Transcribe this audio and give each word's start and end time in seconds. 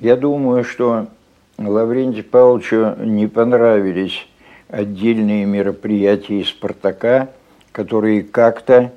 Я 0.00 0.16
думаю, 0.16 0.64
что 0.64 1.06
Лаврентию 1.56 2.24
Павловичу 2.24 2.96
не 2.98 3.28
понравились 3.28 4.26
отдельные 4.68 5.44
мероприятия 5.44 6.44
«Спартака», 6.44 7.28
которые 7.70 8.22
как-то, 8.22 8.92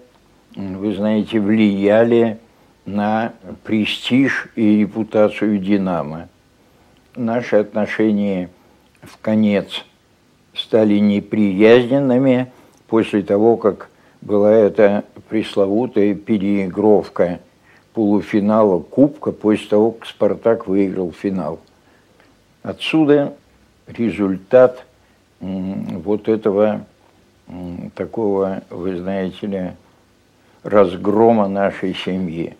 вы 0.55 0.95
знаете, 0.95 1.39
влияли 1.39 2.39
на 2.85 3.33
престиж 3.63 4.47
и 4.55 4.79
репутацию 4.79 5.59
«Динамо». 5.59 6.29
Наши 7.15 7.57
отношения 7.57 8.49
в 9.03 9.19
конец 9.21 9.85
стали 10.55 10.97
неприязненными 10.97 12.51
после 12.87 13.21
того, 13.21 13.57
как 13.57 13.89
была 14.21 14.51
эта 14.51 15.03
пресловутая 15.29 16.15
переигровка 16.15 17.39
полуфинала 17.97 18.79
Кубка 18.79 19.31
после 19.31 19.69
того, 19.69 19.89
как 19.89 20.05
«Спартак» 20.05 20.67
выиграл 20.67 21.11
финал. 21.11 21.59
Отсюда 22.61 23.33
результат 23.87 24.85
вот 25.39 26.29
этого 26.29 26.85
такого, 27.95 28.61
вы 28.69 28.97
знаете 28.97 29.47
ли, 29.47 29.71
разгрома 30.61 31.47
нашей 31.47 31.95
семьи. 31.95 32.55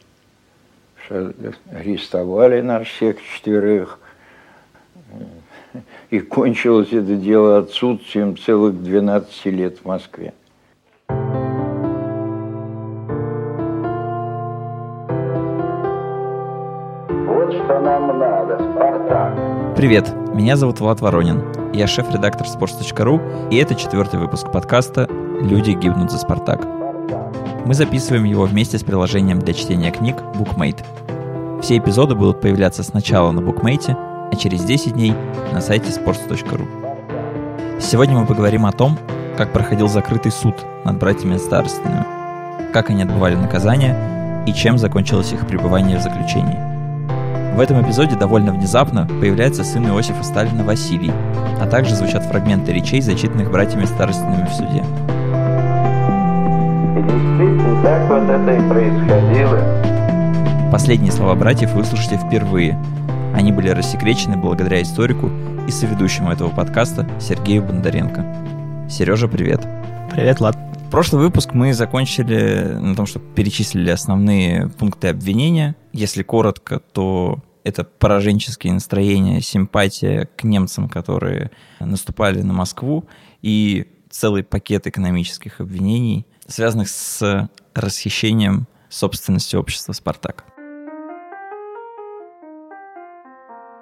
Арестовали 1.08 2.62
нас 2.62 2.88
всех 2.88 3.17
четверых, 3.22 4.00
и 6.09 6.20
кончилось 6.20 6.92
это 6.92 7.16
дело 7.16 7.59
отсутствием 7.59 8.36
целых 8.40 8.81
12 8.81 9.45
лет 9.45 9.78
в 9.78 9.86
Москве. 9.86 10.34
Привет, 19.77 20.14
меня 20.34 20.58
зовут 20.58 20.82
Влад 20.82 21.00
Воронин. 21.00 21.72
Я 21.72 21.88
шеф-редактор 21.88 22.45
sports.ru, 22.45 23.50
и 23.50 23.56
это 23.56 23.75
четвертый 23.75 24.20
выпуск 24.20 24.52
подкаста 24.52 25.08
«Люди 25.39 25.72
гибнут 25.72 26.11
за 26.11 26.17
Спартак». 26.17 26.67
Мы 27.66 27.73
записываем 27.73 28.26
его 28.26 28.44
вместе 28.44 28.78
с 28.78 28.84
приложением 28.84 29.39
для 29.39 29.53
чтения 29.53 29.92
книг 29.92 30.17
BookMate. 30.36 30.84
Все 31.61 31.78
эпизоды 31.78 32.14
будут 32.16 32.42
появляться 32.42 32.84
сначала 32.84 33.31
на 33.31 33.39
BookMate, 33.39 33.95
а 34.31 34.36
через 34.36 34.66
10 34.66 34.92
дней 34.92 35.14
на 35.54 35.61
сайте 35.61 35.89
sports.ru. 35.89 37.80
Сегодня 37.80 38.17
мы 38.17 38.26
поговорим 38.26 38.66
о 38.66 38.73
том, 38.73 38.98
как 39.38 39.54
проходил 39.54 39.88
закрытый 39.88 40.33
суд 40.33 40.56
над 40.83 41.00
братьями 41.00 41.38
Старостиными, 41.38 42.06
как 42.73 42.89
они 42.89 43.04
отбывали 43.04 43.36
наказание 43.36 44.44
и 44.45 44.52
чем 44.52 44.78
закончилось 44.78 45.31
их 45.31 45.48
пребывание 45.48 45.98
в 45.98 46.02
заключении. 46.02 46.77
В 47.58 47.59
этом 47.59 47.81
эпизоде 47.81 48.16
довольно 48.16 48.53
внезапно 48.53 49.08
появляется 49.19 49.63
сын 49.63 49.83
Иосифа 49.88 50.22
Сталина 50.22 50.63
Василий, 50.63 51.11
а 51.59 51.66
также 51.66 51.95
звучат 51.95 52.23
фрагменты 52.23 52.72
речей, 52.72 53.02
зачитанных 53.02 53.49
братьями 53.49 53.86
Старостиными 53.86 54.45
в 54.45 54.53
суде. 54.53 54.83
И 56.94 57.02
действительно, 57.02 57.81
так 57.81 58.08
вот 58.09 58.30
это 58.30 58.53
и 58.53 58.61
происходило. 58.69 59.59
Последние 60.72 61.11
слова 61.11 61.33
братьев 61.33 61.73
вы 61.73 61.81
услышите 61.81 62.17
впервые. 62.17 62.77
Они 63.33 63.52
были 63.52 63.69
рассекречены 63.69 64.38
благодаря 64.38 64.80
историку 64.83 65.31
и 65.67 65.71
соведущему 65.71 66.31
этого 66.31 66.49
подкаста 66.49 67.09
Сергею 67.19 67.64
Бондаренко. 67.64 68.23
Сережа, 68.88 69.27
привет. 69.27 69.67
Привет, 70.11 70.42
Влад. 70.42 70.55
Прошлый 70.92 71.23
выпуск 71.23 71.53
мы 71.53 71.73
закончили 71.73 72.77
на 72.80 72.95
том, 72.95 73.08
что 73.08 73.19
перечислили 73.19 73.89
основные 73.89 74.69
пункты 74.69 75.08
обвинения. 75.08 75.75
Если 75.92 76.21
коротко, 76.21 76.81
то 76.94 77.39
это 77.68 77.84
пораженческие 77.84 78.73
настроения, 78.73 79.42
симпатия 79.42 80.30
к 80.38 80.44
немцам, 80.44 80.88
которые 80.88 81.52
наступали 81.80 82.42
на 82.42 82.54
Москву, 82.54 83.06
и 83.42 83.88
целый 84.10 84.44
пакет 84.44 84.88
экономических 84.88 85.60
обвинений, 85.60 86.26
связанных 86.48 86.88
с 86.89 87.50
расхищением 87.73 88.67
собственности 88.89 89.56
общества 89.58 89.94
«Спартак». 89.94 90.45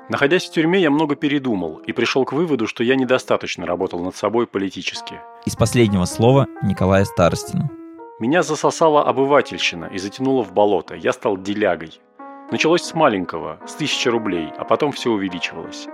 Находясь 0.10 0.46
в 0.46 0.52
тюрьме, 0.52 0.82
я 0.82 0.92
много 0.92 1.16
передумал 1.16 1.78
и 1.78 1.92
пришел 1.92 2.26
к 2.26 2.34
выводу, 2.34 2.68
что 2.68 2.84
я 2.84 2.96
недостаточно 2.96 3.66
работал 3.66 4.04
над 4.04 4.16
собой 4.16 4.46
политически. 4.46 5.16
Из 5.46 5.56
последнего 5.56 6.06
слова 6.06 6.48
Николая 6.62 7.06
Старостина. 7.06 7.72
Меня 8.20 8.44
засосала 8.44 9.04
обывательщина 9.04 9.86
и 9.86 9.98
затянуло 9.98 10.44
в 10.44 10.54
болото. 10.54 10.96
Я 10.96 11.12
стал 11.12 11.38
делягой. 11.38 12.00
Началось 12.52 12.84
с 12.84 12.94
маленького, 12.94 13.60
с 13.66 13.74
тысячи 13.74 14.08
рублей, 14.08 14.52
а 14.60 14.66
потом 14.66 14.92
все 14.92 15.10
увеличивалось. 15.10 15.88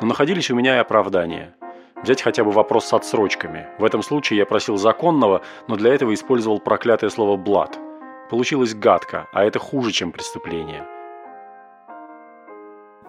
Но 0.00 0.06
находились 0.06 0.50
у 0.52 0.54
меня 0.54 0.76
и 0.76 0.78
оправдания. 0.78 1.56
Взять 2.00 2.22
хотя 2.22 2.44
бы 2.44 2.52
вопрос 2.52 2.86
с 2.86 2.92
отсрочками. 2.92 3.66
В 3.80 3.84
этом 3.84 4.02
случае 4.04 4.38
я 4.38 4.46
просил 4.46 4.76
законного, 4.76 5.42
но 5.66 5.74
для 5.74 5.92
этого 5.92 6.14
использовал 6.14 6.60
проклятое 6.60 7.10
слово 7.10 7.36
«блат». 7.36 7.76
Получилось 8.30 8.72
гадко, 8.72 9.26
а 9.32 9.42
это 9.42 9.58
хуже, 9.58 9.90
чем 9.90 10.12
преступление. 10.12 10.84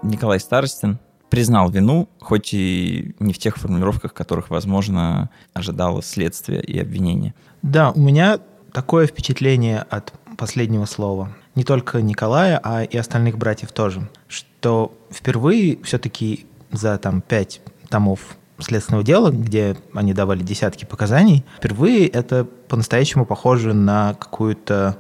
Николай 0.01 0.39
Старостин 0.39 0.97
признал 1.29 1.69
вину, 1.69 2.09
хоть 2.19 2.51
и 2.55 3.13
не 3.19 3.33
в 3.33 3.37
тех 3.37 3.57
формулировках, 3.57 4.15
которых, 4.15 4.49
возможно, 4.49 5.29
ожидало 5.53 6.01
следствие 6.01 6.63
и 6.63 6.79
обвинение. 6.79 7.35
Да, 7.61 7.91
у 7.91 7.99
меня 7.99 8.39
такое 8.73 9.05
впечатление 9.05 9.81
от 9.81 10.13
последнего 10.37 10.85
слова. 10.85 11.35
Не 11.55 11.63
только 11.63 12.01
Николая, 12.01 12.59
а 12.63 12.83
и 12.83 12.95
остальных 12.97 13.37
братьев 13.37 13.71
тоже. 13.71 14.07
Что 14.27 14.95
впервые 15.11 15.79
все-таки 15.83 16.45
за 16.71 16.97
там 16.97 17.21
пять 17.21 17.61
томов 17.89 18.37
следственного 18.59 19.03
дела, 19.03 19.31
где 19.31 19.75
они 19.93 20.13
давали 20.13 20.43
десятки 20.43 20.85
показаний, 20.85 21.43
впервые 21.57 22.07
это 22.07 22.45
по-настоящему 22.45 23.25
похоже 23.25 23.73
на 23.73 24.13
какую-то 24.13 24.97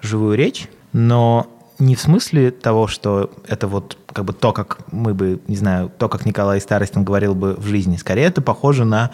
живую 0.00 0.36
речь, 0.36 0.68
но 0.92 1.46
не 1.78 1.94
в 1.94 2.00
смысле 2.00 2.50
того, 2.50 2.86
что 2.86 3.30
это 3.46 3.68
вот 3.68 3.98
как 4.12 4.24
бы 4.24 4.32
то, 4.32 4.52
как 4.52 4.78
мы 4.92 5.14
бы, 5.14 5.40
не 5.46 5.56
знаю, 5.56 5.90
то, 5.98 6.08
как 6.08 6.24
Николай 6.24 6.60
Старостин 6.60 7.04
говорил 7.04 7.34
бы 7.34 7.54
в 7.54 7.66
жизни. 7.66 7.96
Скорее, 7.96 8.24
это 8.24 8.40
похоже 8.40 8.84
на 8.84 9.10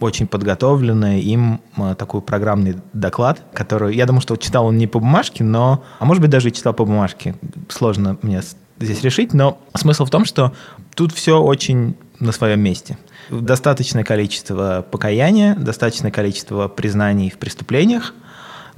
очень 0.00 0.26
подготовленный 0.26 1.20
им 1.20 1.60
а, 1.76 1.94
такой 1.94 2.20
программный 2.20 2.76
доклад, 2.92 3.42
который, 3.52 3.96
я 3.96 4.06
думаю, 4.06 4.20
что 4.20 4.36
читал 4.36 4.66
он 4.66 4.78
не 4.78 4.86
по 4.86 5.00
бумажке, 5.00 5.44
но, 5.44 5.82
а 5.98 6.04
может 6.04 6.20
быть, 6.20 6.30
даже 6.30 6.48
и 6.48 6.52
читал 6.52 6.72
по 6.74 6.84
бумажке. 6.84 7.34
Сложно 7.68 8.16
мне 8.22 8.42
здесь 8.78 9.02
решить, 9.02 9.34
но 9.34 9.58
смысл 9.74 10.04
в 10.04 10.10
том, 10.10 10.24
что 10.24 10.52
тут 10.94 11.12
все 11.12 11.40
очень 11.40 11.96
на 12.20 12.32
своем 12.32 12.60
месте. 12.60 12.98
Достаточное 13.30 14.04
количество 14.04 14.84
покаяния, 14.90 15.54
достаточное 15.56 16.10
количество 16.10 16.68
признаний 16.68 17.30
в 17.30 17.38
преступлениях– 17.38 18.14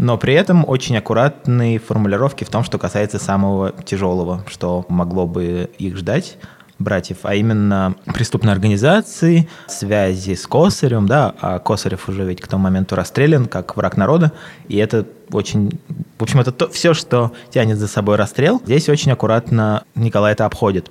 но 0.00 0.16
при 0.16 0.32
этом 0.32 0.64
очень 0.66 0.96
аккуратные 0.96 1.78
формулировки 1.78 2.44
в 2.44 2.48
том, 2.48 2.64
что 2.64 2.78
касается 2.78 3.18
самого 3.18 3.74
тяжелого, 3.84 4.42
что 4.48 4.86
могло 4.88 5.26
бы 5.26 5.68
их 5.76 5.98
ждать 5.98 6.38
братьев, 6.80 7.18
а 7.22 7.34
именно 7.34 7.94
преступной 8.06 8.52
организации, 8.52 9.48
связи 9.68 10.34
с 10.34 10.46
Косарем, 10.46 11.06
да, 11.06 11.34
а 11.40 11.58
Косарев 11.60 12.08
уже 12.08 12.24
ведь 12.24 12.40
к 12.40 12.48
тому 12.48 12.64
моменту 12.64 12.96
расстрелян 12.96 13.46
как 13.46 13.76
враг 13.76 13.96
народа, 13.96 14.32
и 14.68 14.76
это 14.76 15.06
очень... 15.30 15.78
В 16.18 16.22
общем, 16.22 16.40
это 16.40 16.50
то, 16.50 16.68
все, 16.68 16.94
что 16.94 17.32
тянет 17.50 17.78
за 17.78 17.86
собой 17.86 18.16
расстрел. 18.16 18.60
Здесь 18.64 18.88
очень 18.88 19.12
аккуратно 19.12 19.84
Николай 19.94 20.32
это 20.32 20.44
обходит. 20.46 20.90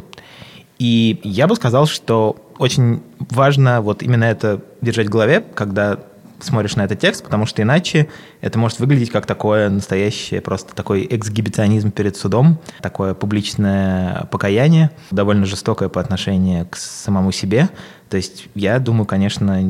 И 0.78 1.20
я 1.24 1.48
бы 1.48 1.56
сказал, 1.56 1.88
что 1.88 2.38
очень 2.58 3.04
важно 3.20 3.82
вот 3.82 4.02
именно 4.02 4.24
это 4.24 4.62
держать 4.82 5.08
в 5.08 5.10
голове, 5.10 5.44
когда 5.54 6.00
смотришь 6.40 6.76
на 6.76 6.84
этот 6.84 7.00
текст, 7.00 7.24
потому 7.24 7.46
что 7.46 7.62
иначе 7.62 8.10
это 8.42 8.58
может 8.60 8.80
выглядеть 8.80 9.12
как 9.12 9.26
такое 9.26 9.70
настоящее, 9.70 10.42
просто 10.42 10.76
такой 10.76 11.08
эксгибиционизм 11.10 11.92
перед 11.92 12.16
судом, 12.16 12.60
такое 12.82 13.14
публичное 13.14 14.28
покаяние, 14.32 14.92
довольно 15.12 15.46
жестокое 15.46 15.90
по 15.90 16.02
отношению 16.02 16.68
к 16.68 16.76
самому 16.76 17.32
себе. 17.32 17.70
То 18.10 18.18
есть 18.18 18.48
я 18.56 18.80
думаю, 18.80 19.06
конечно, 19.06 19.62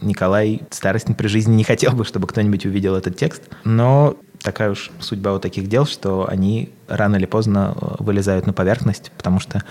Николай 0.00 0.62
Старостин 0.70 1.14
при 1.14 1.26
жизни 1.26 1.54
не 1.54 1.64
хотел 1.64 1.92
бы, 1.92 2.04
чтобы 2.04 2.26
кто-нибудь 2.26 2.64
увидел 2.64 2.94
этот 2.94 3.16
текст, 3.16 3.42
но 3.64 4.16
такая 4.42 4.70
уж 4.70 4.90
судьба 5.00 5.34
у 5.34 5.38
таких 5.38 5.68
дел, 5.68 5.86
что 5.86 6.28
они 6.28 6.72
рано 6.88 7.16
или 7.16 7.26
поздно 7.26 7.74
э, 7.74 7.96
вылезают 7.98 8.46
на 8.46 8.52
поверхность, 8.52 9.10
потому 9.16 9.40
что 9.40 9.62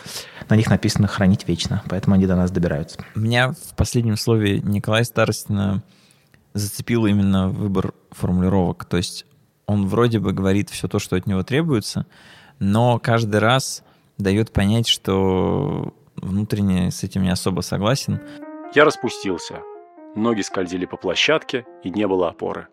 на 0.49 0.55
них 0.55 0.69
написано 0.69 1.07
«хранить 1.07 1.47
вечно», 1.47 1.81
поэтому 1.89 2.15
они 2.15 2.27
до 2.27 2.35
нас 2.35 2.51
добираются. 2.51 2.99
Меня 3.15 3.51
в 3.51 3.75
последнем 3.75 4.17
слове 4.17 4.59
Николай 4.59 5.05
Старостина 5.05 5.81
зацепил 6.55 7.05
именно 7.05 7.49
выбор 7.49 7.93
формулировок. 8.11 8.85
То 8.85 8.97
есть 8.97 9.25
он 9.67 9.87
вроде 9.87 10.19
бы 10.19 10.33
говорит 10.33 10.69
все 10.69 10.87
то, 10.87 10.97
что 10.97 11.15
от 11.15 11.27
него 11.27 11.43
требуется, 11.43 12.07
но 12.59 12.97
каждый 12.97 13.39
раз 13.39 13.83
дает 14.17 14.51
понять, 14.51 14.87
что 14.87 15.93
внутренне 16.15 16.89
с 16.89 17.03
этим 17.03 17.23
не 17.23 17.29
особо 17.29 17.61
согласен. 17.61 18.21
Я 18.73 18.85
распустился. 18.85 19.59
Ноги 20.15 20.41
скользили 20.41 20.85
по 20.85 20.95
площадке, 20.95 21.65
и 21.83 21.89
не 21.89 22.07
было 22.07 22.29
опоры. 22.29 22.67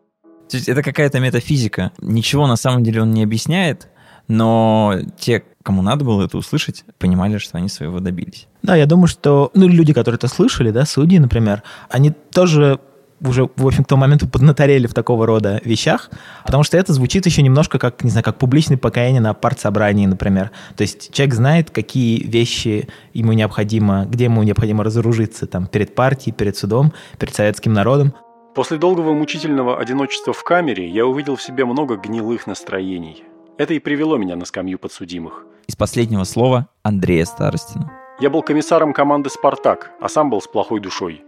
То 0.49 0.57
есть 0.57 0.69
это 0.69 0.83
какая-то 0.83 1.19
метафизика. 1.19 1.93
Ничего 1.99 2.47
на 2.47 2.57
самом 2.57 2.85
деле 2.85 3.03
он 3.03 3.11
не 3.11 3.25
объясняет, 3.25 3.89
но 4.29 4.95
те, 5.19 5.43
кому 5.65 5.83
надо 5.83 6.05
было 6.05 6.25
это 6.25 6.39
услышать, 6.39 6.85
понимали, 6.99 7.39
что 7.39 7.59
они 7.59 7.69
своего 7.69 7.99
добились. 7.99 8.47
Да, 8.63 8.77
я 8.77 8.87
думаю, 8.87 9.09
что 9.09 9.51
ну, 9.55 9.67
люди, 9.67 9.93
которые 9.93 10.19
это 10.19 10.29
слышали, 10.29 10.71
да, 10.71 10.85
судьи, 10.85 11.19
например, 11.19 11.65
они 11.89 12.11
тоже 12.11 12.79
уже, 13.25 13.49
в 13.57 13.67
общем, 13.67 13.85
к 13.85 13.89
тому 13.89 14.01
моменту 14.01 14.29
поднаторели 14.29 14.87
в 14.87 14.95
такого 14.95 15.27
рода 15.27 15.61
вещах, 15.65 16.11
потому 16.45 16.63
что 16.63 16.77
это 16.77 16.93
звучит 16.93 17.27
еще 17.27 17.43
немножко 17.43 17.79
как, 17.79 18.05
не 18.05 18.11
знаю, 18.11 18.25
как 18.25 18.39
публичное 18.39 18.77
покаяние 18.77 19.21
на 19.21 19.35
партсобрании, 19.35 20.07
например. 20.07 20.51
То 20.77 20.83
есть 20.83 21.13
человек 21.13 21.35
знает, 21.35 21.71
какие 21.71 22.23
вещи 22.25 22.89
ему 23.15 23.33
необходимо, 23.33 24.07
где 24.07 24.25
ему 24.25 24.43
необходимо 24.43 24.85
разоружиться, 24.85 25.47
там, 25.47 25.67
перед 25.67 25.95
партией, 25.95 26.35
перед 26.35 26.57
судом, 26.57 26.93
перед 27.19 27.35
советским 27.35 27.73
народом. 27.73 28.15
После 28.55 28.77
долгого 28.77 29.15
мучительного 29.15 29.79
одиночества 29.79 30.33
в 30.33 30.45
камере 30.45 30.87
я 30.89 31.07
увидел 31.07 31.37
в 31.37 31.43
себе 31.43 31.65
много 31.65 31.97
гнилых 31.97 32.47
настроений. 32.47 33.25
Это 33.57 33.75
и 33.75 33.79
привело 33.79 34.17
меня 34.17 34.37
на 34.37 34.45
скамью 34.45 34.79
подсудимых. 34.79 35.47
Из 35.67 35.77
последнего 35.77 36.25
слова 36.25 36.69
Андрея 36.83 37.25
Старостина. 37.25 37.91
Я 38.21 38.31
был 38.31 38.43
комиссаром 38.43 38.93
команды 38.93 39.31
«Спартак», 39.31 39.91
а 40.01 40.09
сам 40.09 40.31
был 40.31 40.41
с 40.41 40.47
плохой 40.47 40.81
душой. 40.81 41.23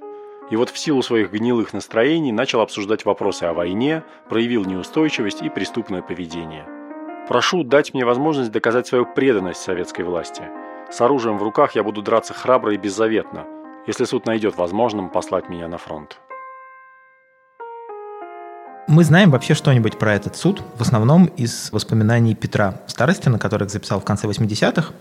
И 0.50 0.56
вот 0.56 0.68
в 0.68 0.78
силу 0.78 1.02
своих 1.02 1.32
гнилых 1.32 1.72
настроений 1.72 2.32
начал 2.32 2.60
обсуждать 2.60 3.04
вопросы 3.04 3.44
о 3.44 3.54
войне, 3.54 4.02
проявил 4.28 4.64
неустойчивость 4.64 5.42
и 5.42 5.48
преступное 5.48 6.02
поведение. 6.02 6.66
Прошу 7.28 7.64
дать 7.64 7.94
мне 7.94 8.04
возможность 8.04 8.52
доказать 8.52 8.86
свою 8.86 9.06
преданность 9.06 9.62
советской 9.62 10.02
власти. 10.02 10.42
С 10.90 11.00
оружием 11.00 11.38
в 11.38 11.42
руках 11.42 11.74
я 11.74 11.82
буду 11.82 12.02
драться 12.02 12.34
храбро 12.34 12.74
и 12.74 12.76
беззаветно, 12.76 13.46
если 13.86 14.04
суд 14.04 14.26
найдет 14.26 14.56
возможным 14.58 15.08
послать 15.08 15.48
меня 15.48 15.66
на 15.66 15.78
фронт. 15.78 16.20
Мы 18.86 19.02
знаем 19.02 19.30
вообще 19.30 19.54
что-нибудь 19.54 19.98
про 19.98 20.14
этот 20.14 20.36
суд, 20.36 20.62
в 20.76 20.82
основном 20.82 21.24
из 21.24 21.72
воспоминаний 21.72 22.34
Петра 22.34 22.82
Старостина, 22.86 23.38
который 23.38 23.64
их 23.64 23.70
записал 23.70 23.98
в 23.98 24.04
конце 24.04 24.26
80-х, 24.26 24.92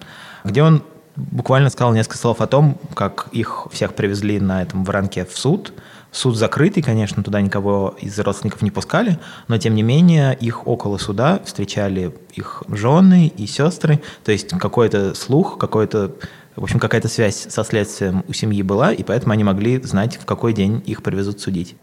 где 0.46 0.64
он 0.64 0.84
буквально 1.16 1.70
сказал 1.70 1.94
несколько 1.94 2.18
слов 2.18 2.42
о 2.42 2.48
том, 2.48 2.78
как 2.96 3.28
их 3.32 3.68
всех 3.72 3.94
привезли 3.94 4.40
на 4.40 4.62
этом 4.62 4.84
воронке 4.84 5.26
в 5.26 5.38
суд. 5.38 5.74
Суд 6.12 6.36
закрытый, 6.36 6.84
конечно, 6.84 7.24
туда 7.24 7.42
никого 7.42 7.96
из 8.00 8.18
родственников 8.20 8.62
не 8.62 8.72
пускали, 8.72 9.20
но 9.48 9.58
тем 9.58 9.74
не 9.74 9.82
менее 9.82 10.36
их 10.36 10.68
около 10.68 10.98
суда 10.98 11.40
встречали 11.44 12.16
их 12.34 12.64
жены 12.68 13.32
и 13.36 13.48
сестры, 13.48 14.02
то 14.24 14.32
есть 14.32 14.50
какой-то 14.50 15.16
слух, 15.16 15.58
какой-то 15.58 16.16
в 16.56 16.64
общем, 16.64 16.80
какая-то 16.80 17.08
связь 17.08 17.48
со 17.50 17.64
следствием 17.64 18.24
у 18.28 18.34
семьи 18.34 18.62
была, 18.62 18.94
и 18.94 19.02
поэтому 19.02 19.34
они 19.34 19.44
могли 19.44 19.82
знать, 19.82 20.18
в 20.18 20.26
какой 20.26 20.54
день 20.54 20.84
их 20.86 21.02
привезут 21.02 21.40
судить. 21.40 21.76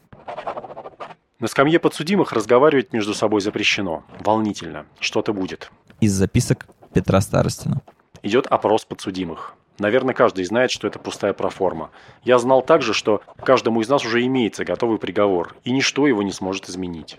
На 1.41 1.49
скамье 1.49 1.81
подсудимых 1.81 2.33
разговаривать 2.33 2.93
между 2.93 3.15
собой 3.15 3.41
запрещено. 3.41 4.05
Волнительно. 4.21 4.85
Что-то 5.01 5.33
будет. 5.33 5.73
Из 6.01 6.13
записок 6.13 6.67
Петра 6.93 7.21
Старостина. 7.21 7.81
Идет 8.23 8.47
опрос 8.47 8.85
подсудимых. 8.85 9.55
Наверное, 9.79 10.15
каждый 10.15 10.45
знает, 10.45 10.71
что 10.71 10.87
это 10.87 10.99
пустая 10.99 11.33
проформа. 11.33 11.91
Я 12.23 12.39
знал 12.39 12.61
также, 12.61 12.93
что 12.93 13.23
каждому 13.43 13.81
из 13.81 13.89
нас 13.89 14.05
уже 14.05 14.25
имеется 14.27 14.65
готовый 14.65 14.99
приговор, 14.99 15.57
и 15.65 15.73
ничто 15.73 16.07
его 16.07 16.23
не 16.23 16.33
сможет 16.33 16.69
изменить. 16.69 17.17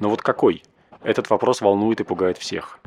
Но 0.00 0.10
вот 0.10 0.20
какой? 0.20 0.64
Этот 1.04 1.30
вопрос 1.30 1.60
волнует 1.60 2.00
и 2.00 2.04
пугает 2.04 2.38
всех. 2.38 2.80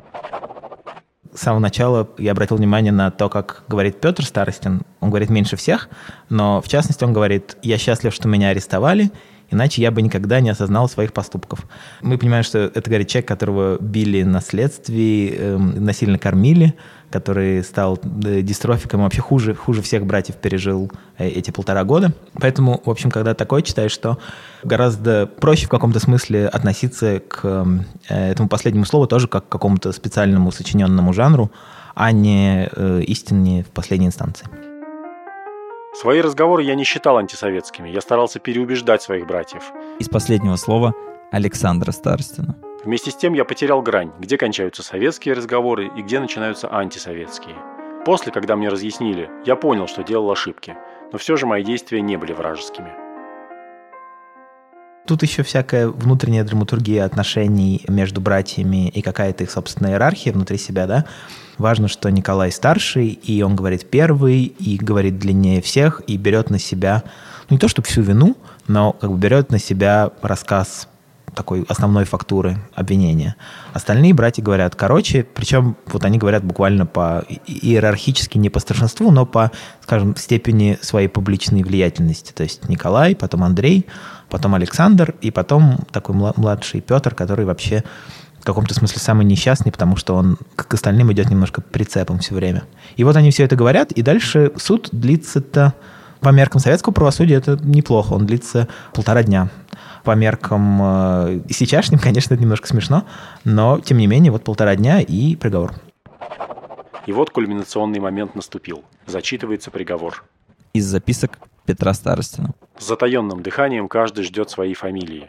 С 1.32 1.40
самого 1.40 1.60
начала 1.60 2.08
я 2.18 2.32
обратил 2.32 2.56
внимание 2.56 2.92
на 2.92 3.10
то, 3.10 3.28
как 3.30 3.64
говорит 3.68 4.00
Петр 4.00 4.24
Старостин. 4.24 4.82
Он 5.00 5.08
говорит 5.08 5.30
меньше 5.30 5.56
всех, 5.56 5.88
но 6.28 6.60
в 6.60 6.68
частности 6.68 7.04
он 7.04 7.12
говорит, 7.12 7.56
я 7.62 7.78
счастлив, 7.78 8.12
что 8.12 8.28
меня 8.28 8.50
арестовали, 8.50 9.10
Иначе 9.50 9.80
я 9.80 9.90
бы 9.90 10.02
никогда 10.02 10.40
не 10.40 10.50
осознал 10.50 10.88
своих 10.88 11.12
поступков. 11.12 11.66
Мы 12.00 12.18
понимаем, 12.18 12.42
что 12.42 12.58
это, 12.58 12.82
говорит, 12.90 13.08
человек, 13.08 13.28
которого 13.28 13.78
били 13.80 14.22
на 14.22 14.40
следствии, 14.40 15.36
э, 15.38 15.56
насильно 15.56 16.18
кормили, 16.18 16.74
который 17.10 17.62
стал 17.62 17.98
э, 18.24 18.42
дистрофиком, 18.42 19.02
вообще 19.02 19.20
хуже, 19.20 19.54
хуже 19.54 19.82
всех 19.82 20.06
братьев 20.06 20.36
пережил 20.36 20.90
э, 21.18 21.28
эти 21.28 21.50
полтора 21.50 21.84
года. 21.84 22.12
Поэтому, 22.40 22.80
в 22.84 22.90
общем, 22.90 23.10
когда 23.10 23.34
такое 23.34 23.62
читаешь, 23.62 23.92
что 23.92 24.18
гораздо 24.62 25.26
проще 25.26 25.66
в 25.66 25.68
каком-то 25.68 26.00
смысле 26.00 26.48
относиться 26.48 27.20
к 27.20 27.40
э, 27.44 27.64
этому 28.08 28.48
последнему 28.48 28.84
слову 28.84 29.06
тоже 29.06 29.28
как 29.28 29.48
к 29.48 29.48
какому-то 29.48 29.92
специальному 29.92 30.50
сочиненному 30.50 31.12
жанру, 31.12 31.50
а 31.94 32.12
не 32.12 32.68
э, 32.70 33.02
истине 33.02 33.64
в 33.64 33.68
последней 33.68 34.08
инстанции. 34.08 34.46
Свои 35.94 36.20
разговоры 36.20 36.62
я 36.62 36.74
не 36.74 36.84
считал 36.84 37.16
антисоветскими, 37.16 37.88
я 37.88 38.02
старался 38.02 38.38
переубеждать 38.38 39.00
своих 39.00 39.26
братьев. 39.26 39.62
Из 39.98 40.08
последнего 40.08 40.56
слова 40.56 40.92
Александра 41.32 41.90
Старостина. 41.90 42.54
Вместе 42.86 43.10
с 43.10 43.16
тем 43.16 43.32
я 43.32 43.44
потерял 43.44 43.82
грань, 43.82 44.12
где 44.20 44.38
кончаются 44.38 44.80
советские 44.84 45.34
разговоры 45.34 45.90
и 45.96 46.02
где 46.02 46.20
начинаются 46.20 46.72
антисоветские. 46.72 47.56
После, 48.04 48.30
когда 48.30 48.54
мне 48.54 48.68
разъяснили, 48.68 49.28
я 49.44 49.56
понял, 49.56 49.88
что 49.88 50.04
делал 50.04 50.30
ошибки, 50.30 50.76
но 51.10 51.18
все 51.18 51.36
же 51.36 51.46
мои 51.46 51.64
действия 51.64 52.00
не 52.00 52.16
были 52.16 52.32
вражескими. 52.32 52.92
Тут 55.04 55.24
еще 55.24 55.42
всякая 55.42 55.88
внутренняя 55.88 56.44
драматургия 56.44 57.04
отношений 57.04 57.82
между 57.88 58.20
братьями 58.20 58.88
и 58.88 59.02
какая-то 59.02 59.42
их 59.42 59.50
собственная 59.50 59.94
иерархия 59.94 60.32
внутри 60.32 60.56
себя, 60.56 60.86
да. 60.86 61.06
Важно, 61.58 61.88
что 61.88 62.08
Николай 62.08 62.52
старший, 62.52 63.08
и 63.08 63.42
он 63.42 63.56
говорит 63.56 63.90
первый, 63.90 64.44
и 64.44 64.76
говорит 64.76 65.18
длиннее 65.18 65.60
всех, 65.60 66.02
и 66.06 66.16
берет 66.16 66.50
на 66.50 66.60
себя, 66.60 67.02
ну 67.50 67.54
не 67.56 67.58
то 67.58 67.66
чтобы 67.66 67.88
всю 67.88 68.02
вину, 68.02 68.36
но 68.68 68.92
как 68.92 69.10
бы 69.10 69.18
берет 69.18 69.50
на 69.50 69.58
себя 69.58 70.12
рассказ 70.22 70.88
такой 71.36 71.64
основной 71.68 72.04
фактуры 72.04 72.58
обвинения. 72.74 73.36
Остальные 73.74 74.14
братья 74.14 74.42
говорят 74.42 74.74
короче, 74.74 75.22
причем 75.22 75.76
вот 75.86 76.04
они 76.04 76.18
говорят 76.18 76.42
буквально 76.42 76.86
по 76.86 77.24
иерархически 77.46 78.38
не 78.38 78.48
по 78.48 78.58
старшинству, 78.58 79.10
но 79.10 79.26
по, 79.26 79.52
скажем, 79.82 80.16
степени 80.16 80.78
своей 80.80 81.08
публичной 81.08 81.62
влиятельности. 81.62 82.32
То 82.32 82.42
есть 82.42 82.68
Николай, 82.70 83.14
потом 83.14 83.44
Андрей, 83.44 83.86
потом 84.30 84.54
Александр, 84.54 85.14
и 85.20 85.30
потом 85.30 85.78
такой 85.92 86.14
младший 86.14 86.80
Петр, 86.80 87.14
который 87.14 87.44
вообще 87.44 87.84
в 88.40 88.44
каком-то 88.44 88.74
смысле 88.74 88.98
самый 88.98 89.26
несчастный, 89.26 89.70
потому 89.70 89.96
что 89.96 90.14
он 90.14 90.38
к 90.56 90.72
остальным 90.72 91.12
идет 91.12 91.28
немножко 91.28 91.60
прицепом 91.60 92.20
все 92.20 92.34
время. 92.34 92.64
И 92.96 93.04
вот 93.04 93.14
они 93.16 93.30
все 93.30 93.44
это 93.44 93.56
говорят, 93.56 93.92
и 93.92 94.00
дальше 94.02 94.52
суд 94.56 94.88
длится-то 94.90 95.74
по 96.20 96.30
меркам 96.30 96.60
советского 96.60 96.92
правосудия 96.92 97.34
это 97.34 97.58
неплохо, 97.62 98.14
он 98.14 98.24
длится 98.24 98.68
полтора 98.94 99.22
дня. 99.22 99.48
По 100.06 100.12
меркам 100.12 100.78
э, 100.80 101.40
сейчасшним, 101.50 101.98
конечно, 102.02 102.34
это 102.34 102.40
немножко 102.40 102.68
смешно, 102.68 103.08
но, 103.42 103.80
тем 103.80 103.98
не 103.98 104.06
менее, 104.06 104.30
вот 104.30 104.44
полтора 104.44 104.76
дня 104.76 105.00
и 105.00 105.34
приговор. 105.34 105.72
И 107.06 107.12
вот 107.12 107.30
кульминационный 107.30 107.98
момент 107.98 108.36
наступил. 108.36 108.84
Зачитывается 109.06 109.72
приговор. 109.72 110.24
Из 110.74 110.84
записок 110.86 111.40
Петра 111.64 111.92
Старостина. 111.92 112.52
С 112.78 112.86
затаенным 112.86 113.42
дыханием 113.42 113.88
каждый 113.88 114.22
ждет 114.22 114.48
своей 114.48 114.74
фамилии. 114.74 115.28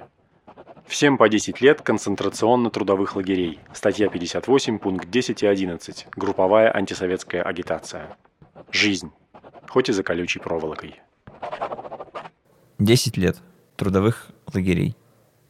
Всем 0.85 1.17
по 1.17 1.27
10 1.27 1.59
лет 1.59 1.81
концентрационно-трудовых 1.81 3.15
лагерей. 3.15 3.59
Статья 3.73 4.09
58, 4.09 4.77
пункт 4.77 5.09
10 5.09 5.41
и 5.41 5.47
11. 5.47 6.05
Групповая 6.15 6.71
антисоветская 6.71 7.41
агитация. 7.41 8.15
Жизнь. 8.71 9.09
Хоть 9.67 9.89
и 9.89 9.91
за 9.91 10.03
колючей 10.03 10.37
проволокой. 10.37 11.01
10 12.77 13.17
лет 13.17 13.37
трудовых 13.75 14.27
лагерей. 14.53 14.95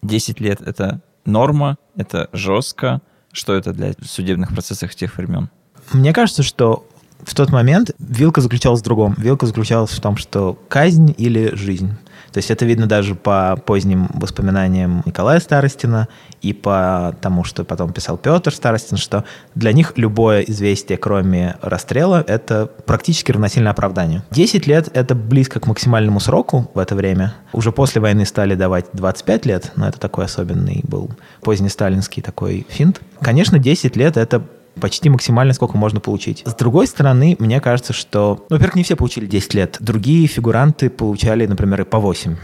10 0.01 0.39
лет— 0.39 0.61
это 0.65 1.01
норма, 1.25 1.77
это 1.95 2.29
жестко. 2.33 3.01
Что 3.31 3.53
это 3.53 3.73
для 3.73 3.93
судебных 4.01 4.53
процессов 4.53 4.95
тех 4.95 5.17
времен? 5.17 5.49
Мне 5.93 6.13
кажется, 6.13 6.43
что 6.43 6.87
в 7.19 7.35
тот 7.35 7.51
момент 7.51 7.91
вилка 7.99 8.41
заключалась 8.41 8.81
в 8.81 8.83
другом. 8.83 9.15
Вилка 9.17 9.45
заключалась 9.45 9.91
в 9.91 9.99
том, 9.99 10.17
что 10.17 10.57
казнь 10.69 11.13
или 11.17 11.53
жизнь. 11.55 11.91
То 12.31 12.37
есть 12.37 12.51
это 12.51 12.65
видно 12.65 12.87
даже 12.87 13.15
по 13.15 13.57
поздним 13.65 14.09
воспоминаниям 14.13 15.03
Николая 15.05 15.39
Старостина 15.39 16.07
и 16.41 16.53
по 16.53 17.15
тому, 17.21 17.43
что 17.43 17.63
потом 17.63 17.93
писал 17.93 18.17
Петр 18.17 18.53
Старостин, 18.53 18.97
что 18.97 19.23
для 19.55 19.71
них 19.71 19.93
любое 19.95 20.41
известие, 20.41 20.97
кроме 20.97 21.55
расстрела, 21.61 22.23
это 22.27 22.67
практически 22.85 23.31
равносильно 23.31 23.71
оправданию. 23.71 24.23
10 24.31 24.67
лет— 24.67 24.89
это 24.93 25.15
близко 25.15 25.59
к 25.59 25.67
максимальному 25.67 26.19
сроку 26.19 26.69
в 26.73 26.79
это 26.79 26.95
время. 26.95 27.33
Уже 27.53 27.71
после 27.71 28.01
войны 28.01 28.25
стали 28.25 28.55
давать 28.55 28.85
25 28.93 29.45
лет, 29.45 29.71
но 29.75 29.87
это 29.87 29.99
такой 29.99 30.25
особенный 30.25 30.81
был 30.83 31.09
поздний 31.41 31.69
сталинский 31.69 32.21
такой 32.21 32.65
финт. 32.69 33.01
Конечно, 33.21 33.59
10 33.59 33.95
лет— 33.95 34.17
это 34.17 34.43
почти 34.77 35.09
максимально, 35.09 35.53
сколько 35.53 35.77
можно 35.77 35.99
получить. 35.99 36.43
С 36.45 36.53
другой 36.55 36.87
стороны, 36.87 37.35
мне 37.39 37.59
кажется, 37.59 37.93
что, 37.93 38.45
ну, 38.49 38.55
во-первых, 38.55 38.75
не 38.75 38.83
все 38.83 38.95
получили 38.95 39.25
10 39.25 39.53
лет. 39.53 39.77
Другие 39.79 40.27
фигуранты 40.27 40.89
получали, 40.89 41.45
например, 41.45 41.81
и 41.81 41.83
по 41.83 41.99
8. 41.99 42.35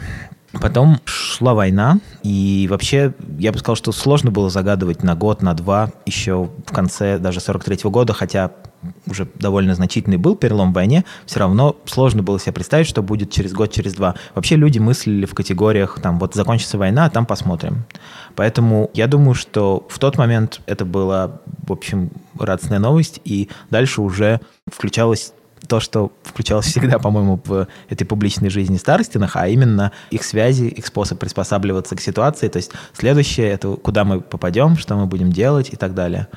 Потом 0.61 0.99
шла 1.05 1.55
война, 1.55 1.97
и 2.21 2.67
вообще 2.69 3.13
я 3.39 3.51
бы 3.51 3.57
сказал, 3.57 3.75
что 3.75 3.91
сложно 3.91 4.29
было 4.29 4.51
загадывать 4.51 5.01
на 5.01 5.15
год, 5.15 5.41
на 5.41 5.55
два, 5.55 5.91
еще 6.05 6.49
в 6.67 6.71
конце 6.71 7.17
даже 7.17 7.39
43 7.39 7.77
-го 7.85 7.89
года, 7.89 8.13
хотя 8.13 8.51
уже 9.07 9.27
довольно 9.35 9.73
значительный 9.73 10.17
был 10.17 10.35
перелом 10.35 10.71
в 10.71 10.75
войне, 10.75 11.05
все 11.25 11.39
равно 11.39 11.75
сложно 11.85 12.21
было 12.21 12.39
себе 12.39 12.53
представить, 12.53 12.87
что 12.87 13.01
будет 13.01 13.31
через 13.31 13.53
год, 13.53 13.71
через 13.71 13.93
два. 13.93 14.15
Вообще 14.35 14.55
люди 14.55 14.79
мыслили 14.79 15.25
в 15.25 15.33
категориях, 15.33 15.99
там, 16.01 16.19
вот 16.19 16.35
закончится 16.35 16.77
война, 16.77 17.05
а 17.05 17.09
там 17.09 17.25
посмотрим. 17.25 17.85
Поэтому 18.35 18.91
я 18.93 19.07
думаю, 19.07 19.33
что 19.33 19.87
в 19.89 19.97
тот 19.99 20.17
момент 20.17 20.61
это 20.65 20.85
была, 20.85 21.39
в 21.65 21.71
общем, 21.71 22.11
радостная 22.37 22.79
новость, 22.79 23.21
и 23.23 23.49
дальше 23.69 24.01
уже 24.01 24.41
включалось 24.71 25.33
то, 25.67 25.79
что 25.79 26.11
включалось 26.23 26.65
всегда, 26.65 26.99
по-моему, 26.99 27.41
в 27.45 27.67
этой 27.89 28.05
публичной 28.05 28.49
жизни 28.49 28.77
Старостинах, 28.77 29.35
а 29.35 29.47
именно 29.47 29.91
их 30.11 30.23
связи, 30.23 30.65
их 30.65 30.85
способ 30.85 31.19
приспосабливаться 31.19 31.95
к 31.95 32.01
ситуации. 32.01 32.49
То 32.49 32.57
есть 32.57 32.71
следующее— 32.93 33.49
это 33.51 33.75
куда 33.75 34.03
мы 34.03 34.21
попадем, 34.21 34.77
что 34.77 34.95
мы 34.95 35.05
будем 35.05 35.31
делать 35.31 35.69
и 35.71 35.75
так 35.75 35.93
далее. 35.93 36.27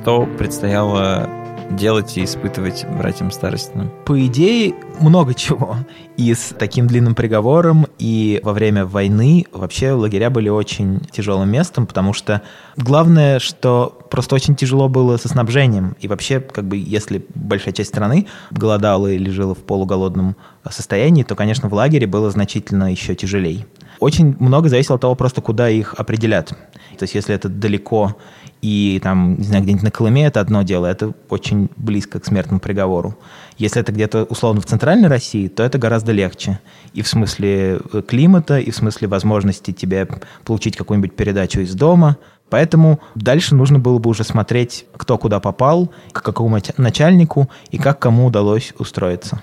Что 0.00 0.26
предстояло 0.38 1.28
делать 1.72 2.16
и 2.16 2.24
испытывать 2.24 2.86
братьям 2.96 3.30
Старостиным? 3.30 3.90
По 4.06 4.18
идее, 4.26 4.74
много 4.98 5.34
чего. 5.34 5.76
И 6.16 6.32
с 6.32 6.54
таким 6.58 6.86
длинным 6.86 7.14
приговором, 7.14 7.86
и 7.98 8.40
во 8.42 8.54
время 8.54 8.86
войны 8.86 9.44
вообще 9.52 9.92
лагеря 9.92 10.30
были 10.30 10.48
очень 10.48 11.00
тяжелым 11.12 11.50
местом, 11.50 11.86
потому 11.86 12.14
что 12.14 12.40
главное, 12.78 13.40
что 13.40 13.98
просто 14.08 14.36
очень 14.36 14.56
тяжело 14.56 14.88
было 14.88 15.18
со 15.18 15.28
снабжением. 15.28 15.94
И 16.00 16.08
вообще, 16.08 16.40
как 16.40 16.64
бы, 16.64 16.78
если 16.78 17.22
большая 17.34 17.74
часть 17.74 17.90
страны 17.90 18.26
голодала 18.50 19.06
или 19.06 19.28
жила 19.28 19.54
в 19.54 19.58
полуголодном 19.58 20.34
состоянии, 20.70 21.24
то, 21.24 21.34
конечно, 21.34 21.68
в 21.68 21.74
лагере 21.74 22.06
было 22.06 22.30
значительно 22.30 22.90
еще 22.90 23.14
тяжелее. 23.14 23.66
Очень 23.98 24.34
много 24.40 24.70
зависело 24.70 24.94
от 24.94 25.02
того 25.02 25.14
просто, 25.14 25.42
куда 25.42 25.68
их 25.68 25.92
определят. 25.98 26.48
То 26.48 27.02
есть, 27.02 27.14
если 27.14 27.34
это 27.34 27.50
далеко 27.50 28.16
и 28.62 29.00
там, 29.02 29.36
не 29.38 29.44
знаю, 29.44 29.62
где-нибудь 29.62 29.84
на 29.84 29.90
Колыме 29.90 30.26
это 30.26 30.40
одно 30.40 30.62
дело, 30.62 30.86
это 30.86 31.14
очень 31.28 31.70
близко 31.76 32.20
к 32.20 32.26
смертному 32.26 32.60
приговору. 32.60 33.16
Если 33.56 33.80
это 33.80 33.92
где-то 33.92 34.24
условно 34.24 34.60
в 34.60 34.66
центральной 34.66 35.08
России, 35.08 35.48
то 35.48 35.62
это 35.62 35.78
гораздо 35.78 36.12
легче. 36.12 36.60
И 36.92 37.02
в 37.02 37.08
смысле 37.08 37.80
э, 37.92 38.02
климата, 38.06 38.58
и 38.58 38.70
в 38.70 38.76
смысле 38.76 39.08
возможности 39.08 39.72
тебе 39.72 40.06
получить 40.44 40.76
какую-нибудь 40.76 41.16
передачу 41.16 41.60
из 41.60 41.74
дома. 41.74 42.18
Поэтому 42.50 43.00
дальше 43.14 43.54
нужно 43.54 43.78
было 43.78 43.98
бы 43.98 44.10
уже 44.10 44.24
смотреть, 44.24 44.84
кто 44.96 45.16
куда 45.16 45.40
попал, 45.40 45.90
к 46.12 46.22
какому 46.22 46.58
начальнику 46.76 47.48
и 47.70 47.78
как 47.78 47.98
кому 47.98 48.26
удалось 48.26 48.74
устроиться. 48.78 49.40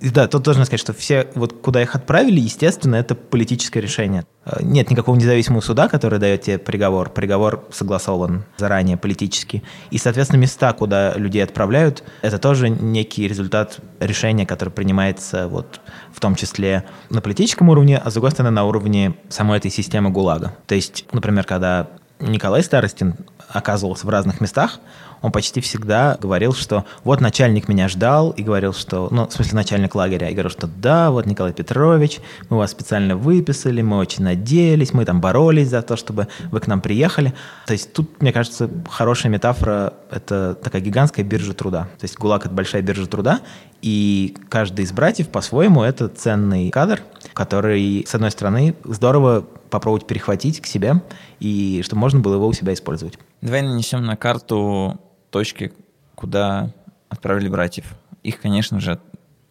Да, 0.00 0.28
тут 0.28 0.42
должен 0.42 0.64
сказать, 0.64 0.80
что 0.80 0.94
все, 0.94 1.28
вот 1.34 1.60
куда 1.60 1.82
их 1.82 1.94
отправили, 1.94 2.40
естественно, 2.40 2.96
это 2.96 3.14
политическое 3.14 3.80
решение. 3.80 4.24
Э, 4.46 4.58
нет 4.62 4.90
никакого 4.90 5.14
независимого 5.16 5.60
суда, 5.60 5.88
который 5.88 6.18
дает 6.18 6.42
тебе 6.42 6.58
приговор. 6.58 7.10
Приговор 7.10 7.68
согласован 7.70 8.44
заранее 8.56 8.96
политически. 8.96 9.62
И, 9.90 9.98
соответственно, 9.98 10.40
места, 10.40 10.72
куда 10.72 11.12
людей 11.14 11.44
отправляют, 11.44 12.02
это 12.22 12.38
тоже 12.38 12.70
некий 12.70 13.28
результат 13.28 13.80
решения, 14.00 14.46
которое 14.46 14.70
принимается 14.70 15.48
вот 15.48 15.80
в 16.12 16.20
том 16.20 16.34
числе 16.34 16.84
на 17.10 17.20
политическом 17.20 17.68
уровне, 17.68 17.98
а 17.98 18.10
с 18.10 18.14
другой 18.14 18.30
стороны 18.30 18.54
на 18.54 18.64
уровне 18.64 19.16
самой 19.28 19.58
этой 19.58 19.70
системы 19.70 20.08
ГУЛАГа. 20.10 20.56
То 20.66 20.74
есть, 20.74 21.04
например, 21.12 21.44
когда 21.44 21.88
Николай 22.20 22.62
Старостин 22.62 23.16
оказывался 23.48 24.06
в 24.06 24.10
разных 24.10 24.40
местах, 24.40 24.78
он 25.22 25.32
почти 25.32 25.60
всегда 25.60 26.16
говорил, 26.20 26.52
что 26.52 26.84
вот 27.04 27.20
начальник 27.20 27.68
меня 27.68 27.88
ждал, 27.88 28.30
и 28.30 28.42
говорил, 28.42 28.72
что, 28.72 29.08
ну, 29.10 29.26
в 29.26 29.32
смысле 29.32 29.54
начальник 29.54 29.94
лагеря, 29.94 30.28
и 30.28 30.32
говорил, 30.32 30.50
что 30.50 30.66
да, 30.66 31.10
вот 31.10 31.26
Николай 31.26 31.52
Петрович, 31.52 32.20
мы 32.48 32.56
вас 32.56 32.70
специально 32.70 33.16
выписали, 33.16 33.82
мы 33.82 33.98
очень 33.98 34.24
надеялись, 34.24 34.92
мы 34.92 35.04
там 35.04 35.20
боролись 35.20 35.68
за 35.68 35.82
то, 35.82 35.96
чтобы 35.96 36.28
вы 36.50 36.60
к 36.60 36.66
нам 36.66 36.80
приехали. 36.80 37.34
То 37.66 37.72
есть 37.72 37.92
тут, 37.92 38.20
мне 38.22 38.32
кажется, 38.32 38.70
хорошая 38.88 39.32
метафора– 39.32 39.94
это 40.10 40.54
такая 40.54 40.82
гигантская 40.82 41.24
биржа 41.24 41.54
труда. 41.54 41.88
То 41.98 42.04
есть 42.04 42.18
ГУЛАГ– 42.18 42.46
это 42.46 42.54
большая 42.54 42.82
биржа 42.82 43.06
труда, 43.06 43.40
и 43.82 44.36
каждый 44.48 44.84
из 44.84 44.92
братьев 44.92 45.28
по-своему 45.28 45.82
это 45.82 46.08
ценный 46.08 46.70
кадр, 46.70 47.00
который, 47.32 48.04
с 48.06 48.14
одной 48.14 48.30
стороны, 48.30 48.74
здорово 48.84 49.44
попробовать 49.70 50.06
перехватить 50.06 50.60
к 50.60 50.66
себе, 50.66 51.02
и 51.38 51.80
чтобы 51.84 52.00
можно 52.00 52.20
было 52.20 52.34
его 52.34 52.46
у 52.46 52.52
себя 52.52 52.72
использовать. 52.74 53.18
Давай 53.40 53.62
нанесем 53.62 54.04
на 54.04 54.16
карту 54.16 54.98
точки, 55.30 55.72
куда 56.14 56.70
отправили 57.08 57.48
братьев. 57.48 57.94
Их, 58.22 58.40
конечно 58.40 58.80
же, 58.80 59.00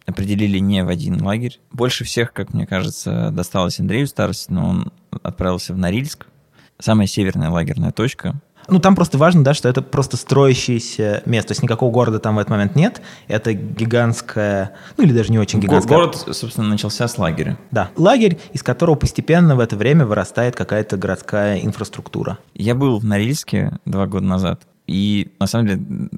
определили 0.06 0.60
не 0.60 0.84
в 0.84 0.90
один 0.90 1.22
лагерь. 1.22 1.60
Больше 1.72 2.04
всех, 2.04 2.34
как 2.34 2.54
мне 2.54 2.66
кажется, 2.66 3.32
досталось 3.32 3.80
Андрею 3.80 4.08
Старости, 4.08 4.52
но 4.52 4.70
он 4.70 4.92
отправился 5.24 5.74
в 5.74 5.78
Норильск. 5.78 6.28
Самая 6.80 7.08
северная 7.08 7.50
лагерная 7.50 7.92
точка. 7.92 8.40
Ну, 8.68 8.80
там 8.80 8.96
просто 8.96 9.18
важно, 9.18 9.44
да, 9.44 9.54
что 9.54 9.68
это 9.68 9.82
просто 9.82 10.16
строящееся 10.16 11.24
место. 11.26 11.50
То 11.50 11.52
есть 11.54 11.64
никакого 11.64 11.92
города 11.92 12.20
там 12.20 12.36
в 12.36 12.40
этот 12.40 12.52
момент 12.52 12.76
нет. 12.76 13.02
Это 13.28 13.54
гигантская, 13.54 14.76
ну 14.96 15.04
или 15.04 15.12
даже 15.12 15.32
не 15.32 15.40
очень 15.40 15.60
гигантская. 15.60 15.98
Город, 15.98 16.16
собственно, 16.32 16.68
начался 16.68 17.08
с 17.08 17.18
лагеря. 17.18 17.58
Да, 17.72 17.90
лагерь, 17.96 18.40
из 18.54 18.62
которого 18.62 18.96
постепенно 18.96 19.56
в 19.56 19.60
это 19.60 19.76
время 19.76 20.06
вырастает 20.06 20.56
какая-то 20.56 20.98
городская 20.98 21.60
инфраструктура. 21.60 22.38
Я 22.54 22.76
был 22.76 23.00
в 23.00 23.06
Норильске 23.06 23.80
два 23.86 24.06
года 24.06 24.26
назад. 24.26 24.62
И 24.90 25.32
на 25.40 25.46
самом 25.46 25.68
деле 25.68 26.10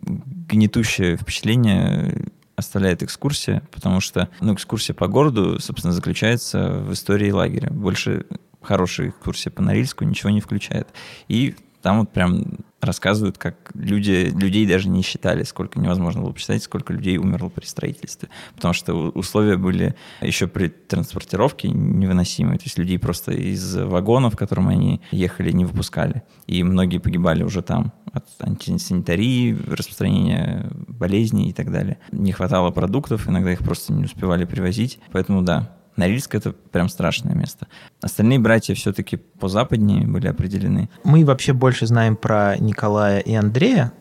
гнетущее 0.48 1.18
впечатление 1.18 2.28
оставляет 2.56 3.04
экскурсия, 3.04 3.64
потому 3.70 4.00
что 4.00 4.30
ну, 4.40 4.54
экскурсия 4.54 4.96
по 4.96 5.10
городу, 5.10 5.60
собственно, 5.60 5.94
заключается 5.94 6.80
в 6.80 6.94
истории 6.94 7.32
лагеря. 7.32 7.70
Больше 7.70 8.26
хорошая 8.62 9.10
экскурсия 9.10 9.52
по 9.52 9.62
Норильску 9.62 10.06
ничего 10.06 10.30
не 10.30 10.40
включает. 10.40 10.88
И 11.28 11.56
там 11.82 12.00
вот 12.00 12.12
прям 12.12 12.60
рассказывают, 12.82 13.38
как 13.38 13.72
люди, 13.74 14.32
людей 14.36 14.66
даже 14.66 14.90
не 14.90 15.04
считали, 15.04 15.44
сколько 15.44 15.80
невозможно 15.80 16.22
было 16.22 16.32
посчитать, 16.32 16.64
сколько 16.64 16.94
людей 16.94 17.18
умерло 17.18 17.50
при 17.50 17.66
строительстве. 17.66 18.30
Потому 18.56 18.74
что 18.74 18.94
условия 18.94 19.58
были 19.58 19.96
еще 20.22 20.48
при 20.48 20.68
транспортировке 20.68 21.70
невыносимые. 21.70 22.58
То 22.58 22.66
есть 22.66 22.78
людей 22.78 22.98
просто 22.98 23.34
из 23.34 23.76
вагонов, 23.76 24.34
в 24.34 24.38
котором 24.38 24.68
они 24.68 25.02
ехали, 25.12 25.52
не 25.52 25.66
выпускали. 25.66 26.24
И 26.48 26.64
многие 26.64 26.98
погибали 26.98 27.44
уже 27.44 27.62
там 27.62 27.94
от 28.12 28.26
антисанитарии, 28.40 29.58
распространения 29.68 30.70
болезней 30.88 31.50
и 31.50 31.54
так 31.54 31.72
далее. 31.72 32.00
Не 32.12 32.32
хватало 32.32 32.72
продуктов, 32.72 33.28
иногда 33.28 33.52
их 33.54 33.60
просто 33.60 33.94
не 33.94 34.06
успевали 34.06 34.46
привозить. 34.46 35.00
Поэтому 35.12 35.44
да, 35.44 35.78
Норильск— 35.96 36.36
это 36.36 36.52
прям 36.52 36.90
страшное 36.90 37.36
место. 37.36 37.68
Остальные 38.02 38.40
братья 38.40 38.74
все-таки 38.76 39.18
по 39.18 39.48
западнее 39.48 40.08
были 40.08 40.28
определены. 40.28 40.90
Мы 41.04 41.26
вообще 41.26 41.54
больше 41.54 41.86
знаем 41.86 42.16
про 42.16 42.56
Николая 42.58 43.20
и 43.20 43.34
Андрея, 43.34 43.92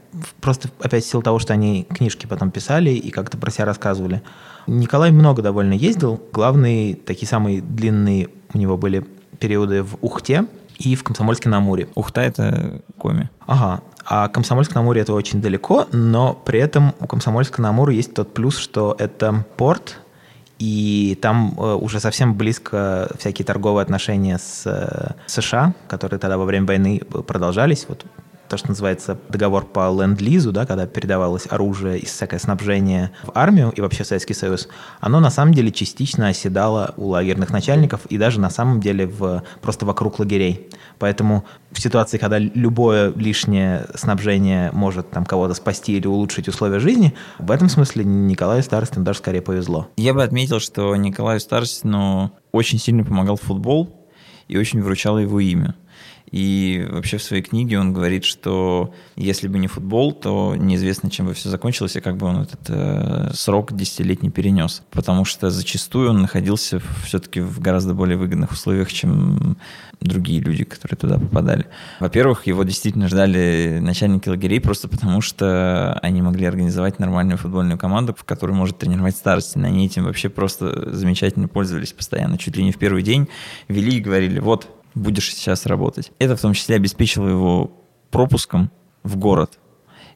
просто 0.40 0.68
опять 0.80 1.04
в 1.04 1.08
силу 1.08 1.22
того, 1.22 1.38
что 1.38 1.52
они 1.52 1.84
книжки 1.84 2.26
потом 2.26 2.50
писали 2.50 2.90
и 2.90 3.10
как-то 3.10 3.38
про 3.38 3.50
себя 3.50 3.64
рассказывали. 3.64 4.22
Николай 4.66 5.10
много 5.10 5.42
довольно 5.42 5.74
ездил. 5.74 6.20
Главные, 6.32 6.94
такие 6.94 7.28
самые 7.28 7.60
длинные 7.60 8.28
у 8.54 8.58
него 8.58 8.76
были 8.76 9.06
периоды 9.38 9.82
в 9.82 9.96
Ухте 10.00 10.46
и 10.78 10.94
в 10.94 11.04
Комсомольске-на-Амуре. 11.04 11.88
Ухта— 11.94 12.20
это 12.22 12.82
Коми. 12.98 13.30
Ага. 13.46 13.82
А 14.04 14.28
Комсомольск-на-Амуре— 14.28 15.00
это 15.02 15.12
очень 15.12 15.40
далеко, 15.40 15.86
но 15.92 16.34
при 16.34 16.58
этом 16.58 16.94
у 17.00 17.06
Комсомольска-на-Амуре 17.06 17.94
есть 17.94 18.14
тот 18.14 18.34
плюс, 18.34 18.56
что 18.56 18.96
это 18.98 19.44
порт, 19.56 20.00
и 20.60 21.18
там 21.22 21.54
э, 21.56 21.74
уже 21.74 22.00
совсем 22.00 22.34
близко 22.34 23.10
всякие 23.18 23.46
торговые 23.46 23.82
отношения 23.82 24.38
с 24.38 24.66
э, 24.66 25.14
США, 25.26 25.72
которые 25.88 26.20
тогда 26.20 26.36
во 26.36 26.44
время 26.44 26.66
войны 26.66 27.00
продолжались. 27.26 27.86
Вот 27.88 28.04
то, 28.50 28.56
что 28.56 28.68
называется 28.68 29.16
договор 29.28 29.64
по 29.64 29.88
ленд-лизу, 29.88 30.50
да, 30.50 30.66
когда 30.66 30.86
передавалось 30.86 31.46
оружие 31.48 32.00
и 32.00 32.04
всякое 32.04 32.40
снабжение 32.40 33.12
в 33.22 33.30
армию 33.34 33.70
и 33.70 33.80
вообще 33.80 34.02
в 34.02 34.08
Советский 34.08 34.34
Союз, 34.34 34.68
оно 35.00 35.20
на 35.20 35.30
самом 35.30 35.54
деле 35.54 35.70
частично 35.70 36.26
оседало 36.26 36.92
у 36.96 37.06
лагерных 37.06 37.50
начальников 37.50 38.06
и 38.06 38.18
даже 38.18 38.40
на 38.40 38.50
самом 38.50 38.80
деле 38.80 39.06
в, 39.06 39.44
просто 39.62 39.86
вокруг 39.86 40.18
лагерей. 40.18 40.68
Поэтому 40.98 41.44
в 41.70 41.80
ситуации, 41.80 42.18
когда 42.18 42.38
любое 42.38 43.12
лишнее 43.14 43.86
снабжение 43.94 44.72
может 44.72 45.10
там 45.10 45.24
кого-то 45.24 45.54
спасти 45.54 45.96
или 45.96 46.08
улучшить 46.08 46.48
условия 46.48 46.80
жизни, 46.80 47.14
в 47.38 47.52
этом 47.52 47.68
смысле 47.68 48.04
Николаю 48.04 48.64
Старостину 48.64 49.04
даже 49.04 49.20
скорее 49.20 49.42
повезло. 49.42 49.88
Я 49.96 50.12
бы 50.12 50.24
отметил, 50.24 50.58
что 50.58 50.96
Николаю 50.96 51.38
Старостину 51.38 52.32
очень 52.50 52.80
сильно 52.80 53.04
помогал 53.04 53.36
футбол 53.36 54.08
и 54.48 54.58
очень 54.58 54.82
выручало 54.82 55.18
его 55.18 55.38
имя. 55.38 55.76
И 56.30 56.86
вообще 56.88 57.16
в 57.18 57.22
своей 57.22 57.42
книге 57.42 57.78
он 57.78 57.92
говорит, 57.92 58.24
что 58.24 58.94
если 59.16 59.48
бы 59.48 59.58
не 59.58 59.66
футбол, 59.66 60.12
то 60.12 60.54
неизвестно, 60.56 61.10
чем 61.10 61.26
бы 61.26 61.34
все 61.34 61.48
закончилось, 61.48 61.96
и 61.96 62.00
как 62.00 62.16
бы 62.16 62.26
он 62.26 62.42
этот 62.42 62.60
э, 62.68 63.30
срок 63.34 63.72
десятилетний 63.72 64.30
перенес. 64.30 64.82
Потому 64.90 65.24
что 65.24 65.50
зачастую 65.50 66.10
он 66.10 66.22
находился 66.22 66.80
все-таки 67.04 67.40
в 67.40 67.58
гораздо 67.60 67.94
более 67.94 68.16
выгодных 68.16 68.52
условиях, 68.52 68.92
чем 68.92 69.56
другие 70.00 70.40
люди, 70.40 70.64
которые 70.64 70.96
туда 70.96 71.18
попадали. 71.18 71.66
Во-первых, 71.98 72.46
его 72.46 72.62
действительно 72.64 73.08
ждали 73.08 73.78
начальники 73.80 74.28
лагерей 74.28 74.60
просто 74.60 74.88
потому, 74.88 75.20
что 75.20 75.98
они 76.00 76.22
могли 76.22 76.46
организовать 76.46 76.98
нормальную 76.98 77.38
футбольную 77.38 77.78
команду, 77.78 78.14
в 78.16 78.24
которой 78.24 78.52
может 78.52 78.78
тренировать 78.78 79.16
старости. 79.16 79.58
Они 79.58 79.86
этим 79.86 80.04
вообще 80.04 80.28
просто 80.28 80.94
замечательно 80.94 81.48
пользовались 81.48 81.92
постоянно. 81.92 82.38
Чуть 82.38 82.56
ли 82.56 82.62
не 82.62 82.72
в 82.72 82.78
первый 82.78 83.02
день 83.02 83.28
вели 83.68 83.96
и 83.96 84.00
говорили, 84.00 84.38
вот, 84.38 84.68
будешь 84.94 85.34
сейчас 85.34 85.66
работать. 85.66 86.12
Это 86.18 86.36
в 86.36 86.40
том 86.40 86.52
числе 86.52 86.76
обеспечило 86.76 87.28
его 87.28 87.72
пропуском 88.10 88.70
в 89.02 89.16
город. 89.16 89.58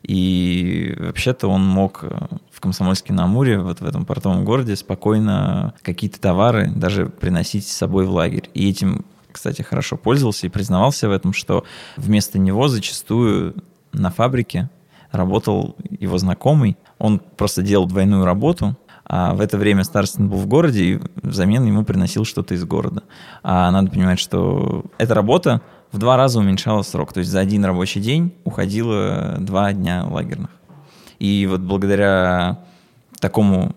И 0.02 0.95
вообще-то 0.99 1.49
он 1.49 1.66
мог 1.66 2.04
э, 2.04 2.11
в 2.50 2.61
Комсомольске-на-Амуре, 2.61 3.59
вот 3.61 3.81
в 3.81 3.87
этом 3.87 4.04
портовом 4.04 4.45
городе, 4.45 4.76
спокойно 4.76 5.75
какие-то 5.81 6.21
товары 6.21 6.71
даже 6.75 7.07
приносить 7.07 7.66
с 7.66 7.73
собой 7.73 8.04
в 8.04 8.11
лагерь. 8.11 8.50
И 8.52 8.69
этим, 8.69 9.07
кстати, 9.33 9.62
хорошо 9.62 9.97
пользовался 9.97 10.47
и 10.47 10.50
признавался 10.50 11.09
в 11.09 11.12
этом, 11.12 11.33
что 11.33 11.64
вместо 11.97 12.38
него 12.38 12.69
зачастую 12.69 13.54
на 13.93 14.11
фабрике 14.11 14.69
работал 15.11 15.75
его 15.88 16.19
знакомый. 16.19 16.76
Он 16.99 17.19
просто 17.19 17.62
делал 17.62 17.87
двойную 17.87 18.26
работу, 18.26 18.76
а 19.06 19.34
в 19.34 19.40
это 19.40 19.58
время 19.58 19.84
Старостин 19.84 20.28
был 20.28 20.38
в 20.38 20.46
городе, 20.46 20.84
и 20.84 21.00
взамен 21.23 21.64
ему 21.64 21.84
приносил 21.84 22.25
что-то 22.25 22.54
из 22.54 22.64
города. 22.64 23.02
А 23.42 23.70
надо 23.70 23.90
понимать, 23.90 24.18
что 24.18 24.84
эта 24.99 25.14
работа 25.14 25.61
в 25.92 25.99
два 25.99 26.16
раза 26.16 26.38
уменьшала 26.38 26.82
срок. 26.82 27.12
То 27.12 27.20
есть 27.20 27.30
за 27.30 27.40
один 27.40 27.64
рабочий 27.64 28.00
день 28.00 28.34
уходило 28.44 29.37
два 29.38 29.73
дня 29.73 30.04
лагерных. 30.04 30.50
И 31.18 31.46
вот 31.49 31.61
благодаря 31.61 32.58
такому 33.20 33.75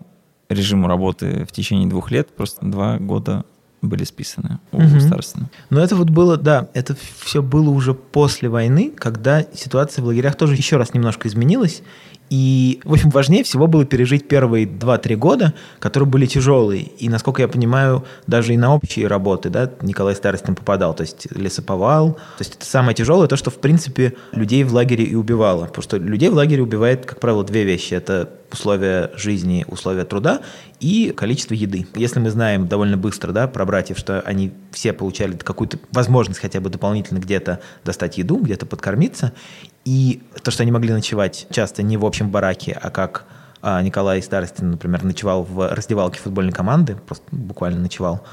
режиму 0.48 0.88
работы 0.88 1.44
в 1.44 1.52
течение 1.52 1.88
двух 1.88 2.10
лет 2.10 2.34
просто 2.34 2.64
два 2.66 2.98
года 2.98 3.44
были 3.80 4.04
списаны 4.04 4.58
у 4.72 4.78
угу. 4.78 5.00
Старостина. 5.00 5.48
Но 5.70 5.80
это 5.80 5.94
вот 5.94 6.10
было, 6.10 6.36
да, 6.36 6.68
это 6.74 6.96
все 7.20 7.42
было 7.42 7.70
уже 7.70 7.94
после 7.94 8.48
войны, 8.48 8.92
когда 8.96 9.44
ситуация 9.54 10.02
в 10.02 10.06
лагерях 10.06 10.36
тоже 10.36 10.54
еще 10.54 10.76
раз 10.78 10.94
немножко 10.94 11.28
изменилась, 11.28 11.82
и, 12.30 12.80
в 12.84 12.92
общем, 12.92 13.10
важнее 13.10 13.42
всего 13.42 13.66
было 13.66 13.84
пережить 13.84 14.28
первые 14.28 14.66
2-3 14.66 15.16
года, 15.16 15.54
которые 15.78 16.08
были 16.08 16.26
тяжелые. 16.26 16.82
И, 16.82 17.08
насколько 17.08 17.42
я 17.42 17.48
понимаю, 17.48 18.04
даже 18.26 18.54
и 18.54 18.56
на 18.56 18.74
общие 18.74 19.06
работы, 19.06 19.50
да, 19.50 19.70
Николай 19.82 20.14
Старостин 20.14 20.54
попадал, 20.54 20.94
то 20.94 21.02
есть 21.02 21.28
лесоповал. 21.34 22.12
То 22.12 22.40
есть 22.40 22.56
это 22.56 22.66
самое 22.66 22.94
тяжелое, 22.94 23.28
то, 23.28 23.36
что, 23.36 23.50
в 23.50 23.58
принципе, 23.58 24.14
людей 24.32 24.64
в 24.64 24.74
лагере 24.74 25.04
и 25.04 25.14
убивало. 25.14 25.66
Потому 25.66 25.82
что 25.82 25.96
людей 25.96 26.28
в 26.28 26.34
лагере 26.34 26.62
убивает, 26.62 27.06
как 27.06 27.20
правило, 27.20 27.44
две 27.44 27.64
вещи. 27.64 27.94
Это 27.94 28.28
условия 28.52 29.10
жизни, 29.14 29.64
условия 29.68 30.04
труда 30.04 30.40
и 30.80 31.12
количество 31.16 31.54
еды. 31.54 31.86
Если 31.94 32.20
мы 32.20 32.30
знаем 32.30 32.68
довольно 32.68 32.96
быстро 32.96 33.32
да, 33.32 33.48
про 33.48 33.64
братьев, 33.64 33.98
что 33.98 34.20
они 34.20 34.52
все 34.72 34.92
получали 34.92 35.36
какую-то 35.36 35.78
возможность 35.92 36.40
хотя 36.40 36.60
бы 36.60 36.70
дополнительно 36.70 37.18
где-то 37.18 37.60
достать 37.84 38.18
еду, 38.18 38.38
где-то 38.38 38.66
подкормиться, 38.66 39.32
и 39.84 40.22
то, 40.42 40.50
что 40.50 40.62
они 40.62 40.72
могли 40.72 40.92
ночевать 40.92 41.46
часто 41.50 41.82
не 41.82 41.96
в 41.96 42.04
общем 42.04 42.30
бараке, 42.30 42.78
а 42.80 42.90
как 42.90 43.24
а, 43.60 43.82
Николай 43.82 44.22
Старостин, 44.22 44.70
например, 44.70 45.02
ночевал 45.04 45.42
в 45.42 45.74
раздевалке 45.74 46.20
футбольной 46.20 46.52
команды, 46.52 46.96
просто 47.06 47.24
буквально 47.32 47.80
ночевал, 47.80 48.24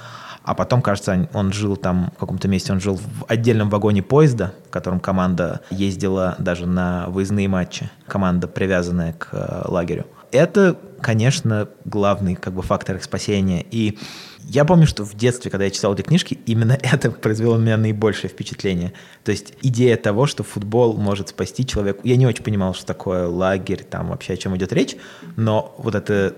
а 0.46 0.54
потом, 0.54 0.84
кажется, 0.84 1.28
он 1.34 1.52
жил 1.52 1.75
там, 1.75 2.12
в 2.16 2.20
каком-то 2.20 2.48
месте 2.48 2.72
он 2.72 2.80
жил 2.80 2.96
в 2.96 3.25
отдельном 3.28 3.70
вагоне 3.70 4.04
поезда, 4.04 4.54
в 4.68 4.70
котором 4.70 5.00
команда 5.00 5.62
ездила 5.72 6.36
даже 6.38 6.68
на 6.68 7.08
выездные 7.08 7.48
матчи, 7.48 7.90
команда, 8.08 8.48
привязанная 8.48 9.14
к 9.14 9.30
э, 9.32 9.62
лагерю. 9.66 10.06
Это, 10.32 10.78
конечно, 11.02 11.68
главный 11.84 12.36
как 12.36 12.54
бы 12.54 12.62
фактор 12.62 12.98
их 12.98 13.04
спасения. 13.04 13.66
И 13.72 13.98
я 14.44 14.66
помню, 14.66 14.86
что 14.86 15.04
в 15.04 15.16
детстве, 15.16 15.50
когда 15.50 15.66
я 15.66 15.72
читал 15.72 15.96
эти 15.96 16.04
книжки, 16.04 16.40
именно 16.46 16.74
это 16.84 17.10
произвело 17.10 17.58
на 17.58 17.64
меня 17.64 17.78
наибольшее 17.78 18.30
впечатление. 18.30 18.94
То 19.24 19.32
есть 19.32 19.54
идея 19.64 19.98
того, 19.98 20.28
что 20.28 20.44
футбол 20.44 20.96
может 20.96 21.30
спасти 21.30 21.66
человека. 21.66 22.02
Я 22.04 22.18
не 22.18 22.28
очень 22.28 22.44
понимал, 22.44 22.75
что 22.75 22.86
такое 22.86 23.28
лагерь, 23.28 23.84
там 23.84 24.10
вообще 24.10 24.34
о 24.34 24.38
чем 24.38 24.56
идет 24.56 24.72
речь, 24.74 24.96
но 25.38 25.74
вот 25.80 25.96
это 25.96 26.36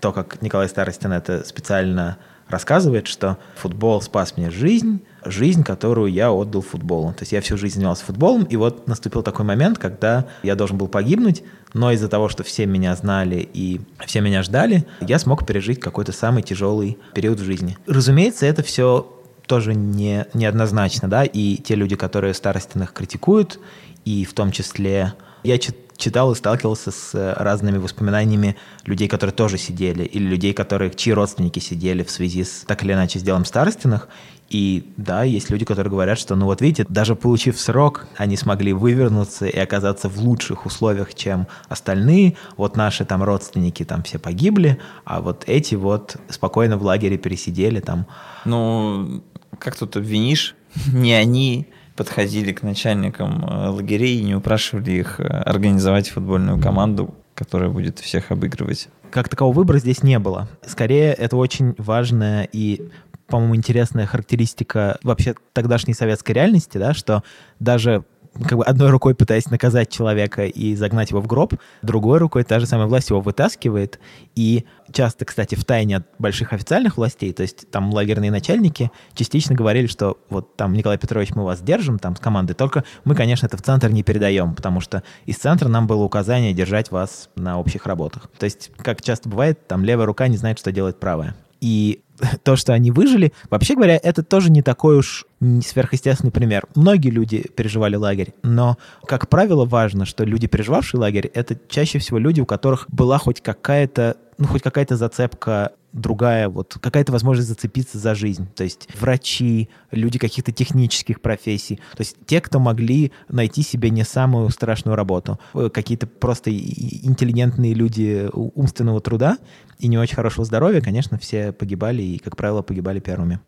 то, 0.00 0.12
как 0.12 0.42
Николай 0.42 0.68
Старостин 0.68 1.12
это 1.12 1.42
специально 1.46 2.18
рассказывает, 2.48 3.06
что 3.06 3.38
футбол 3.56 4.00
спас 4.00 4.36
мне 4.36 4.50
жизнь, 4.50 5.02
жизнь, 5.24 5.64
которую 5.64 6.12
я 6.12 6.30
отдал 6.30 6.62
футболу. 6.62 7.12
То 7.12 7.22
есть 7.22 7.32
я 7.32 7.40
всю 7.40 7.56
жизнь 7.56 7.76
занимался 7.76 8.04
футболом, 8.04 8.44
и 8.44 8.56
вот 8.56 8.86
наступил 8.86 9.22
такой 9.22 9.44
момент, 9.44 9.78
когда 9.78 10.26
я 10.42 10.54
должен 10.54 10.78
был 10.78 10.88
погибнуть, 10.88 11.42
но 11.74 11.90
из-за 11.92 12.08
того, 12.08 12.28
что 12.28 12.44
все 12.44 12.66
меня 12.66 12.94
знали 12.94 13.48
и 13.52 13.80
все 14.06 14.20
меня 14.20 14.42
ждали, 14.42 14.86
я 15.00 15.18
смог 15.18 15.46
пережить 15.46 15.80
какой-то 15.80 16.12
самый 16.12 16.42
тяжелый 16.42 16.98
период 17.14 17.40
в 17.40 17.44
жизни. 17.44 17.76
Разумеется, 17.86 18.46
это 18.46 18.62
все 18.62 19.12
тоже 19.46 19.74
не, 19.74 20.26
неоднозначно, 20.34 21.08
да, 21.08 21.24
и 21.24 21.56
те 21.56 21.74
люди, 21.74 21.96
которые 21.96 22.34
старостиных 22.34 22.92
критикуют, 22.92 23.60
и 24.04 24.24
в 24.24 24.34
том 24.34 24.52
числе 24.52 25.14
я 25.42 25.58
читал 25.96 26.32
и 26.32 26.34
сталкивался 26.34 26.90
с 26.90 27.14
э, 27.14 27.32
разными 27.34 27.78
воспоминаниями 27.78 28.56
людей, 28.84 29.08
которые 29.08 29.34
тоже 29.34 29.58
сидели, 29.58 30.04
или 30.04 30.24
людей, 30.24 30.52
которые, 30.52 30.90
чьи 30.90 31.12
родственники 31.12 31.58
сидели 31.58 32.02
в 32.02 32.10
связи 32.10 32.44
с 32.44 32.64
так 32.66 32.82
или 32.84 32.92
иначе 32.92 33.18
с 33.18 33.22
делом 33.22 33.44
старостиных. 33.44 34.08
И 34.48 34.92
да, 34.96 35.24
есть 35.24 35.50
люди, 35.50 35.64
которые 35.64 35.90
говорят, 35.90 36.18
что, 36.18 36.36
ну 36.36 36.44
вот 36.44 36.60
видите, 36.60 36.86
даже 36.88 37.16
получив 37.16 37.58
срок, 37.58 38.06
они 38.16 38.36
смогли 38.36 38.72
вывернуться 38.72 39.46
и 39.46 39.58
оказаться 39.58 40.08
в 40.08 40.18
лучших 40.20 40.66
условиях, 40.66 41.14
чем 41.14 41.48
остальные. 41.68 42.36
Вот 42.56 42.76
наши 42.76 43.04
там 43.04 43.24
родственники 43.24 43.84
там 43.84 44.04
все 44.04 44.18
погибли, 44.18 44.78
а 45.04 45.20
вот 45.20 45.44
эти 45.48 45.74
вот 45.74 46.16
спокойно 46.28 46.76
в 46.78 46.84
лагере 46.84 47.18
пересидели 47.18 47.80
там. 47.80 48.06
Ну, 48.44 49.24
как 49.58 49.76
тут 49.76 49.96
обвинишь? 49.96 50.54
Не 50.92 51.14
они 51.14 51.66
подходили 51.96 52.52
к 52.52 52.62
начальникам 52.62 53.44
э, 53.44 53.68
лагерей 53.68 54.20
и 54.20 54.24
не 54.24 54.34
упрашивали 54.34 54.92
их 54.92 55.18
э, 55.18 55.24
организовать 55.24 56.10
футбольную 56.10 56.60
команду, 56.60 57.14
которая 57.34 57.70
будет 57.70 57.98
всех 57.98 58.30
обыгрывать. 58.30 58.88
Как 59.10 59.28
такового 59.28 59.54
выбора 59.54 59.78
здесь 59.78 60.02
не 60.02 60.18
было. 60.18 60.48
Скорее, 60.66 61.12
это 61.12 61.36
очень 61.36 61.74
важная 61.78 62.48
и 62.52 62.88
по-моему, 63.28 63.56
интересная 63.56 64.06
характеристика 64.06 64.98
вообще 65.02 65.34
тогдашней 65.52 65.94
советской 65.94 66.32
реальности, 66.32 66.78
да, 66.78 66.94
что 66.94 67.24
даже 67.58 68.04
как 68.44 68.58
бы 68.58 68.64
одной 68.64 68.90
рукой 68.90 69.14
пытаясь 69.14 69.50
наказать 69.50 69.90
человека 69.90 70.46
и 70.46 70.74
загнать 70.74 71.10
его 71.10 71.20
в 71.20 71.26
гроб, 71.26 71.54
другой 71.82 72.18
рукой 72.18 72.44
та 72.44 72.60
же 72.60 72.66
самая 72.66 72.86
власть 72.86 73.10
его 73.10 73.20
вытаскивает. 73.20 73.98
И 74.34 74.64
часто, 74.92 75.24
кстати, 75.24 75.54
в 75.54 75.64
тайне 75.64 75.98
от 75.98 76.06
больших 76.18 76.52
официальных 76.52 76.96
властей, 76.96 77.32
то 77.32 77.42
есть 77.42 77.70
там 77.70 77.92
лагерные 77.92 78.30
начальники 78.30 78.90
частично 79.14 79.54
говорили, 79.54 79.86
что 79.86 80.18
вот 80.28 80.56
там, 80.56 80.72
Николай 80.72 80.98
Петрович, 80.98 81.30
мы 81.34 81.44
вас 81.44 81.60
держим 81.60 81.98
там 81.98 82.16
с 82.16 82.20
командой, 82.20 82.54
только 82.54 82.84
мы, 83.04 83.14
конечно, 83.14 83.46
это 83.46 83.56
в 83.56 83.62
центр 83.62 83.88
не 83.90 84.02
передаем, 84.02 84.54
потому 84.54 84.80
что 84.80 85.02
из 85.24 85.36
центра 85.36 85.68
нам 85.68 85.86
было 85.86 86.02
указание 86.04 86.52
держать 86.52 86.90
вас 86.90 87.30
на 87.36 87.58
общих 87.58 87.86
работах. 87.86 88.30
То 88.38 88.44
есть, 88.44 88.70
как 88.78 89.02
часто 89.02 89.28
бывает, 89.28 89.66
там 89.66 89.84
левая 89.84 90.06
рука 90.06 90.28
не 90.28 90.36
знает, 90.36 90.58
что 90.58 90.72
делать 90.72 90.98
правая. 90.98 91.34
И 91.60 92.02
то, 92.42 92.56
что 92.56 92.72
они 92.72 92.90
выжили, 92.90 93.32
вообще 93.50 93.74
говоря, 93.74 93.98
это 94.02 94.22
тоже 94.22 94.50
не 94.50 94.62
такой 94.62 94.98
уж 94.98 95.26
сверхъестественный 95.40 96.32
пример. 96.32 96.64
Многие 96.74 97.10
люди 97.10 97.44
переживали 97.54 97.96
лагерь, 97.96 98.34
но, 98.42 98.78
как 99.06 99.28
правило, 99.28 99.64
важно, 99.64 100.04
что 100.06 100.24
люди, 100.24 100.46
переживавшие 100.46 101.00
лагерь, 101.00 101.30
это 101.34 101.58
чаще 101.68 101.98
всего 101.98 102.18
люди, 102.18 102.40
у 102.40 102.46
которых 102.46 102.86
была 102.88 103.18
хоть 103.18 103.40
какая-то, 103.40 104.16
ну, 104.38 104.46
хоть 104.46 104.62
какая-то 104.62 104.96
зацепка 104.96 105.72
другая, 105.96 106.48
вот 106.48 106.76
какая-то 106.80 107.12
возможность 107.12 107.48
зацепиться 107.48 107.98
за 107.98 108.14
жизнь. 108.14 108.46
То 108.54 108.64
есть 108.64 108.88
врачи, 109.00 109.68
люди 109.90 110.18
каких-то 110.18 110.52
технических 110.52 111.20
профессий. 111.20 111.76
То 111.96 112.00
есть 112.00 112.16
те, 112.26 112.40
кто 112.40 112.58
могли 112.58 113.12
найти 113.28 113.62
себе 113.62 113.90
не 113.90 114.04
самую 114.04 114.50
страшную 114.50 114.96
работу. 114.96 115.38
Э, 115.54 115.70
какие-то 115.72 116.06
просто 116.06 116.50
интеллигентные 116.50 117.74
люди 117.74 118.28
умственного 118.32 119.00
труда 119.00 119.38
и 119.78 119.88
не 119.88 119.98
очень 119.98 120.16
хорошего 120.16 120.44
здоровья, 120.44 120.80
конечно, 120.80 121.18
все 121.18 121.52
погибали 121.52 122.02
и, 122.02 122.18
как 122.18 122.36
правило, 122.36 122.62
погибали 122.62 123.00
первыми. 123.00 123.40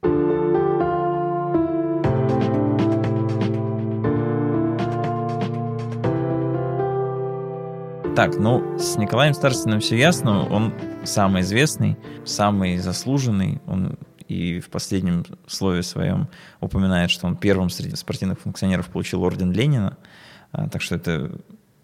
Так, 8.18 8.36
ну, 8.36 8.76
с 8.80 8.96
Николаем 8.96 9.32
Старостиным 9.32 9.78
все 9.78 9.96
ясно. 9.96 10.44
Он 10.48 10.74
самый 11.04 11.42
известный, 11.42 11.96
самый 12.24 12.76
заслуженный. 12.78 13.60
Он 13.68 13.96
и 14.26 14.58
в 14.58 14.70
последнем 14.70 15.24
слове 15.46 15.84
своем 15.84 16.26
упоминает, 16.58 17.12
что 17.12 17.28
он 17.28 17.36
первым 17.36 17.70
среди 17.70 17.94
спортивных 17.94 18.40
функционеров 18.40 18.88
получил 18.88 19.22
орден 19.22 19.52
Ленина. 19.52 19.98
А, 20.50 20.68
так 20.68 20.82
что 20.82 20.96
это 20.96 21.30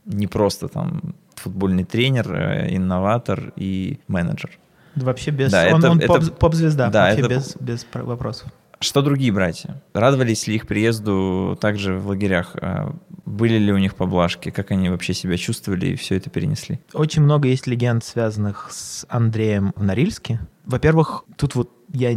не 0.06 0.26
просто 0.26 0.66
там 0.66 1.14
футбольный 1.36 1.84
тренер, 1.84 2.34
а 2.34 2.66
инноватор 2.68 3.52
и 3.54 4.00
менеджер. 4.08 4.58
вообще 4.96 5.30
без... 5.30 5.52
Да, 5.52 5.68
он, 5.72 5.78
это, 5.78 5.90
он 5.92 6.00
это, 6.00 6.32
поп-звезда, 6.32 6.90
да, 6.90 7.10
вообще 7.10 7.20
это, 7.20 7.28
без, 7.28 7.56
без 7.60 7.86
вопросов. 7.92 8.52
Что 8.84 9.00
другие 9.00 9.32
братья? 9.32 9.82
Радовались 9.94 10.46
ли 10.46 10.56
их 10.56 10.66
приезду 10.66 11.56
также 11.58 11.96
в 11.96 12.08
лагерях? 12.08 12.54
А 12.60 12.94
Были 13.24 13.56
ли 13.56 13.72
у 13.72 13.78
них 13.78 13.94
поблажки? 13.94 14.50
Как 14.50 14.72
они 14.72 14.90
вообще 14.90 15.14
себя 15.14 15.38
чувствовали 15.38 15.86
и 15.86 15.96
все 15.96 16.16
это 16.16 16.28
перенесли? 16.28 16.80
Очень 16.92 17.22
много 17.22 17.48
есть 17.48 17.66
легенд, 17.66 18.04
связанных 18.04 18.68
с 18.70 19.06
Андреем 19.08 19.72
в 19.74 19.82
Норильске. 19.82 20.38
Во-первых, 20.66 21.24
тут 21.38 21.54
вот 21.54 21.70
я 21.94 22.10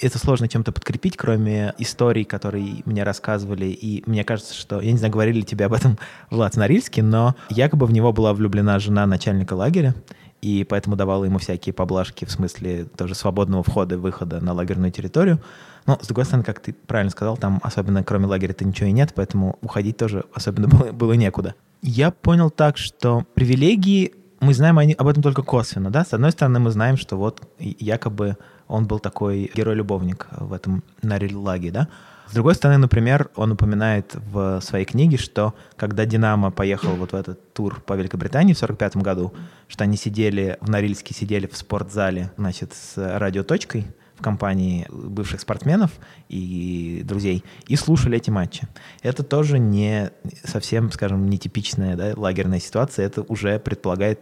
это 0.00 0.18
сложно 0.18 0.46
чем-то 0.46 0.70
подкрепить, 0.70 1.16
кроме 1.16 1.74
историй, 1.78 2.24
которые 2.24 2.82
мне 2.84 3.02
рассказывали. 3.02 3.66
И 3.66 4.04
мне 4.06 4.22
кажется, 4.22 4.54
что, 4.54 4.80
я 4.80 4.92
не 4.92 4.98
знаю, 4.98 5.12
говорили 5.12 5.38
ли 5.38 5.44
тебе 5.44 5.64
об 5.64 5.72
этом, 5.72 5.98
Влад, 6.30 6.54
в 6.54 6.58
Норильске, 6.58 7.02
но 7.02 7.34
якобы 7.48 7.86
в 7.86 7.92
него 7.92 8.12
была 8.12 8.34
влюблена 8.34 8.78
жена 8.78 9.04
начальника 9.06 9.54
лагеря, 9.54 9.96
и 10.40 10.64
поэтому 10.64 10.96
давала 10.96 11.24
ему 11.24 11.38
всякие 11.38 11.72
поблажки 11.72 12.24
в 12.24 12.30
смысле 12.30 12.84
тоже 12.84 13.14
свободного 13.14 13.62
входа 13.62 13.96
и 13.96 13.98
выхода 13.98 14.40
на 14.40 14.52
лагерную 14.52 14.92
территорию. 14.92 15.40
Но, 15.86 15.98
с 16.00 16.06
другой 16.06 16.24
стороны, 16.24 16.44
как 16.44 16.60
ты 16.60 16.72
правильно 16.72 17.10
сказал, 17.10 17.36
там 17.36 17.60
особенно 17.62 18.04
кроме 18.04 18.26
лагеря-то 18.26 18.64
ничего 18.64 18.88
и 18.88 18.92
нет, 18.92 19.12
поэтому 19.14 19.58
уходить 19.62 19.96
тоже 19.96 20.24
особенно 20.34 20.68
было, 20.68 20.92
было 20.92 21.12
некуда. 21.14 21.54
Я 21.82 22.10
понял 22.10 22.50
так, 22.50 22.76
что 22.76 23.24
привилегии, 23.34 24.14
мы 24.40 24.54
знаем 24.54 24.78
они, 24.78 24.92
об 24.92 25.08
этом 25.08 25.22
только 25.22 25.42
косвенно, 25.42 25.90
да? 25.90 26.04
С 26.04 26.12
одной 26.12 26.30
стороны, 26.32 26.60
мы 26.60 26.70
знаем, 26.70 26.96
что 26.96 27.16
вот 27.16 27.42
якобы 27.58 28.36
он 28.68 28.86
был 28.86 28.98
такой 28.98 29.50
герой-любовник 29.54 30.28
в 30.32 30.52
этом 30.52 30.84
Нариль-лаге, 31.02 31.70
да? 31.70 31.88
С 32.28 32.34
другой 32.34 32.54
стороны, 32.54 32.78
например, 32.78 33.30
он 33.36 33.52
упоминает 33.52 34.14
в 34.14 34.60
своей 34.60 34.84
книге, 34.84 35.16
что 35.16 35.54
когда 35.76 36.04
«Динамо» 36.04 36.50
поехал 36.50 36.90
вот 36.90 37.12
в 37.12 37.14
этот 37.14 37.54
тур 37.54 37.80
по 37.80 37.94
Великобритании 37.94 38.52
в 38.52 38.58
45 38.58 38.98
году, 38.98 39.32
что 39.66 39.84
они 39.84 39.96
сидели 39.96 40.58
в 40.60 40.68
Норильске, 40.68 41.14
сидели 41.14 41.46
в 41.46 41.56
спортзале, 41.56 42.30
значит, 42.36 42.74
с 42.74 42.96
радиоточкой 42.96 43.86
в 44.18 44.22
компании 44.22 44.86
бывших 44.90 45.40
спортсменов 45.40 45.92
и 46.28 47.02
друзей 47.02 47.44
и 47.66 47.76
слушали 47.76 48.18
эти 48.18 48.28
матчи. 48.28 48.66
Это 49.02 49.22
тоже 49.22 49.58
не 49.58 50.10
совсем, 50.44 50.90
скажем, 50.90 51.30
нетипичная 51.30 51.96
да, 51.96 52.12
лагерная 52.14 52.60
ситуация, 52.60 53.06
это 53.06 53.22
уже 53.22 53.58
предполагает 53.58 54.20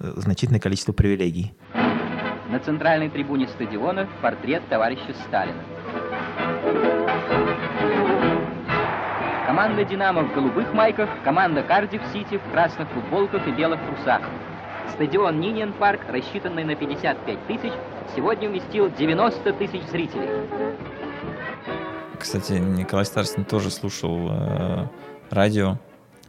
э, 0.00 0.12
значительное 0.16 0.60
количество 0.60 0.92
привилегий. 0.92 1.54
На 2.50 2.58
центральной 2.58 3.10
трибуне 3.10 3.46
стадиона 3.48 4.08
портрет 4.22 4.62
товарища 4.68 5.14
Сталина. 5.28 5.62
Команда 9.54 9.84
«Динамо» 9.84 10.24
в 10.24 10.34
голубых 10.34 10.74
майках, 10.74 11.08
команда 11.22 11.62
«Кардив 11.62 12.02
Сити» 12.12 12.38
в 12.38 12.50
красных 12.50 12.88
футболках 12.88 13.46
и 13.46 13.52
белых 13.52 13.78
трусах. 13.86 14.22
Стадион 14.92 15.38
Ниньен 15.38 15.72
Парк, 15.74 16.00
рассчитанный 16.08 16.64
на 16.64 16.74
55 16.74 17.46
тысяч, 17.46 17.72
сегодня 18.16 18.48
вместил 18.48 18.90
90 18.90 19.52
тысяч 19.52 19.80
зрителей. 19.92 20.28
Кстати, 22.18 22.54
Николай 22.54 23.04
Старостин 23.04 23.44
тоже 23.44 23.70
слушал 23.70 24.28
э, 24.28 24.88
радио 25.30 25.78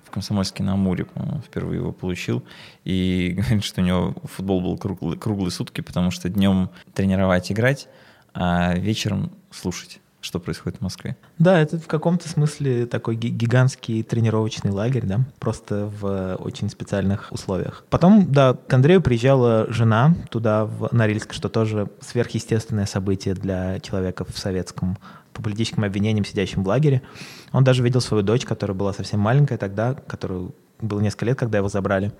в 0.04 0.12
Комсомольске 0.12 0.62
на 0.62 0.74
Амуре, 0.74 1.08
впервые 1.48 1.80
его 1.80 1.92
получил. 1.92 2.44
И 2.84 3.34
говорит, 3.38 3.64
что 3.64 3.82
у 3.82 3.84
него 3.84 4.14
футбол 4.26 4.62
был 4.62 4.78
круглый, 4.78 5.18
круглые 5.18 5.50
сутки, 5.50 5.82
потому 5.82 6.12
что 6.12 6.30
днем 6.30 6.70
тренировать, 6.94 7.52
играть, 7.52 7.88
а 8.36 8.76
вечером 8.76 9.32
слушать, 9.50 10.00
что 10.26 10.40
происходит 10.40 10.80
в 10.80 10.82
Москве. 10.82 11.16
Да, 11.38 11.60
это 11.60 11.80
в 11.80 11.88
каком-то 11.88 12.28
смысле 12.28 12.86
такой 12.86 13.16
ги- 13.16 13.30
гигантский 13.30 14.04
тренировочный 14.04 14.72
лагерь, 14.72 15.06
да, 15.06 15.22
просто 15.40 15.92
в 16.00 16.36
очень 16.38 16.70
специальных 16.70 17.32
условиях. 17.32 17.86
Потом, 17.90 18.32
да, 18.32 18.54
к 18.54 18.74
Андрею 18.74 19.02
приезжала 19.02 19.68
жена 19.70 20.16
туда, 20.30 20.66
в 20.66 20.90
Норильск, 20.92 21.34
что 21.34 21.48
тоже 21.48 21.90
сверхъестественное 22.02 22.86
событие 22.86 23.36
для 23.36 23.80
человека 23.80 24.26
в 24.26 24.38
советском 24.38 24.98
по 25.34 25.42
политическим 25.42 25.84
обвинениям, 25.84 26.26
сидящим 26.26 26.64
в 26.64 26.68
лагере. 26.68 27.02
Он 27.52 27.64
даже 27.64 27.84
видел 27.84 28.02
свою 28.02 28.24
дочь, 28.24 28.46
которая 28.46 28.76
была 28.76 28.94
совсем 28.94 29.20
маленькая 29.20 29.58
тогда, 29.58 29.94
которую 29.94 30.56
было 30.86 31.00
несколько 31.00 31.26
лет, 31.26 31.38
когда 31.38 31.58
его 31.58 31.70
забрали. 31.70 32.12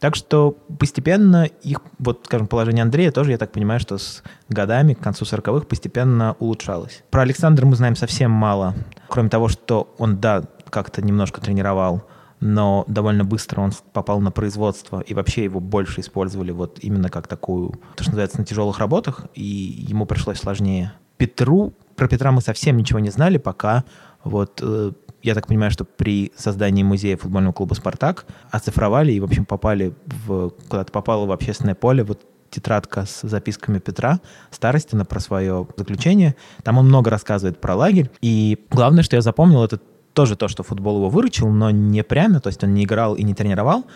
Так 0.00 0.16
что 0.16 0.56
постепенно 0.78 1.44
их, 1.44 1.80
вот, 1.98 2.22
скажем, 2.24 2.46
положение 2.46 2.82
Андрея 2.82 3.12
тоже, 3.12 3.32
я 3.32 3.38
так 3.38 3.52
понимаю, 3.52 3.80
что 3.80 3.98
с 3.98 4.22
годами, 4.48 4.94
к 4.94 5.00
концу 5.00 5.24
40-х, 5.24 5.66
постепенно 5.66 6.36
улучшалось. 6.38 7.02
Про 7.10 7.22
Александра 7.22 7.66
мы 7.66 7.76
знаем 7.76 7.96
совсем 7.96 8.30
мало, 8.30 8.74
кроме 9.08 9.28
того, 9.28 9.48
что 9.48 9.94
он, 9.98 10.18
да, 10.18 10.42
как-то 10.70 11.02
немножко 11.02 11.40
тренировал, 11.40 12.02
но 12.40 12.84
довольно 12.88 13.24
быстро 13.24 13.60
он 13.60 13.72
попал 13.92 14.20
на 14.20 14.32
производство, 14.32 15.00
и 15.00 15.14
вообще 15.14 15.44
его 15.44 15.60
больше 15.60 16.00
использовали 16.00 16.50
вот 16.50 16.78
именно 16.80 17.08
как 17.08 17.28
такую, 17.28 17.70
то, 17.94 18.02
что 18.02 18.10
называется, 18.10 18.38
на 18.38 18.44
тяжелых 18.44 18.78
работах, 18.80 19.26
и 19.34 19.44
ему 19.44 20.06
пришлось 20.06 20.38
сложнее. 20.38 20.92
Петру, 21.18 21.72
про 21.94 22.08
Петра 22.08 22.32
мы 22.32 22.40
совсем 22.40 22.76
ничего 22.76 22.98
не 22.98 23.10
знали, 23.10 23.38
пока 23.38 23.84
вот 24.24 24.58
э, 24.60 24.90
я 25.22 25.34
так 25.34 25.46
понимаю, 25.46 25.70
что 25.70 25.84
при 25.84 26.32
создании 26.36 26.82
музея 26.82 27.16
футбольного 27.16 27.52
клуба 27.52 27.74
«Спартак» 27.74 28.26
оцифровали 28.50 29.12
и, 29.12 29.20
в 29.20 29.24
общем, 29.24 29.44
попали 29.44 29.94
в, 30.26 30.50
куда-то 30.68 30.92
попало 30.92 31.26
в 31.26 31.32
общественное 31.32 31.74
поле 31.74 32.02
вот 32.02 32.20
тетрадка 32.50 33.06
с 33.06 33.22
записками 33.22 33.78
Петра 33.78 34.20
Старостина 34.50 35.04
про 35.04 35.20
свое 35.20 35.66
заключение. 35.76 36.36
Там 36.62 36.78
он 36.78 36.86
много 36.86 37.10
рассказывает 37.10 37.60
про 37.60 37.74
лагерь. 37.74 38.10
И 38.20 38.58
главное, 38.70 39.02
что 39.02 39.16
я 39.16 39.22
запомнил, 39.22 39.64
это 39.64 39.80
тоже 40.12 40.36
то, 40.36 40.48
что 40.48 40.62
футбол 40.62 40.98
его 40.98 41.08
выручил, 41.08 41.48
но 41.48 41.70
не 41.70 42.04
прямо, 42.04 42.40
то 42.40 42.48
есть 42.48 42.62
он 42.62 42.74
не 42.74 42.84
играл 42.84 43.14
и 43.14 43.22
не 43.22 43.34
тренировал, 43.34 43.86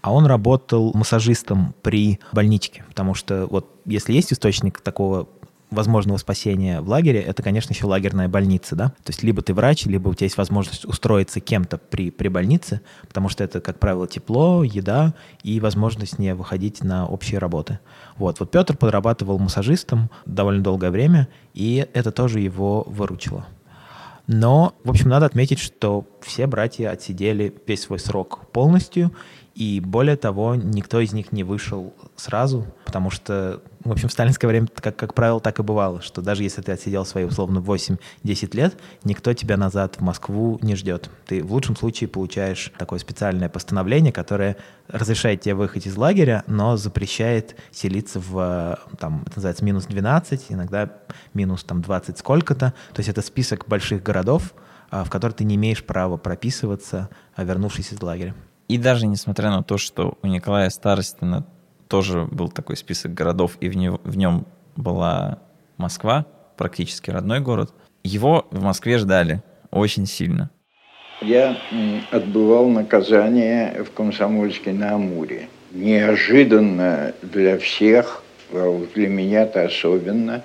а 0.00 0.12
он 0.12 0.26
работал 0.26 0.92
массажистом 0.94 1.74
при 1.82 2.20
больничке, 2.32 2.84
потому 2.88 3.14
что 3.14 3.46
вот 3.46 3.68
если 3.84 4.12
есть 4.12 4.32
источник 4.32 4.80
такого 4.80 5.28
возможного 5.76 6.16
спасения 6.16 6.80
в 6.80 6.88
лагере, 6.88 7.20
это, 7.20 7.42
конечно, 7.42 7.72
еще 7.72 7.86
лагерная 7.86 8.28
больница, 8.28 8.74
да? 8.74 8.88
То 9.04 9.10
есть 9.10 9.22
либо 9.22 9.42
ты 9.42 9.54
врач, 9.54 9.86
либо 9.86 10.08
у 10.08 10.14
тебя 10.14 10.24
есть 10.24 10.36
возможность 10.36 10.84
устроиться 10.84 11.38
кем-то 11.38 11.78
при, 11.78 12.10
при 12.10 12.28
больнице, 12.28 12.80
потому 13.06 13.28
что 13.28 13.44
это, 13.44 13.60
как 13.60 13.78
правило, 13.78 14.08
тепло, 14.08 14.64
еда 14.64 15.14
и 15.44 15.60
возможность 15.60 16.18
не 16.18 16.34
выходить 16.34 16.82
на 16.82 17.06
общие 17.06 17.38
работы. 17.38 17.78
Вот, 18.16 18.40
вот 18.40 18.50
Петр 18.50 18.76
подрабатывал 18.76 19.38
массажистом 19.38 20.10
довольно 20.24 20.62
долгое 20.62 20.90
время, 20.90 21.28
и 21.54 21.86
это 21.92 22.10
тоже 22.10 22.40
его 22.40 22.82
выручило. 22.88 23.46
Но, 24.26 24.74
в 24.82 24.90
общем, 24.90 25.08
надо 25.08 25.26
отметить, 25.26 25.60
что 25.60 26.04
все 26.20 26.46
братья 26.46 26.90
отсидели 26.90 27.54
весь 27.66 27.82
свой 27.82 28.00
срок 28.00 28.48
полностью, 28.50 29.12
и 29.54 29.80
более 29.80 30.16
того, 30.16 30.54
никто 30.54 31.00
из 31.00 31.12
них 31.12 31.32
не 31.32 31.44
вышел 31.44 31.94
сразу, 32.16 32.66
потому 32.84 33.10
что, 33.10 33.62
в 33.86 33.92
общем, 33.92 34.08
в 34.08 34.12
сталинское 34.12 34.48
время, 34.48 34.68
как, 34.74 34.96
как 34.96 35.14
правило, 35.14 35.40
так 35.40 35.58
и 35.58 35.62
бывало, 35.62 36.02
что 36.02 36.22
даже 36.22 36.42
если 36.42 36.62
ты 36.62 36.72
отсидел 36.72 37.04
свои, 37.04 37.24
условно, 37.24 37.58
8-10 37.58 37.98
лет, 38.56 38.78
никто 39.04 39.32
тебя 39.32 39.56
назад 39.56 39.96
в 39.96 40.00
Москву 40.00 40.58
не 40.62 40.74
ждет. 40.74 41.10
Ты 41.26 41.42
в 41.42 41.52
лучшем 41.52 41.76
случае 41.76 42.08
получаешь 42.08 42.72
такое 42.78 42.98
специальное 42.98 43.48
постановление, 43.48 44.12
которое 44.12 44.56
разрешает 44.88 45.40
тебе 45.40 45.54
выехать 45.54 45.86
из 45.86 45.96
лагеря, 45.96 46.44
но 46.46 46.76
запрещает 46.76 47.56
селиться 47.70 48.20
в, 48.20 48.78
там, 48.98 49.22
это 49.26 49.36
называется, 49.36 49.64
минус 49.64 49.86
12, 49.86 50.46
иногда 50.50 50.92
минус 51.34 51.64
там 51.64 51.82
20 51.82 52.18
сколько-то. 52.18 52.74
То 52.92 53.00
есть 53.00 53.08
это 53.08 53.22
список 53.22 53.66
больших 53.68 54.02
городов, 54.02 54.54
а, 54.90 55.04
в 55.04 55.10
которые 55.10 55.36
ты 55.36 55.44
не 55.44 55.56
имеешь 55.56 55.84
права 55.84 56.16
прописываться, 56.16 57.08
а, 57.34 57.44
вернувшись 57.44 57.92
из 57.92 58.02
лагеря. 58.02 58.34
И 58.68 58.78
даже 58.78 59.06
несмотря 59.06 59.50
на 59.50 59.62
то, 59.62 59.78
что 59.78 60.18
у 60.22 60.26
Николая 60.26 60.70
Старостина 60.70 61.46
тоже 61.88 62.26
был 62.30 62.48
такой 62.48 62.76
список 62.76 63.14
городов, 63.14 63.56
и 63.60 63.68
в, 63.68 63.76
него, 63.76 64.00
в 64.04 64.16
нем 64.16 64.46
была 64.76 65.38
Москва, 65.76 66.26
практически 66.56 67.10
родной 67.10 67.40
город, 67.40 67.72
его 68.02 68.46
в 68.50 68.62
Москве 68.62 68.98
ждали 68.98 69.42
очень 69.70 70.06
сильно. 70.06 70.50
Я 71.22 71.56
отбывал 72.10 72.68
наказание 72.68 73.82
в 73.82 73.90
Комсомольске 73.90 74.72
на 74.72 74.94
Амуре. 74.94 75.48
Неожиданно 75.72 77.14
для 77.22 77.58
всех, 77.58 78.22
а 78.52 78.86
для 78.94 79.08
меня-то 79.08 79.64
особенно, 79.64 80.44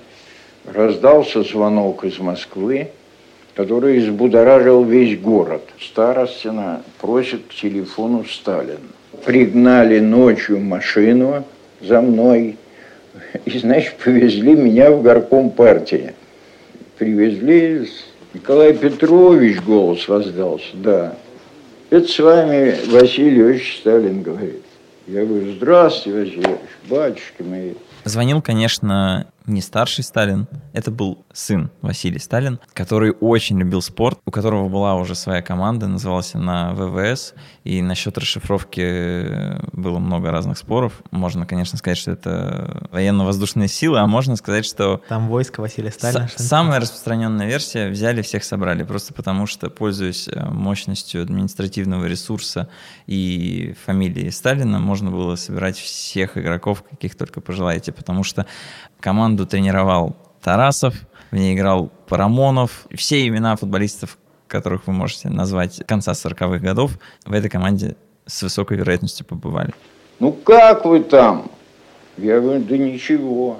раздался 0.65 1.43
звонок 1.43 2.03
из 2.05 2.19
Москвы, 2.19 2.91
который 3.55 3.99
взбудоражил 3.99 4.83
весь 4.83 5.19
город. 5.19 5.63
Старостина 5.79 6.83
просит 6.99 7.45
к 7.47 7.53
телефону 7.53 8.23
Сталина. 8.25 8.79
Пригнали 9.25 9.99
ночью 9.99 10.59
машину 10.59 11.43
за 11.81 12.01
мной 12.01 12.57
и, 13.45 13.59
значит, 13.59 13.95
повезли 13.97 14.55
меня 14.55 14.91
в 14.91 15.01
горком 15.01 15.51
партии. 15.51 16.13
Привезли, 16.97 17.87
Николай 18.33 18.73
Петрович 18.73 19.61
голос 19.61 20.07
воздался, 20.07 20.75
да. 20.75 21.15
Это 21.89 22.07
с 22.07 22.19
вами 22.19 22.75
Василий 22.89 23.41
Ильич 23.41 23.79
Сталин 23.79 24.21
говорит. 24.21 24.63
Я 25.07 25.25
говорю, 25.25 25.51
здравствуйте, 25.53 26.19
Василий 26.19 26.43
Ильич, 26.43 26.59
батюшки 26.89 27.41
мои. 27.41 27.73
Звонил, 28.05 28.41
конечно, 28.41 29.27
не 29.45 29.61
старший 29.61 30.03
Сталин, 30.03 30.47
это 30.73 30.89
был 30.89 31.25
сын 31.33 31.71
Василий 31.81 32.19
Сталин, 32.19 32.59
который 32.73 33.11
очень 33.11 33.59
любил 33.59 33.81
спорт, 33.81 34.19
у 34.25 34.31
которого 34.31 34.69
была 34.69 34.95
уже 34.95 35.15
своя 35.15 35.41
команда, 35.41 35.87
называлась 35.87 36.35
она 36.35 36.73
ВВС, 36.73 37.33
и 37.63 37.81
насчет 37.81 38.17
расшифровки 38.17 39.59
было 39.75 39.99
много 39.99 40.31
разных 40.31 40.57
споров. 40.57 41.01
Можно, 41.11 41.45
конечно, 41.45 41.77
сказать, 41.77 41.97
что 41.97 42.11
это 42.11 42.87
военно-воздушные 42.91 43.67
силы, 43.67 43.99
а 43.99 44.07
можно 44.07 44.35
сказать, 44.35 44.65
что... 44.65 45.01
Там 45.09 45.27
войско 45.27 45.61
Василия 45.61 45.91
Сталина. 45.91 46.27
С- 46.27 46.47
самая 46.47 46.79
распространенная 46.79 47.47
версия 47.47 47.89
взяли, 47.89 48.21
всех 48.21 48.43
собрали, 48.43 48.83
просто 48.83 49.13
потому 49.13 49.47
что, 49.47 49.69
пользуясь 49.69 50.27
э, 50.27 50.45
мощностью 50.49 51.21
административного 51.21 52.05
ресурса 52.05 52.67
и 53.07 53.75
фамилии 53.85 54.29
Сталина, 54.29 54.79
можно 54.79 55.11
было 55.11 55.35
собирать 55.35 55.77
всех 55.77 56.37
игроков, 56.37 56.83
каких 56.83 57.15
только 57.15 57.41
пожелаете, 57.41 57.91
потому 57.91 58.23
что 58.23 58.45
команду 58.99 59.45
тренировал 59.45 60.15
Тарасов, 60.41 60.95
в 61.31 61.35
ней 61.35 61.55
играл 61.55 61.89
Парамонов, 62.07 62.85
все 62.93 63.25
имена 63.25 63.55
футболистов, 63.55 64.17
которых 64.47 64.87
вы 64.87 64.93
можете 64.93 65.29
назвать 65.29 65.81
конца 65.87 66.11
40-х 66.11 66.59
годов, 66.59 66.91
в 67.25 67.33
этой 67.33 67.49
команде 67.49 67.95
с 68.25 68.43
высокой 68.43 68.77
вероятностью 68.77 69.25
побывали. 69.25 69.73
Ну 70.19 70.33
как 70.33 70.85
вы 70.85 70.99
там? 71.01 71.49
Я 72.17 72.39
говорю, 72.39 72.61
да 72.61 72.77
ничего. 72.77 73.57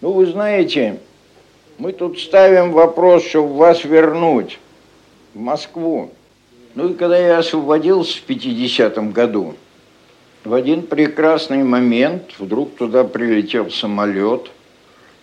Ну 0.00 0.12
вы 0.12 0.26
знаете, 0.26 1.00
мы 1.78 1.92
тут 1.92 2.18
ставим 2.18 2.72
вопрос, 2.72 3.26
чтобы 3.26 3.54
вас 3.56 3.84
вернуть 3.84 4.58
в 5.34 5.38
Москву. 5.38 6.12
Ну 6.74 6.90
и 6.90 6.94
когда 6.94 7.18
я 7.18 7.38
освободился 7.38 8.20
в 8.20 8.30
50-м 8.30 9.10
году, 9.12 9.56
в 10.44 10.54
один 10.54 10.82
прекрасный 10.82 11.64
момент 11.64 12.22
вдруг 12.38 12.76
туда 12.76 13.04
прилетел 13.04 13.70
самолет, 13.70 14.50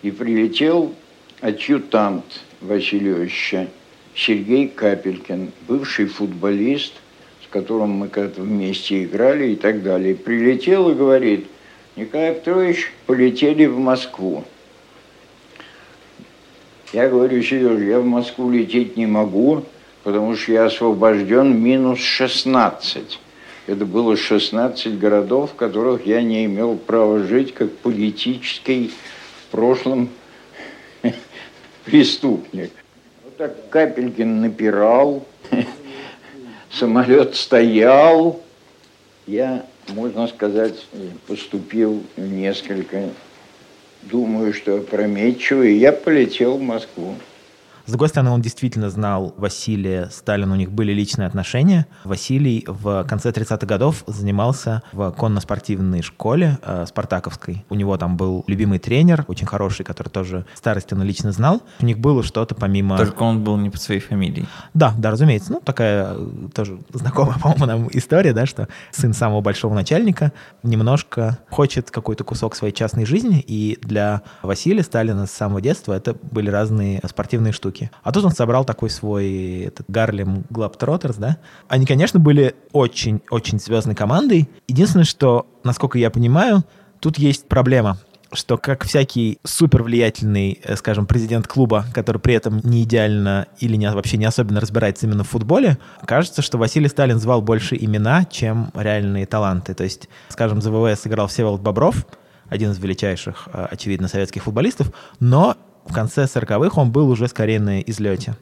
и 0.02 0.10
прилетел 0.10 0.92
адъютант 1.40 2.40
Васильевича 2.60 3.68
Сергей 4.14 4.68
Капелькин, 4.68 5.52
бывший 5.68 6.06
футболист, 6.06 6.94
с 7.44 7.48
которым 7.50 7.90
мы 7.90 8.08
когда-то 8.08 8.42
вместе 8.42 9.04
играли 9.04 9.52
и 9.52 9.56
так 9.56 9.82
далее. 9.82 10.16
Прилетел 10.16 10.90
и 10.90 10.94
говорит, 10.94 11.46
Николай 11.94 12.34
Петрович, 12.34 12.92
полетели 13.06 13.66
в 13.66 13.78
Москву. 13.78 14.44
Я 16.92 17.08
говорю, 17.08 17.42
Сережа, 17.42 17.84
я 17.84 18.00
в 18.00 18.06
Москву 18.06 18.50
лететь 18.50 18.96
не 18.96 19.06
могу, 19.06 19.64
потому 20.02 20.34
что 20.36 20.52
я 20.52 20.64
освобожден 20.64 21.60
минус 21.62 22.00
16. 22.00 23.20
Это 23.66 23.84
было 23.84 24.16
16 24.16 24.98
городов, 24.98 25.52
в 25.52 25.54
которых 25.54 26.06
я 26.06 26.22
не 26.22 26.46
имел 26.46 26.76
права 26.76 27.20
жить 27.20 27.52
как 27.52 27.70
политический 27.76 28.90
в 29.42 29.50
прошлом 29.50 30.08
преступник. 31.90 32.72
Вот 33.24 33.36
так 33.36 33.70
Капелькин 33.70 34.40
напирал, 34.40 35.26
самолет 36.70 37.34
стоял. 37.34 38.40
Я, 39.26 39.66
можно 39.88 40.26
сказать, 40.28 40.86
поступил 41.26 42.02
несколько, 42.16 43.10
думаю, 44.02 44.54
что 44.54 44.76
опрометчиво, 44.76 45.62
и 45.62 45.74
я 45.74 45.92
полетел 45.92 46.56
в 46.56 46.62
Москву. 46.62 47.14
С 47.88 47.90
другой 47.90 48.10
стороны, 48.10 48.32
он 48.32 48.42
действительно 48.42 48.90
знал 48.90 49.32
Василия 49.38 50.10
Сталина, 50.12 50.52
у 50.52 50.56
них 50.56 50.70
были 50.70 50.92
личные 50.92 51.26
отношения. 51.26 51.86
Василий 52.04 52.62
в 52.68 53.02
конце 53.04 53.30
30-х 53.30 53.66
годов 53.66 54.04
занимался 54.06 54.82
в 54.92 55.10
конно-спортивной 55.12 56.02
школе 56.02 56.58
э, 56.62 56.84
спартаковской. 56.86 57.64
У 57.70 57.74
него 57.74 57.96
там 57.96 58.18
был 58.18 58.44
любимый 58.46 58.78
тренер, 58.78 59.24
очень 59.26 59.46
хороший, 59.46 59.84
который 59.84 60.10
тоже 60.10 60.44
Старостина 60.54 61.02
лично 61.02 61.32
знал. 61.32 61.62
У 61.80 61.86
них 61.86 61.98
было 61.98 62.22
что-то 62.22 62.54
помимо... 62.54 62.98
Только 62.98 63.22
он 63.22 63.42
был 63.42 63.56
не 63.56 63.70
под 63.70 63.80
своей 63.80 64.02
фамилией. 64.02 64.46
Да, 64.74 64.92
да, 64.98 65.10
разумеется. 65.10 65.52
Ну, 65.52 65.62
такая 65.62 66.08
э, 66.10 66.28
тоже 66.54 66.80
знакомая, 66.92 67.38
по-моему, 67.42 67.64
нам 67.64 67.88
история, 67.92 68.34
да, 68.34 68.44
что 68.44 68.68
сын 68.90 69.14
самого 69.14 69.40
большого 69.40 69.72
начальника 69.72 70.34
немножко 70.62 71.38
хочет 71.48 71.90
какой-то 71.90 72.22
кусок 72.22 72.54
своей 72.54 72.74
частной 72.74 73.06
жизни, 73.06 73.42
и 73.46 73.78
для 73.80 74.20
Василия 74.42 74.82
Сталина 74.82 75.26
с 75.26 75.30
самого 75.30 75.62
детства 75.62 75.94
это 75.94 76.14
были 76.20 76.50
разные 76.50 77.00
спортивные 77.08 77.54
штуки. 77.78 77.90
А 78.02 78.12
тут 78.12 78.24
он 78.24 78.32
собрал 78.32 78.64
такой 78.64 78.90
свой 78.90 79.62
этот 79.66 79.86
Гарлем 79.88 80.44
Глабтроттерс, 80.50 81.16
да. 81.16 81.38
Они, 81.68 81.86
конечно, 81.86 82.18
были 82.20 82.54
очень-очень 82.72 83.58
звездной 83.58 83.94
командой. 83.94 84.48
Единственное, 84.66 85.04
что, 85.04 85.46
насколько 85.64 85.98
я 85.98 86.10
понимаю, 86.10 86.64
тут 87.00 87.18
есть 87.18 87.48
проблема 87.48 87.98
что 88.30 88.58
как 88.58 88.84
всякий 88.84 89.38
супер 89.42 89.82
влиятельный, 89.82 90.60
скажем, 90.76 91.06
президент 91.06 91.46
клуба, 91.46 91.86
который 91.94 92.18
при 92.18 92.34
этом 92.34 92.60
не 92.62 92.82
идеально 92.82 93.46
или 93.58 93.74
не, 93.76 93.90
вообще 93.90 94.18
не 94.18 94.26
особенно 94.26 94.60
разбирается 94.60 95.06
именно 95.06 95.24
в 95.24 95.30
футболе, 95.30 95.78
кажется, 96.04 96.42
что 96.42 96.58
Василий 96.58 96.88
Сталин 96.88 97.18
звал 97.18 97.40
больше 97.40 97.74
имена, 97.80 98.26
чем 98.26 98.70
реальные 98.74 99.24
таланты. 99.24 99.72
То 99.72 99.82
есть, 99.84 100.10
скажем, 100.28 100.60
за 100.60 100.70
ВВС 100.70 101.06
играл 101.06 101.28
Всеволод 101.28 101.62
Бобров, 101.62 102.06
один 102.50 102.72
из 102.72 102.78
величайших, 102.78 103.48
очевидно, 103.50 104.08
советских 104.08 104.42
футболистов, 104.42 104.92
но 105.20 105.56
в 105.88 105.92
конце 105.92 106.24
40-х 106.24 106.80
он 106.80 106.92
был 106.92 107.08
уже 107.10 107.28
скорее 107.28 107.60
на 107.60 107.80
излете. 107.80 108.36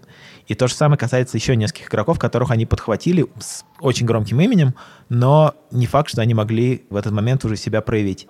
И 0.46 0.54
то 0.54 0.68
же 0.68 0.74
самое 0.74 0.98
касается 0.98 1.36
еще 1.36 1.56
нескольких 1.56 1.88
игроков, 1.88 2.18
которых 2.18 2.50
они 2.50 2.66
подхватили 2.66 3.26
с 3.38 3.64
очень 3.80 4.06
громким 4.06 4.40
именем, 4.40 4.74
но 5.08 5.54
не 5.70 5.86
факт, 5.86 6.10
что 6.10 6.22
они 6.22 6.34
могли 6.34 6.84
в 6.90 6.96
этот 6.96 7.12
момент 7.12 7.44
уже 7.44 7.56
себя 7.56 7.80
проявить. 7.80 8.26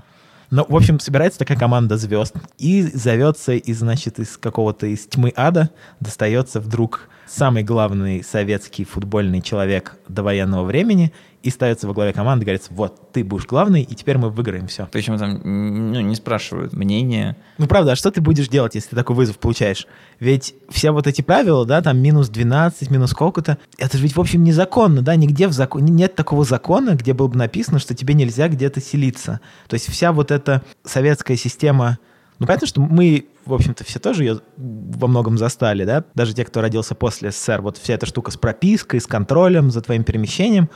Но, 0.51 0.65
в 0.69 0.77
общем, 0.77 1.01
собирается 1.01 1.41
такая 1.41 1.59
команда 1.59 1.97
звезд 1.97 2.35
и 2.59 2.83
зовется, 2.83 3.53
и, 3.53 3.73
значит, 3.73 4.19
из 4.21 4.37
какого-то 4.37 4.87
из 4.87 5.07
тьмы 5.07 5.33
ада 5.35 5.71
достается 5.99 6.61
вдруг 6.61 7.09
самый 7.27 7.65
главный 7.65 8.23
советский 8.23 8.85
футбольный 8.85 9.43
человек 9.43 9.97
до 10.09 10.23
военного 10.23 10.65
времени 10.65 11.13
и 11.47 11.51
ставится 11.51 11.87
во 11.87 11.95
главе 11.95 12.13
команды, 12.13 12.45
говорится, 12.45 12.73
вот, 12.75 13.13
ты 13.13 13.23
будешь 13.23 13.47
главный, 13.47 13.83
и 13.83 13.95
теперь 13.95 14.19
мы 14.19 14.31
выиграем 14.31 14.67
все. 14.67 14.89
Причем 14.91 15.17
там 15.17 15.41
ну, 15.45 16.01
не 16.01 16.17
спрашивают 16.17 16.73
мнение. 16.73 17.37
Ну, 17.59 17.69
правда, 17.69 17.93
а 17.93 17.97
что 17.97 18.11
ты 18.11 18.21
будешь 18.21 18.49
делать, 18.49 18.75
если 18.75 18.91
ты 18.91 18.97
такой 18.97 19.15
вызов 19.15 19.39
получаешь? 19.39 19.87
Ведь 20.19 20.57
все 20.69 20.91
вот 20.91 21.07
эти 21.07 21.23
правила, 21.23 21.65
да, 21.65 21.83
там 21.83 21.99
минус 21.99 22.29
12, 22.31 22.91
минус 22.91 23.11
сколько-то, 23.11 23.59
это 23.79 23.97
же 23.97 24.03
ведь, 24.03 24.17
в 24.17 24.21
общем, 24.21 24.43
незаконно, 24.43 25.03
да, 25.03 25.15
нигде 25.15 25.47
в 25.47 25.53
законе, 25.53 25.93
нет 25.93 26.17
такого 26.17 26.45
закона, 26.45 26.97
где 26.97 27.13
было 27.13 27.29
бы 27.29 27.37
написано, 27.37 27.79
что 27.79 27.95
тебе 27.95 28.15
нельзя 28.15 28.49
где-то 28.49 28.81
селиться. 28.81 29.41
То 29.69 29.75
есть 29.75 29.89
вся 29.89 30.11
вот 30.11 30.33
эта 30.33 30.63
советская 30.85 31.37
система 31.37 31.99
ну, 32.39 32.47
понятно, 32.47 32.67
что 32.67 32.81
мы, 32.83 33.29
в 33.47 33.55
общем-то, 33.55 33.83
все 33.85 33.99
тоже 33.99 34.25
ее 34.25 34.41
во 34.57 35.07
многом 35.09 35.39
застали, 35.39 35.85
да, 35.85 36.05
даже 36.15 36.35
те, 36.35 36.45
кто 36.45 36.61
родился 36.61 36.95
после 36.95 37.31
СССР, 37.31 37.63
вот 37.63 37.79
вся 37.79 37.95
эта 37.95 38.05
штука 38.05 38.31
с 38.31 38.37
пропиской, 38.37 39.01
с 39.01 39.07
контролем 39.07 39.71
за 39.71 39.81
твоим 39.81 40.05
перемещением, 40.05 40.69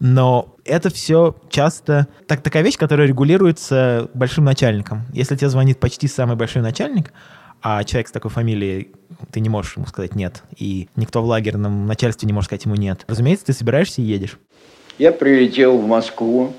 но 0.00 0.56
это 0.64 0.90
все 0.90 1.36
часто 1.50 2.08
так, 2.26 2.42
такая 2.42 2.62
вещь, 2.62 2.76
которая 2.76 3.06
регулируется 3.06 4.08
большим 4.14 4.44
начальником. 4.44 5.02
Если 5.12 5.36
тебе 5.36 5.48
звонит 5.48 5.78
почти 5.80 6.08
самый 6.08 6.36
большой 6.36 6.62
начальник, 6.62 7.12
а 7.62 7.82
человек 7.84 8.08
с 8.08 8.12
такой 8.12 8.30
фамилией, 8.30 8.90
ты 9.32 9.40
не 9.40 9.48
можешь 9.48 9.76
ему 9.76 9.86
сказать 9.86 10.14
«нет», 10.14 10.42
и 10.58 10.88
никто 10.96 11.22
в 11.22 11.24
лагерном 11.24 11.86
начальстве 11.86 12.26
не 12.26 12.34
может 12.34 12.48
сказать 12.48 12.66
ему 12.66 12.74
«нет». 12.74 13.04
Разумеется, 13.08 13.46
ты 13.46 13.52
собираешься 13.54 14.02
и 14.02 14.04
едешь. 14.04 14.38
Я 14.98 15.12
прилетел 15.12 15.78
в 15.78 15.86
Москву, 15.86 16.52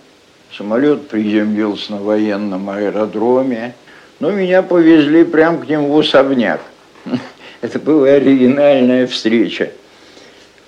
самолет 0.52 1.08
приземлился 1.08 1.92
на 1.92 1.98
военном 2.00 2.70
аэродроме, 2.70 3.76
но 4.20 4.32
меня 4.32 4.64
повезли 4.64 5.24
прямо 5.24 5.60
к 5.60 5.70
нему 5.70 5.94
в 5.94 6.00
особняк. 6.00 6.62
Это 7.62 7.80
была 7.80 8.08
оригинальная 8.08 9.06
встреча. 9.08 9.72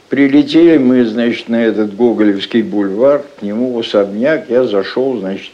Прилетели 0.09 0.77
мы, 0.77 1.05
значит, 1.05 1.49
на 1.49 1.65
этот 1.65 1.93
Гоголевский 1.93 2.61
бульвар, 2.61 3.25
к 3.39 3.41
нему 3.41 3.73
в 3.73 3.79
особняк. 3.79 4.49
Я 4.49 4.63
зашел, 4.63 5.19
значит, 5.19 5.51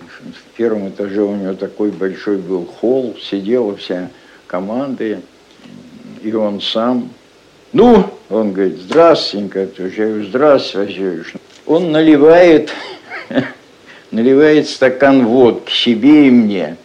в 0.00 0.56
первом 0.56 0.88
этаже 0.88 1.22
у 1.22 1.36
него 1.36 1.54
такой 1.54 1.92
большой 1.92 2.38
был 2.38 2.64
холл, 2.66 3.16
сидела 3.22 3.76
вся 3.76 4.10
команда, 4.48 5.20
и 6.22 6.32
он 6.32 6.60
сам. 6.60 7.10
Ну, 7.72 8.04
он 8.28 8.52
говорит, 8.52 8.78
здравствуйте, 8.78 9.68
я 9.76 10.06
говорю, 10.06 10.24
здравствуйте, 10.24 10.78
Васильевич. 10.78 11.34
Он 11.64 11.92
наливает, 11.92 12.72
наливает 14.10 14.68
стакан 14.68 15.24
водки 15.24 15.70
себе 15.70 16.26
и 16.26 16.30
мне. 16.32 16.76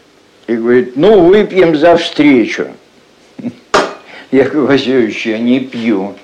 И 0.46 0.56
говорит, 0.56 0.96
ну, 0.96 1.22
выпьем 1.22 1.76
за 1.76 1.98
встречу. 1.98 2.68
Я 4.32 4.44
говорю, 4.44 4.68
Васильевич, 4.68 5.26
я 5.26 5.40
не 5.40 5.62
пью 5.62 6.16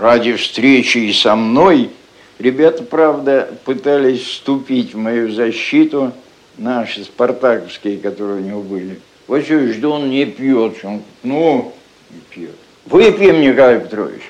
ради 0.00 0.34
встречи 0.34 0.98
и 0.98 1.12
со 1.12 1.36
мной. 1.36 1.90
Ребята, 2.38 2.82
правда, 2.82 3.48
пытались 3.64 4.22
вступить 4.22 4.94
в 4.94 4.98
мою 4.98 5.30
защиту, 5.30 6.12
наши 6.56 7.04
спартаковские, 7.04 7.98
которые 7.98 8.40
у 8.42 8.44
него 8.44 8.62
были. 8.62 9.00
Васильевич, 9.26 9.80
да 9.80 9.98
не 9.98 10.24
пьет. 10.26 10.76
Он, 10.84 11.02
ну, 11.22 11.72
не 12.10 12.20
пьет. 12.30 12.56
Выпьем, 12.86 13.40
Николай 13.40 13.80
Петрович. 13.80 14.22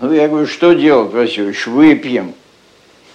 Ну, 0.00 0.12
я 0.12 0.28
говорю, 0.28 0.46
что 0.46 0.72
делать, 0.72 1.12
Васильевич, 1.12 1.66
выпьем. 1.66 2.34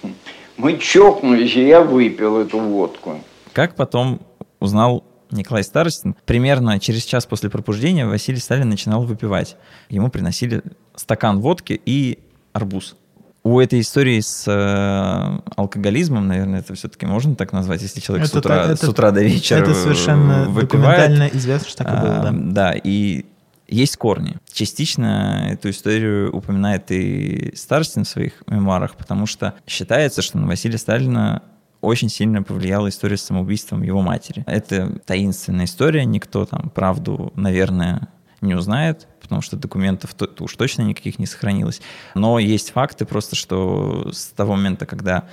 Мы 0.57 0.77
чокнулись, 0.77 1.55
и 1.55 1.67
я 1.67 1.81
выпил 1.81 2.39
эту 2.39 2.59
водку. 2.59 3.21
Как 3.53 3.75
потом 3.75 4.19
узнал, 4.59 5.03
Николай 5.31 5.63
Старостин, 5.63 6.15
примерно 6.25 6.79
через 6.79 7.03
час 7.03 7.25
после 7.25 7.49
пробуждения 7.49 8.05
Василий 8.05 8.39
Сталин 8.39 8.69
начинал 8.69 9.03
выпивать. 9.03 9.57
Ему 9.89 10.09
приносили 10.09 10.61
стакан 10.95 11.39
водки 11.39 11.79
и 11.85 12.19
арбуз. 12.53 12.95
У 13.43 13.59
этой 13.59 13.79
истории 13.81 14.19
с 14.19 14.43
э, 14.47 15.39
алкоголизмом, 15.55 16.27
наверное, 16.27 16.59
это 16.59 16.75
все-таки 16.75 17.07
можно 17.07 17.35
так 17.35 17.53
назвать, 17.53 17.81
если 17.81 17.99
человек 17.99 18.27
Это 18.27 18.35
с, 18.35 18.37
утра, 18.39 18.67
так- 18.67 18.77
с 18.77 18.81
это- 18.83 18.91
утра 18.91 19.11
до 19.11 19.23
вечера 19.23 19.59
Это 19.63 19.73
совершенно 19.73 20.43
выпивает. 20.47 20.69
документально 21.09 21.27
известно, 21.33 21.67
что 21.69 21.83
так 21.83 21.87
и 21.87 22.01
было, 22.01 22.19
да. 22.21 22.31
Да, 22.33 22.73
и 22.73 23.25
есть 23.67 23.97
корни. 23.97 24.35
Частично 24.53 25.47
эту 25.51 25.71
историю 25.71 26.35
упоминает 26.35 26.91
и 26.91 27.53
Старостин 27.55 28.03
в 28.03 28.07
своих 28.09 28.43
мемуарах, 28.47 28.95
потому 28.95 29.25
что 29.25 29.55
считается, 29.65 30.21
что 30.21 30.37
на 30.37 30.45
Василия 30.45 30.77
Сталина 30.77 31.41
очень 31.81 32.09
сильно 32.09 32.43
повлияла 32.43 32.89
история 32.89 33.17
с 33.17 33.23
самоубийством 33.23 33.81
его 33.83 34.01
матери. 34.01 34.43
Это 34.47 34.99
таинственная 35.05 35.65
история, 35.65 36.05
никто 36.05 36.45
там 36.45 36.69
правду, 36.69 37.33
наверное, 37.35 38.07
не 38.39 38.55
узнает, 38.55 39.07
потому 39.21 39.41
что 39.41 39.55
документов 39.55 40.13
то- 40.13 40.29
уж 40.39 40.55
точно 40.55 40.83
никаких 40.83 41.19
не 41.19 41.25
сохранилось. 41.25 41.81
Но 42.15 42.39
есть 42.39 42.71
факты 42.71 43.05
просто, 43.05 43.35
что 43.35 44.11
с 44.11 44.27
того 44.27 44.55
момента, 44.55 44.85
когда 44.85 45.25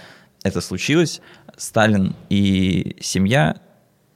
это 0.43 0.61
случилось, 0.61 1.21
Сталин 1.57 2.15
и 2.29 2.97
семья 3.01 3.61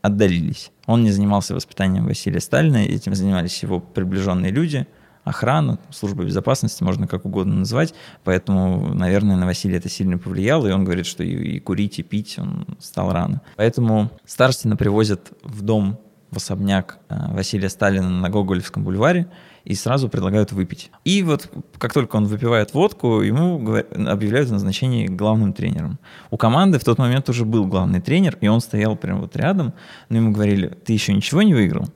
отдалились. 0.02 0.70
Он 0.86 1.04
не 1.04 1.10
занимался 1.10 1.54
воспитанием 1.54 2.06
Василия 2.06 2.40
Сталина, 2.40 2.78
этим 2.78 3.14
занимались 3.14 3.62
его 3.62 3.80
приближенные 3.80 4.52
люди, 4.52 4.86
охрана, 5.24 5.78
служба 5.90 6.24
безопасности, 6.24 6.82
можно 6.82 7.06
как 7.06 7.24
угодно 7.24 7.54
назвать. 7.54 7.94
Поэтому, 8.24 8.94
наверное, 8.94 9.36
на 9.36 9.46
Василия 9.46 9.76
это 9.76 9.88
сильно 9.88 10.18
повлияло, 10.18 10.66
и 10.66 10.72
он 10.72 10.84
говорит, 10.84 11.06
что 11.06 11.22
и, 11.22 11.56
и 11.56 11.60
курить, 11.60 11.98
и 11.98 12.02
пить 12.02 12.38
он 12.38 12.66
стал 12.80 13.12
рано. 13.12 13.40
Поэтому 13.56 14.10
Старостина 14.26 14.76
привозят 14.76 15.32
в 15.42 15.62
дом, 15.62 15.98
в 16.30 16.38
особняк 16.38 16.98
э, 17.08 17.34
Василия 17.34 17.68
Сталина 17.68 18.08
на 18.08 18.30
Гоголевском 18.30 18.84
бульваре, 18.84 19.28
и 19.64 19.74
сразу 19.74 20.08
предлагают 20.08 20.52
выпить. 20.52 20.90
И 21.04 21.22
вот 21.22 21.48
как 21.78 21.92
только 21.92 22.16
он 22.16 22.24
выпивает 22.24 22.74
водку, 22.74 23.20
ему 23.20 23.56
объявляют 23.56 24.50
о 24.50 24.54
назначении 24.54 25.06
главным 25.06 25.52
тренером. 25.52 25.98
У 26.30 26.36
команды 26.36 26.78
в 26.78 26.84
тот 26.84 26.98
момент 26.98 27.28
уже 27.28 27.44
был 27.44 27.66
главный 27.66 28.00
тренер, 28.00 28.38
и 28.40 28.48
он 28.48 28.60
стоял 28.60 28.96
прямо 28.96 29.20
вот 29.20 29.36
рядом, 29.36 29.72
но 30.08 30.16
ему 30.16 30.32
говорили, 30.32 30.66
ты 30.66 30.92
еще 30.92 31.14
ничего 31.14 31.42
не 31.42 31.54
выиграл, 31.54 31.86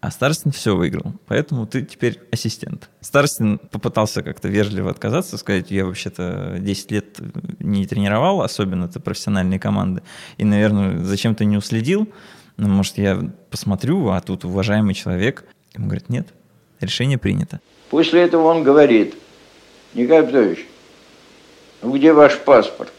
а 0.00 0.10
Старостин 0.10 0.52
все 0.52 0.76
выиграл, 0.76 1.14
поэтому 1.26 1.66
ты 1.66 1.82
теперь 1.82 2.20
ассистент. 2.30 2.90
Старостин 3.00 3.58
попытался 3.58 4.22
как-то 4.22 4.48
вежливо 4.48 4.90
отказаться, 4.90 5.38
сказать, 5.38 5.70
я 5.70 5.84
вообще-то 5.84 6.56
10 6.58 6.90
лет 6.90 7.18
не 7.58 7.86
тренировал, 7.86 8.42
особенно 8.42 8.84
это 8.84 9.00
профессиональные 9.00 9.58
команды, 9.58 10.02
и, 10.36 10.44
наверное, 10.44 10.98
зачем-то 10.98 11.44
не 11.44 11.56
уследил, 11.56 12.08
ну, 12.56 12.68
может, 12.68 12.96
я 12.98 13.30
посмотрю, 13.50 14.08
а 14.08 14.20
тут 14.20 14.44
уважаемый 14.44 14.94
человек. 14.94 15.44
Ему 15.74 15.86
говорит, 15.86 16.08
нет, 16.08 16.28
решение 16.80 17.18
принято. 17.18 17.60
После 17.90 18.22
этого 18.22 18.46
он 18.46 18.62
говорит, 18.62 19.14
Николай 19.92 20.24
Петрович, 20.24 20.66
ну 21.82 21.94
где 21.94 22.12
ваш 22.12 22.38
паспорт? 22.38 22.92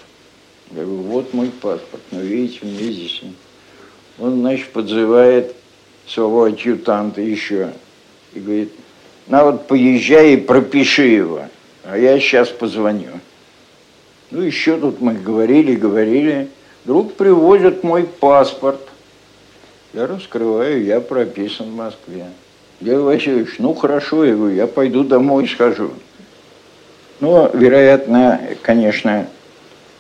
Я 0.72 0.84
говорю, 0.84 1.02
вот 1.04 1.34
мой 1.34 1.50
паспорт, 1.50 2.04
ну 2.12 2.22
видите, 2.22 2.60
у 2.62 2.66
меня 2.66 2.92
здесь. 2.92 3.24
он». 3.24 3.36
Он, 4.20 4.40
значит, 4.40 4.72
подзывает 4.74 5.56
своего 6.08 6.44
адъютанта 6.44 7.22
еще 7.22 7.74
и 8.34 8.40
говорит, 8.40 8.74
на 9.28 9.44
вот 9.44 9.68
поезжай 9.68 10.34
и 10.34 10.38
пропиши 10.38 11.04
его, 11.04 11.42
а 11.84 11.98
я 11.98 12.20
сейчас 12.20 12.50
позвоню. 12.50 13.20
Ну 14.32 14.42
еще 14.42 14.78
тут 14.78 15.02
мы 15.02 15.14
говорили, 15.14 15.76
говорили, 15.76 16.50
вдруг 16.84 17.14
привозят 17.14 17.84
мой 17.84 18.04
паспорт. 18.04 18.82
Я 19.94 20.08
раскрываю, 20.08 20.84
я 20.84 21.00
прописан 21.00 21.72
в 21.72 21.76
Москве. 21.76 22.28
Георгий 22.80 23.04
Васильевич, 23.04 23.56
ну 23.58 23.74
хорошо, 23.74 24.24
я 24.24 24.36
говорю, 24.36 24.56
я 24.56 24.68
пойду 24.68 25.04
домой 25.04 25.48
схожу. 25.48 25.92
Ну, 27.20 27.50
вероятно, 27.54 28.40
конечно, 28.62 29.28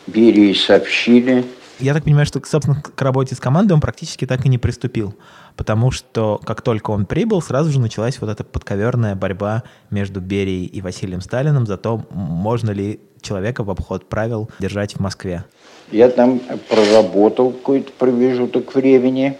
Берии 0.05 0.53
сообщили. 0.53 1.43
Я 1.79 1.93
так 1.93 2.05
понимаю, 2.05 2.25
что, 2.25 2.41
собственно, 2.43 2.81
к 2.81 2.99
работе 3.01 3.35
с 3.35 3.39
командой 3.39 3.73
он 3.73 3.81
практически 3.81 4.25
так 4.25 4.45
и 4.45 4.49
не 4.49 4.57
приступил, 4.57 5.13
потому 5.55 5.91
что 5.91 6.39
как 6.43 6.61
только 6.61 6.89
он 6.89 7.05
прибыл, 7.05 7.41
сразу 7.41 7.71
же 7.71 7.79
началась 7.79 8.19
вот 8.19 8.29
эта 8.31 8.43
подковерная 8.43 9.15
борьба 9.15 9.63
между 9.91 10.19
Берией 10.19 10.65
и 10.65 10.81
Василием 10.81 11.21
Сталиным 11.21 11.67
за 11.67 11.77
то, 11.77 12.03
можно 12.09 12.71
ли 12.71 12.99
человека 13.21 13.63
в 13.63 13.69
обход 13.69 14.09
правил 14.09 14.49
держать 14.59 14.95
в 14.95 14.99
Москве. 14.99 15.43
Я 15.91 16.09
там 16.09 16.39
проработал 16.69 17.51
какой-то 17.51 17.91
промежуток 17.97 18.73
времени. 18.73 19.37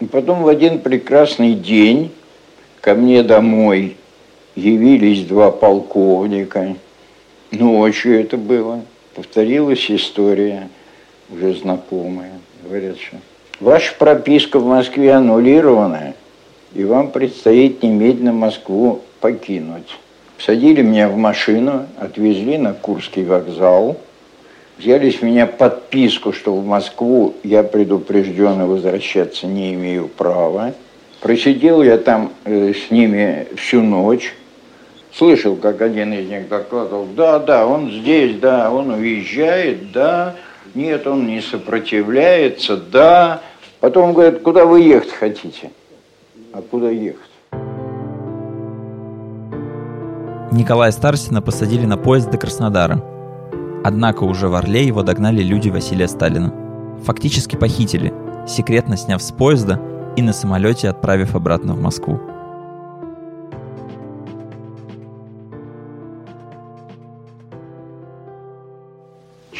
И 0.00 0.06
потом 0.06 0.42
в 0.42 0.48
один 0.48 0.80
прекрасный 0.80 1.54
день 1.54 2.12
ко 2.80 2.94
мне 2.94 3.22
домой 3.22 3.96
явились 4.54 5.26
два 5.26 5.50
полковника. 5.50 6.76
Ночью 7.50 8.20
это 8.20 8.36
было. 8.36 8.82
Повторилась 9.14 9.90
история, 9.90 10.68
уже 11.30 11.54
знакомая. 11.54 12.32
Говорят, 12.64 12.96
что 12.98 13.16
ваша 13.60 13.94
прописка 13.98 14.58
в 14.58 14.66
Москве 14.66 15.12
аннулирована, 15.12 16.14
и 16.74 16.84
вам 16.84 17.10
предстоит 17.10 17.82
немедленно 17.82 18.32
Москву 18.32 19.02
покинуть. 19.20 19.96
Садили 20.38 20.82
меня 20.82 21.08
в 21.08 21.16
машину, 21.16 21.86
отвезли 21.98 22.58
на 22.58 22.72
Курский 22.72 23.24
вокзал, 23.24 23.96
взяли 24.78 25.10
с 25.10 25.20
меня 25.22 25.46
подписку, 25.46 26.32
что 26.32 26.54
в 26.54 26.64
Москву 26.64 27.34
я 27.42 27.62
предупрежден 27.62 28.62
и 28.62 28.64
возвращаться 28.64 29.46
не 29.46 29.74
имею 29.74 30.08
права. 30.08 30.74
Просидел 31.20 31.82
я 31.82 31.98
там 31.98 32.32
э, 32.44 32.72
с 32.72 32.92
ними 32.92 33.48
всю 33.56 33.82
ночь. 33.82 34.32
Слышал, 35.12 35.56
как 35.56 35.82
один 35.82 36.12
из 36.12 36.28
них 36.28 36.48
докладывал, 36.48 37.06
да, 37.16 37.40
да, 37.40 37.66
он 37.66 37.90
здесь, 37.90 38.36
да, 38.38 38.70
он 38.70 38.90
уезжает, 38.90 39.90
да, 39.90 40.36
нет, 40.78 41.08
он 41.08 41.26
не 41.26 41.40
сопротивляется, 41.40 42.76
да. 42.76 43.42
Потом 43.80 44.12
говорят, 44.12 44.42
куда 44.42 44.64
вы 44.64 44.82
ехать 44.82 45.10
хотите? 45.10 45.72
А 46.52 46.62
куда 46.62 46.88
ехать? 46.88 47.18
Николая 50.52 50.92
Старостина 50.92 51.42
посадили 51.42 51.84
на 51.84 51.96
поезд 51.96 52.30
до 52.30 52.38
Краснодара. 52.38 53.04
Однако 53.84 54.22
уже 54.22 54.48
в 54.48 54.54
Орле 54.54 54.84
его 54.84 55.02
догнали 55.02 55.42
люди 55.42 55.68
Василия 55.68 56.06
Сталина. 56.06 56.54
Фактически 57.04 57.56
похитили, 57.56 58.14
секретно 58.46 58.96
сняв 58.96 59.20
с 59.20 59.32
поезда 59.32 59.80
и 60.16 60.22
на 60.22 60.32
самолете 60.32 60.88
отправив 60.88 61.34
обратно 61.34 61.74
в 61.74 61.80
Москву. 61.80 62.20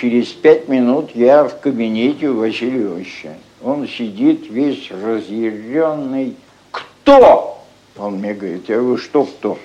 Через 0.01 0.29
пять 0.29 0.69
минут 0.69 1.11
я 1.15 1.43
в 1.43 1.59
кабинете 1.59 2.29
у 2.29 2.39
Василия 2.39 2.83
Ивановича. 2.83 3.35
Он 3.61 3.89
сидит 3.89 4.49
весь 4.49 4.93
разъяренный. 4.93 6.37
Кто? 6.71 7.59
Он 7.97 8.19
мне 8.19 8.33
говорит, 8.33 8.69
я 8.69 8.77
говорю, 8.77 8.99
что 8.99 9.25
кто? 9.25 9.59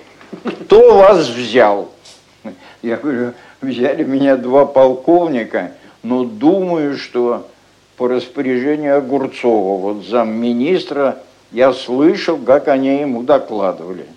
Кто 0.44 0.98
вас 0.98 1.30
взял? 1.30 1.92
Я 2.82 2.98
говорю, 2.98 3.34
взяли 3.62 4.04
меня 4.04 4.36
два 4.36 4.66
полковника, 4.66 5.74
но 6.02 6.24
думаю, 6.24 6.98
что 6.98 7.48
по 7.96 8.08
распоряжению 8.08 8.98
Огурцова, 8.98 9.80
вот 9.80 10.04
замминистра, 10.04 11.20
я 11.52 11.74
слышал, 11.74 12.40
как 12.40 12.70
они 12.70 13.02
ему 13.02 13.22
докладывали. 13.22 14.08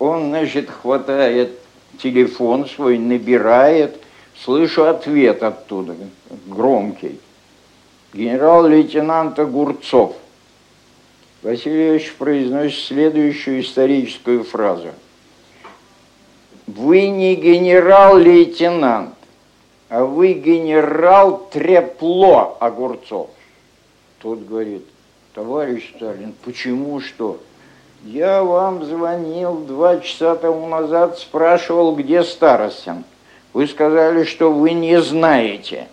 Он, 0.00 0.30
значит, 0.30 0.68
хватает 0.68 1.52
телефон 2.02 2.66
свой, 2.66 2.98
набирает, 2.98 4.02
слышу 4.44 4.84
ответ 4.84 5.42
оттуда, 5.42 5.96
громкий. 6.46 7.20
Генерал-лейтенант 8.12 9.38
Огурцов. 9.38 10.16
Василий 11.42 11.90
Ильич 11.90 12.12
произносит 12.14 12.84
следующую 12.86 13.60
историческую 13.60 14.44
фразу. 14.44 14.88
Вы 16.66 17.08
не 17.08 17.36
генерал-лейтенант, 17.36 19.14
а 19.88 20.04
вы 20.04 20.32
генерал 20.32 21.48
Трепло 21.50 22.56
Огурцов. 22.60 23.30
Тот 24.20 24.40
говорит, 24.40 24.84
товарищ 25.34 25.92
Сталин, 25.96 26.34
почему 26.44 27.00
что? 27.00 27.40
Я 28.04 28.42
вам 28.42 28.84
звонил 28.84 29.58
два 29.58 30.00
часа 30.00 30.34
тому 30.36 30.68
назад, 30.68 31.18
спрашивал, 31.18 31.94
где 31.94 32.22
Старостин. 32.22 33.04
Вы 33.52 33.66
сказали, 33.66 34.24
что 34.24 34.52
вы 34.52 34.72
не 34.72 35.00
знаете. 35.00 35.88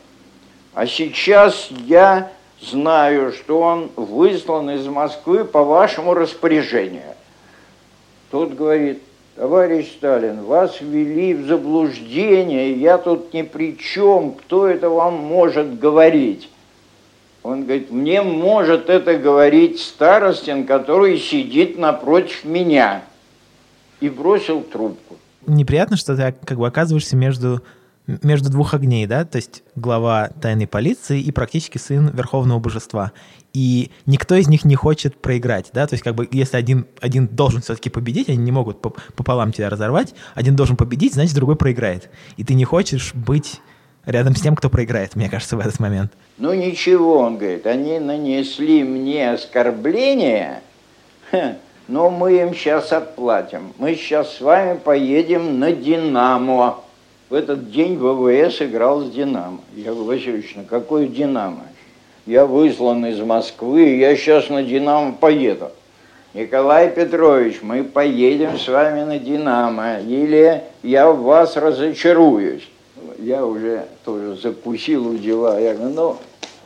А 0.74 0.88
сейчас 0.88 1.70
я 1.86 2.32
знаю, 2.62 3.32
что 3.32 3.62
он 3.62 3.90
выслан 3.96 4.72
из 4.72 4.86
Москвы 4.88 5.46
по 5.46 5.64
вашему 5.64 6.14
распоряжению. 6.14 7.16
Тот 8.32 8.54
говорит, 8.54 9.02
товарищ 9.36 9.92
Сталин, 9.94 10.44
вас 10.44 10.82
ввели 10.82 11.34
в 11.34 11.48
заблуждение, 11.48 12.74
я 12.74 12.98
тут 12.98 13.34
ни 13.34 13.44
при 13.44 13.78
чем, 13.78 14.34
кто 14.34 14.68
это 14.68 14.90
вам 14.90 15.16
может 15.16 15.80
говорить? 15.80 16.50
Он 17.46 17.64
говорит, 17.64 17.92
мне 17.92 18.24
может 18.24 18.90
это 18.90 19.18
говорить 19.18 19.80
Старостин, 19.80 20.66
который 20.66 21.20
сидит 21.20 21.78
напротив 21.78 22.44
меня. 22.44 23.04
И 24.02 24.10
бросил 24.10 24.62
трубку. 24.62 25.18
Неприятно, 25.48 25.98
что 25.98 26.16
ты 26.16 26.36
как 26.46 26.58
бы 26.58 26.68
оказываешься 26.68 27.16
между 27.16 27.64
между 28.08 28.52
двух 28.52 28.74
огней, 28.74 29.08
да, 29.08 29.26
то 29.26 29.38
есть 29.38 29.64
глава 29.76 30.30
тайной 30.42 30.68
полиции 30.68 31.20
и 31.20 31.32
практически 31.32 31.78
сын 31.78 32.10
верховного 32.10 32.60
божества. 32.60 33.12
И 33.54 33.92
никто 34.06 34.36
из 34.36 34.48
них 34.48 34.66
не 34.66 34.76
хочет 34.76 35.20
проиграть, 35.20 35.72
да, 35.74 35.88
то 35.88 35.94
есть 35.94 36.04
как 36.04 36.14
бы 36.14 36.28
если 36.32 36.58
один, 36.58 36.86
один 37.00 37.28
должен 37.28 37.62
все-таки 37.62 37.90
победить, 37.90 38.30
они 38.30 38.38
не 38.38 38.52
могут 38.52 38.80
пополам 38.82 39.52
тебя 39.52 39.70
разорвать, 39.70 40.14
один 40.36 40.56
должен 40.56 40.76
победить, 40.76 41.14
значит 41.14 41.36
другой 41.36 41.56
проиграет. 41.56 42.10
И 42.38 42.44
ты 42.44 42.54
не 42.54 42.66
хочешь 42.66 43.14
быть 43.16 43.62
рядом 44.06 44.36
с 44.36 44.42
тем, 44.42 44.56
кто 44.56 44.70
проиграет, 44.70 45.16
мне 45.16 45.30
кажется, 45.30 45.58
в 45.58 45.60
этот 45.60 45.80
момент. 45.80 46.12
Ну 46.38 46.54
ничего, 46.54 47.20
он 47.20 47.38
говорит, 47.38 47.66
они 47.66 48.00
нанесли 48.00 48.84
мне 48.84 49.32
оскорбление, 49.32 50.62
но 51.88 52.10
мы 52.10 52.40
им 52.40 52.54
сейчас 52.54 52.92
отплатим. 52.92 53.74
Мы 53.78 53.96
сейчас 53.96 54.36
с 54.36 54.42
вами 54.42 54.78
поедем 54.78 55.60
на 55.60 55.72
«Динамо». 55.72 56.80
В 57.30 57.34
этот 57.34 57.72
день 57.72 57.98
ВВС 57.98 58.62
играл 58.62 59.02
с 59.02 59.12
«Динамо». 59.12 59.60
Я 59.76 59.92
говорю, 59.92 60.06
Васильевич, 60.06 60.56
на 60.56 60.64
какой 60.64 61.08
«Динамо»? 61.08 61.64
Я 62.26 62.46
выслан 62.46 63.06
из 63.06 63.20
Москвы, 63.20 63.96
я 63.98 64.16
сейчас 64.16 64.50
на 64.50 64.64
«Динамо» 64.64 65.14
поеду. 65.14 65.72
Николай 66.34 66.90
Петрович, 66.90 67.60
мы 67.62 67.84
поедем 67.84 68.58
с 68.58 68.68
вами 68.68 69.04
на 69.04 69.20
«Динамо», 69.20 70.00
или 70.00 70.64
я 70.84 71.10
в 71.10 71.22
вас 71.22 71.56
разочаруюсь. 71.56 72.68
Я 73.20 73.46
уже 73.46 73.86
тоже 74.04 74.36
закусил 74.36 75.08
у 75.08 75.18
дела. 75.18 75.60
Я 75.60 75.74
говорю, 75.76 75.94
ну, 75.94 76.18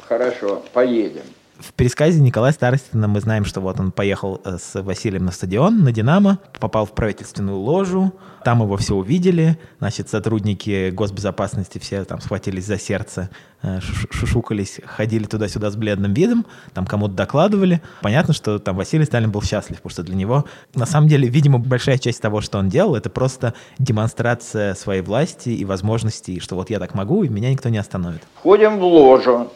хорошо, 0.07 0.61
поедем 0.73 1.23
в 1.59 1.73
пересказе 1.73 2.21
Николая 2.21 2.53
Старостина 2.53 3.07
мы 3.07 3.19
знаем, 3.19 3.45
что 3.45 3.59
вот 3.59 3.79
он 3.79 3.91
поехал 3.91 4.41
э, 4.45 4.57
с 4.57 4.81
Василием 4.81 5.25
на 5.25 5.31
стадион, 5.31 5.83
на 5.83 5.91
«Динамо», 5.91 6.39
попал 6.59 6.85
в 6.85 6.93
правительственную 6.93 7.57
ложу, 7.57 8.13
там 8.43 8.61
его 8.61 8.77
все 8.77 8.95
увидели, 8.95 9.59
значит, 9.79 10.09
сотрудники 10.09 10.89
госбезопасности 10.91 11.77
все 11.77 12.05
там 12.05 12.21
схватились 12.21 12.65
за 12.65 12.79
сердце, 12.79 13.29
э, 13.61 13.79
шушукались, 13.81 14.79
ходили 14.85 15.25
туда-сюда 15.25 15.69
с 15.69 15.75
бледным 15.75 16.13
видом, 16.13 16.45
там 16.73 16.85
кому-то 16.85 17.13
докладывали. 17.13 17.81
Понятно, 18.01 18.33
что 18.33 18.59
там 18.59 18.77
Василий 18.77 19.05
Сталин 19.05 19.29
был 19.29 19.41
счастлив, 19.41 19.77
потому 19.77 19.91
что 19.91 20.03
для 20.03 20.15
него, 20.15 20.45
на 20.75 20.85
самом 20.85 21.09
деле, 21.09 21.27
видимо, 21.27 21.59
большая 21.59 21.97
часть 21.97 22.21
того, 22.21 22.39
что 22.39 22.57
он 22.57 22.69
делал, 22.69 22.95
это 22.95 23.09
просто 23.09 23.53
демонстрация 23.77 24.75
своей 24.75 25.01
власти 25.01 25.49
и 25.49 25.65
возможностей, 25.65 26.39
что 26.39 26.55
вот 26.55 26.69
я 26.69 26.79
так 26.79 26.95
могу, 26.95 27.23
и 27.23 27.29
меня 27.29 27.51
никто 27.51 27.67
не 27.67 27.77
остановит. 27.77 28.21
Входим 28.35 28.79
в 28.79 28.83
ложу, 28.83 29.51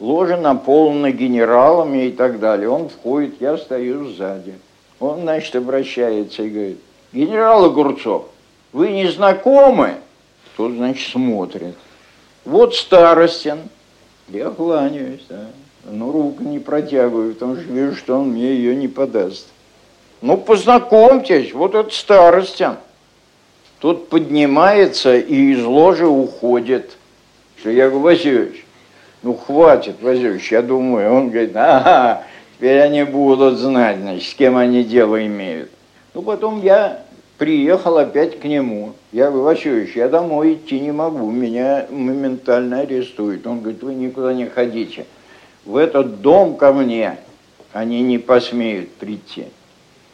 ложа 0.00 0.36
наполнена 0.36 1.12
генералами 1.12 2.06
и 2.06 2.10
так 2.10 2.40
далее. 2.40 2.68
Он 2.68 2.88
входит, 2.88 3.40
я 3.40 3.56
стою 3.56 4.08
сзади. 4.08 4.54
Он, 4.98 5.20
значит, 5.20 5.54
обращается 5.54 6.42
и 6.42 6.50
говорит, 6.50 6.78
генерал 7.12 7.66
Огурцов, 7.66 8.26
вы 8.72 8.90
не 8.90 9.08
знакомы? 9.08 9.94
Тот, 10.56 10.72
значит, 10.72 11.10
смотрит. 11.10 11.76
Вот 12.44 12.74
Старостин. 12.74 13.58
Я 14.28 14.50
кланяюсь, 14.50 15.24
да. 15.28 15.46
Но 15.84 16.12
руку 16.12 16.42
не 16.42 16.58
протягиваю, 16.58 17.32
потому 17.32 17.56
что 17.56 17.64
вижу, 17.64 17.96
что 17.96 18.18
он 18.18 18.30
мне 18.30 18.54
ее 18.54 18.76
не 18.76 18.88
подаст. 18.88 19.48
Ну, 20.20 20.36
познакомьтесь, 20.36 21.54
вот 21.54 21.74
это 21.74 21.90
Старостин. 21.90 22.76
Тут 23.78 24.10
поднимается 24.10 25.16
и 25.16 25.52
из 25.52 25.64
ложи 25.64 26.06
уходит. 26.06 26.90
Что 27.58 27.70
я 27.70 27.88
говорю, 27.88 28.00
Васильевич, 28.00 28.64
ну 29.22 29.34
хватит, 29.34 29.96
Васильевич, 30.00 30.50
я 30.52 30.62
думаю. 30.62 31.12
Он 31.12 31.30
говорит, 31.30 31.54
ага, 31.54 32.22
теперь 32.56 32.80
они 32.80 33.04
будут 33.04 33.58
знать, 33.58 33.98
значит, 33.98 34.28
с 34.28 34.34
кем 34.34 34.56
они 34.56 34.82
дело 34.82 35.24
имеют. 35.26 35.70
Ну 36.14 36.22
потом 36.22 36.62
я 36.62 37.02
приехал 37.36 37.98
опять 37.98 38.40
к 38.40 38.44
нему. 38.44 38.94
Я 39.12 39.30
говорю, 39.30 39.44
Васильевич, 39.44 39.96
я 39.96 40.08
домой 40.08 40.54
идти 40.54 40.80
не 40.80 40.92
могу, 40.92 41.30
меня 41.30 41.86
моментально 41.90 42.80
арестуют. 42.80 43.46
Он 43.46 43.60
говорит, 43.60 43.82
вы 43.82 43.94
никуда 43.94 44.32
не 44.32 44.46
ходите. 44.46 45.06
В 45.64 45.76
этот 45.76 46.22
дом 46.22 46.56
ко 46.56 46.72
мне 46.72 47.18
они 47.72 48.02
не 48.02 48.18
посмеют 48.18 48.90
прийти. 48.92 49.46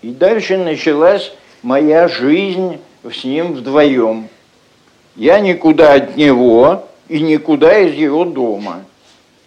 И 0.02 0.10
дальше 0.10 0.58
началась 0.58 1.32
моя 1.62 2.08
жизнь 2.08 2.78
с 3.04 3.24
ним 3.24 3.54
вдвоем. 3.54 4.28
Я 5.14 5.40
никуда 5.40 5.94
от 5.94 6.16
него 6.16 6.86
и 7.08 7.20
никуда 7.20 7.78
из 7.78 7.94
его 7.94 8.24
дома. 8.24 8.84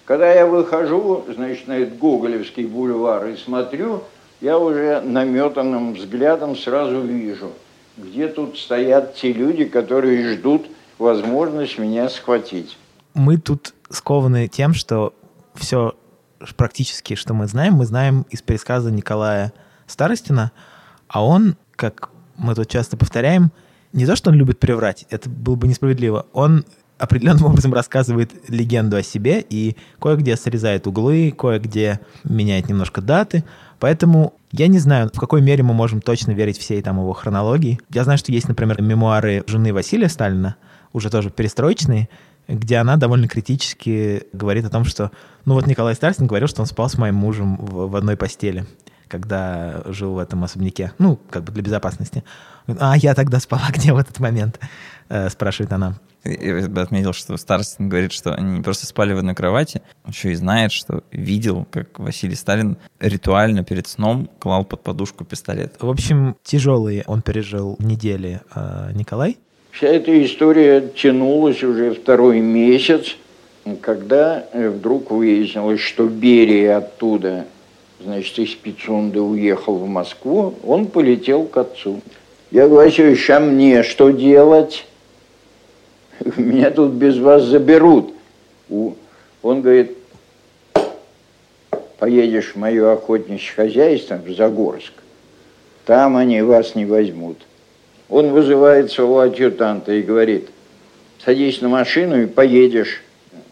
Когда 0.09 0.33
я 0.33 0.47
выхожу, 0.47 1.23
значит, 1.35 1.67
на 1.67 1.73
этот 1.73 1.99
Гоголевский 1.99 2.65
бульвар 2.65 3.27
и 3.27 3.37
смотрю, 3.37 4.01
я 4.41 4.57
уже 4.57 5.01
наметанным 5.01 5.93
взглядом 5.93 6.55
сразу 6.55 7.01
вижу, 7.01 7.51
где 7.95 8.27
тут 8.27 8.57
стоят 8.57 9.13
те 9.13 9.31
люди, 9.31 9.65
которые 9.65 10.33
ждут 10.33 10.65
возможность 10.97 11.77
меня 11.77 12.09
схватить. 12.09 12.75
Мы 13.13 13.37
тут 13.37 13.75
скованы 13.91 14.47
тем, 14.47 14.73
что 14.73 15.13
все 15.53 15.93
практически, 16.57 17.13
что 17.13 17.35
мы 17.35 17.45
знаем, 17.45 17.75
мы 17.75 17.85
знаем 17.85 18.25
из 18.31 18.41
пересказа 18.41 18.89
Николая 18.89 19.53
Старостина, 19.85 20.51
а 21.07 21.23
он, 21.23 21.55
как 21.75 22.09
мы 22.35 22.55
тут 22.55 22.67
часто 22.67 22.97
повторяем, 22.97 23.51
не 23.93 24.07
то, 24.07 24.15
что 24.15 24.31
он 24.31 24.37
любит 24.37 24.57
приврать, 24.57 25.05
это 25.11 25.29
было 25.29 25.53
бы 25.53 25.67
несправедливо, 25.67 26.25
он 26.33 26.65
определенным 26.99 27.45
образом 27.45 27.73
рассказывает 27.73 28.31
легенду 28.49 28.97
о 28.97 29.03
себе 29.03 29.43
и 29.49 29.75
кое-где 29.99 30.35
срезает 30.35 30.85
углы, 30.85 31.33
кое-где 31.35 32.01
меняет 32.23 32.69
немножко 32.69 33.01
даты. 33.01 33.43
Поэтому 33.79 34.33
я 34.51 34.67
не 34.67 34.79
знаю, 34.79 35.09
в 35.13 35.19
какой 35.19 35.41
мере 35.41 35.63
мы 35.63 35.73
можем 35.73 36.01
точно 36.01 36.31
верить 36.31 36.57
всей 36.57 36.81
там 36.81 36.97
его 36.97 37.13
хронологии. 37.13 37.79
Я 37.89 38.03
знаю, 38.03 38.19
что 38.19 38.31
есть, 38.31 38.47
например, 38.49 38.81
мемуары 38.81 39.43
жены 39.47 39.73
Василия 39.73 40.09
Сталина, 40.09 40.57
уже 40.91 41.09
тоже 41.09 41.29
перестроечные, 41.29 42.09
где 42.49 42.77
она 42.77 42.97
довольно 42.97 43.27
критически 43.27 44.23
говорит 44.33 44.65
о 44.65 44.69
том, 44.69 44.83
что, 44.83 45.11
ну 45.45 45.53
вот 45.53 45.67
Николай 45.67 45.95
Сталин 45.95 46.27
говорил, 46.27 46.47
что 46.47 46.61
он 46.61 46.65
спал 46.65 46.89
с 46.89 46.97
моим 46.97 47.15
мужем 47.15 47.57
в, 47.57 47.89
в 47.89 47.95
одной 47.95 48.17
постели, 48.17 48.65
когда 49.07 49.83
жил 49.85 50.15
в 50.15 50.17
этом 50.17 50.43
особняке, 50.43 50.91
ну, 50.97 51.17
как 51.29 51.43
бы 51.43 51.53
для 51.53 51.63
безопасности. 51.63 52.23
А 52.67 52.97
я 52.97 53.15
тогда 53.15 53.39
спала 53.39 53.67
где 53.73 53.93
в 53.93 53.97
этот 53.97 54.19
момент? 54.19 54.59
Э, 55.07 55.29
спрашивает 55.29 55.71
она. 55.71 55.95
Я 56.23 56.67
бы 56.67 56.81
отметил, 56.81 57.13
что 57.13 57.37
Старостин 57.37 57.87
говорит, 57.87 58.11
что 58.11 58.33
они 58.33 58.57
не 58.57 58.61
просто 58.61 58.85
спали 58.85 59.13
в 59.13 59.19
одной 59.19 59.35
кровати, 59.35 59.81
он 60.03 60.11
еще 60.11 60.31
и 60.31 60.35
знает, 60.35 60.71
что 60.71 61.03
видел, 61.11 61.65
как 61.71 61.97
Василий 61.97 62.35
Сталин 62.35 62.77
ритуально 62.99 63.63
перед 63.63 63.87
сном 63.87 64.29
клал 64.39 64.65
под 64.65 64.83
подушку 64.83 65.23
пистолет. 65.23 65.75
В 65.79 65.89
общем, 65.89 66.35
тяжелые 66.43 67.03
он 67.07 67.21
пережил 67.21 67.77
недели 67.79 68.41
э, 68.53 68.91
Николай. 68.93 69.37
Вся 69.71 69.87
эта 69.87 70.25
история 70.25 70.81
тянулась 70.81 71.63
уже 71.63 71.93
второй 71.93 72.41
месяц, 72.41 73.15
когда 73.81 74.45
э, 74.51 74.69
вдруг 74.69 75.11
выяснилось, 75.11 75.79
что 75.79 76.07
Берия 76.07 76.77
оттуда, 76.77 77.45
значит, 78.03 78.37
из 78.39 78.55
Пицунды 78.55 79.21
уехал 79.21 79.77
в 79.77 79.87
Москву, 79.87 80.55
он 80.63 80.87
полетел 80.87 81.45
к 81.45 81.55
отцу. 81.55 82.01
Я 82.51 82.67
говорю, 82.67 83.15
а 83.29 83.39
мне 83.39 83.83
что 83.83 84.09
делать? 84.09 84.85
меня 86.37 86.71
тут 86.71 86.91
без 86.93 87.17
вас 87.17 87.43
заберут. 87.43 88.13
Он 88.69 89.61
говорит, 89.61 89.97
поедешь 91.97 92.53
в 92.53 92.55
мое 92.57 92.91
охотничье 92.93 93.53
хозяйство 93.55 94.15
в 94.15 94.29
Загорск, 94.31 94.93
там 95.85 96.17
они 96.17 96.41
вас 96.41 96.75
не 96.75 96.85
возьмут. 96.85 97.37
Он 98.09 98.31
вызывает 98.31 98.91
своего 98.91 99.19
адъютанта 99.19 99.93
и 99.93 100.01
говорит, 100.01 100.49
садись 101.23 101.61
на 101.61 101.69
машину 101.69 102.21
и 102.21 102.25
поедешь 102.25 103.01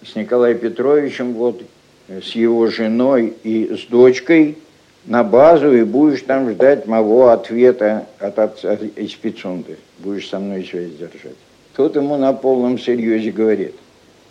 с 0.05 0.15
Николаем 0.15 0.57
Петровичем, 0.57 1.33
вот, 1.33 1.61
с 2.07 2.31
его 2.31 2.67
женой 2.67 3.33
и 3.43 3.75
с 3.75 3.89
дочкой 3.89 4.57
на 5.05 5.23
базу 5.23 5.73
и 5.73 5.83
будешь 5.83 6.21
там 6.21 6.49
ждать 6.49 6.85
моего 6.85 7.29
ответа 7.29 8.07
от 8.19 8.39
отца 8.39 8.73
из 8.73 9.13
Пицунды. 9.13 9.77
Будешь 9.99 10.29
со 10.29 10.39
мной 10.39 10.67
связь 10.69 10.91
держать. 10.91 11.35
Тот 11.77 11.95
ему 11.95 12.17
на 12.17 12.33
полном 12.33 12.79
серьезе 12.79 13.29
говорит, 13.29 13.75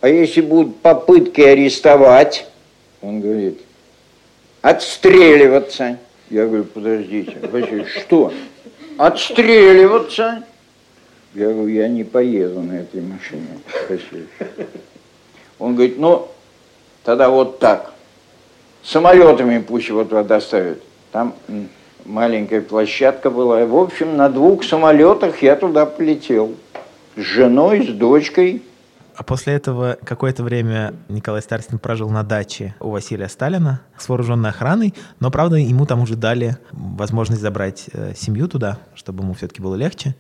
а 0.01 0.09
если 0.09 0.41
будут 0.41 0.79
попытки 0.79 1.41
арестовать, 1.41 2.45
он 3.01 3.21
говорит, 3.21 3.61
отстреливаться. 4.63 5.97
Я 6.29 6.47
говорю, 6.47 6.65
подождите, 6.65 7.37
Василий, 7.53 7.85
что? 7.85 8.33
Отстреливаться? 8.99 10.43
Я 11.35 11.51
говорю, 11.51 11.69
я 11.69 11.87
не 11.87 12.03
поеду 12.03 12.63
на 12.63 12.81
этой 12.81 13.01
машине, 13.01 13.47
Василий. 13.89 14.27
Он 15.61 15.77
говорит, 15.77 16.01
ну, 16.01 16.27
тогда 17.05 17.31
вот 17.31 17.61
так. 17.61 17.93
Самолетами 18.83 19.61
пусть 19.61 19.87
его 19.87 20.03
туда 20.03 20.25
доставят. 20.25 20.83
Там 21.13 21.33
маленькая 22.05 22.61
площадка 22.61 23.31
была. 23.31 23.65
В 23.67 23.77
общем, 23.77 24.17
на 24.17 24.29
двух 24.29 24.65
самолетах 24.65 25.43
я 25.43 25.55
туда 25.55 25.87
полетел 25.87 26.57
с 27.17 27.21
женой, 27.21 27.87
с 27.87 27.93
дочкой. 27.93 28.63
А 29.17 29.23
после 29.23 29.55
этого 29.55 29.97
какое-то 30.05 30.43
время 30.43 30.95
Николай 31.09 31.41
Старостин 31.41 31.79
прожил 31.79 32.11
на 32.11 32.23
даче 32.23 32.75
у 32.81 32.91
Василия 32.91 33.29
Сталина 33.29 33.81
с 33.97 34.09
вооруженной 34.11 34.51
охраной, 34.51 34.93
но, 35.21 35.31
правда, 35.31 35.57
ему 35.57 35.87
там 35.87 36.01
уже 36.01 36.17
дали 36.17 36.59
возможность 36.73 37.41
забрать 37.41 37.87
э, 37.93 38.13
семью 38.15 38.47
туда, 38.47 38.79
чтобы 38.95 39.25
ему 39.25 39.33
все-таки 39.33 39.63
было 39.63 39.75
легче. 39.75 40.15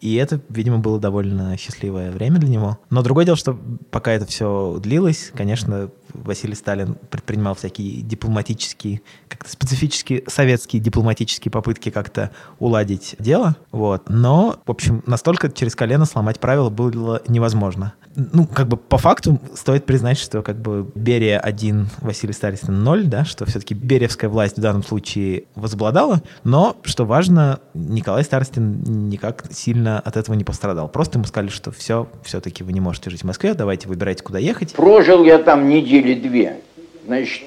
И 0.00 0.16
это, 0.16 0.40
видимо, 0.48 0.78
было 0.78 0.98
довольно 0.98 1.56
счастливое 1.58 2.10
время 2.10 2.38
для 2.38 2.48
него. 2.48 2.78
Но 2.88 3.02
другое 3.02 3.24
дело, 3.24 3.36
что 3.36 3.56
пока 3.90 4.12
это 4.12 4.26
все 4.26 4.78
длилось, 4.82 5.30
конечно, 5.36 5.90
Василий 6.14 6.54
Сталин 6.54 6.96
предпринимал 7.10 7.54
всякие 7.54 8.02
дипломатические, 8.02 9.02
как-то 9.28 9.50
специфические 9.50 10.24
советские 10.26 10.80
дипломатические 10.80 11.52
попытки 11.52 11.90
как-то 11.90 12.30
уладить 12.58 13.16
дело. 13.18 13.56
Вот. 13.72 14.08
Но, 14.08 14.60
в 14.66 14.70
общем, 14.70 15.02
настолько 15.06 15.50
через 15.50 15.74
колено 15.74 16.04
сломать 16.04 16.40
правила 16.40 16.70
было 16.70 17.22
невозможно 17.28 17.94
ну, 18.16 18.46
как 18.46 18.68
бы 18.68 18.76
по 18.76 18.98
факту 18.98 19.38
стоит 19.54 19.86
признать, 19.86 20.18
что 20.18 20.42
как 20.42 20.56
бы 20.56 20.90
Берия 20.94 21.38
1, 21.38 21.88
Василий 22.00 22.32
Старостин 22.32 22.82
0, 22.82 23.06
да, 23.06 23.24
что 23.24 23.44
все-таки 23.46 23.74
Беревская 23.74 24.28
власть 24.28 24.56
в 24.56 24.60
данном 24.60 24.82
случае 24.82 25.44
возобладала, 25.54 26.22
но, 26.42 26.76
что 26.82 27.04
важно, 27.04 27.60
Николай 27.74 28.24
Старостин 28.24 29.08
никак 29.08 29.44
сильно 29.50 30.00
от 30.00 30.16
этого 30.16 30.34
не 30.34 30.44
пострадал. 30.44 30.88
Просто 30.88 31.18
ему 31.18 31.26
сказали, 31.26 31.50
что 31.50 31.70
все, 31.70 32.08
все-таки 32.22 32.64
вы 32.64 32.72
не 32.72 32.80
можете 32.80 33.10
жить 33.10 33.22
в 33.22 33.26
Москве, 33.26 33.54
давайте 33.54 33.88
выбирайте, 33.88 34.22
куда 34.22 34.38
ехать. 34.38 34.72
Прожил 34.72 35.24
я 35.24 35.38
там 35.38 35.68
недели 36.00 36.14
две. 36.14 36.60
Значит, 37.06 37.42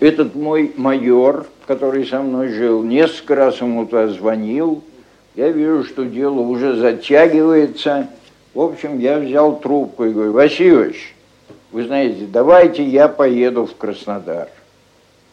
этот 0.00 0.34
мой 0.34 0.72
майор, 0.76 1.46
который 1.66 2.06
со 2.06 2.20
мной 2.20 2.48
жил, 2.48 2.82
несколько 2.82 3.34
раз 3.34 3.60
ему 3.60 3.86
туда 3.86 4.08
звонил. 4.08 4.82
Я 5.34 5.50
вижу, 5.50 5.84
что 5.84 6.04
дело 6.04 6.40
уже 6.40 6.76
затягивается. 6.76 8.08
В 8.54 8.60
общем, 8.60 8.98
я 8.98 9.18
взял 9.18 9.58
трубку 9.58 10.04
и 10.04 10.10
говорю, 10.10 10.32
Васильевич, 10.32 11.14
вы 11.70 11.84
знаете, 11.84 12.26
давайте 12.26 12.82
я 12.84 13.08
поеду 13.08 13.66
в 13.66 13.76
Краснодар. 13.76 14.48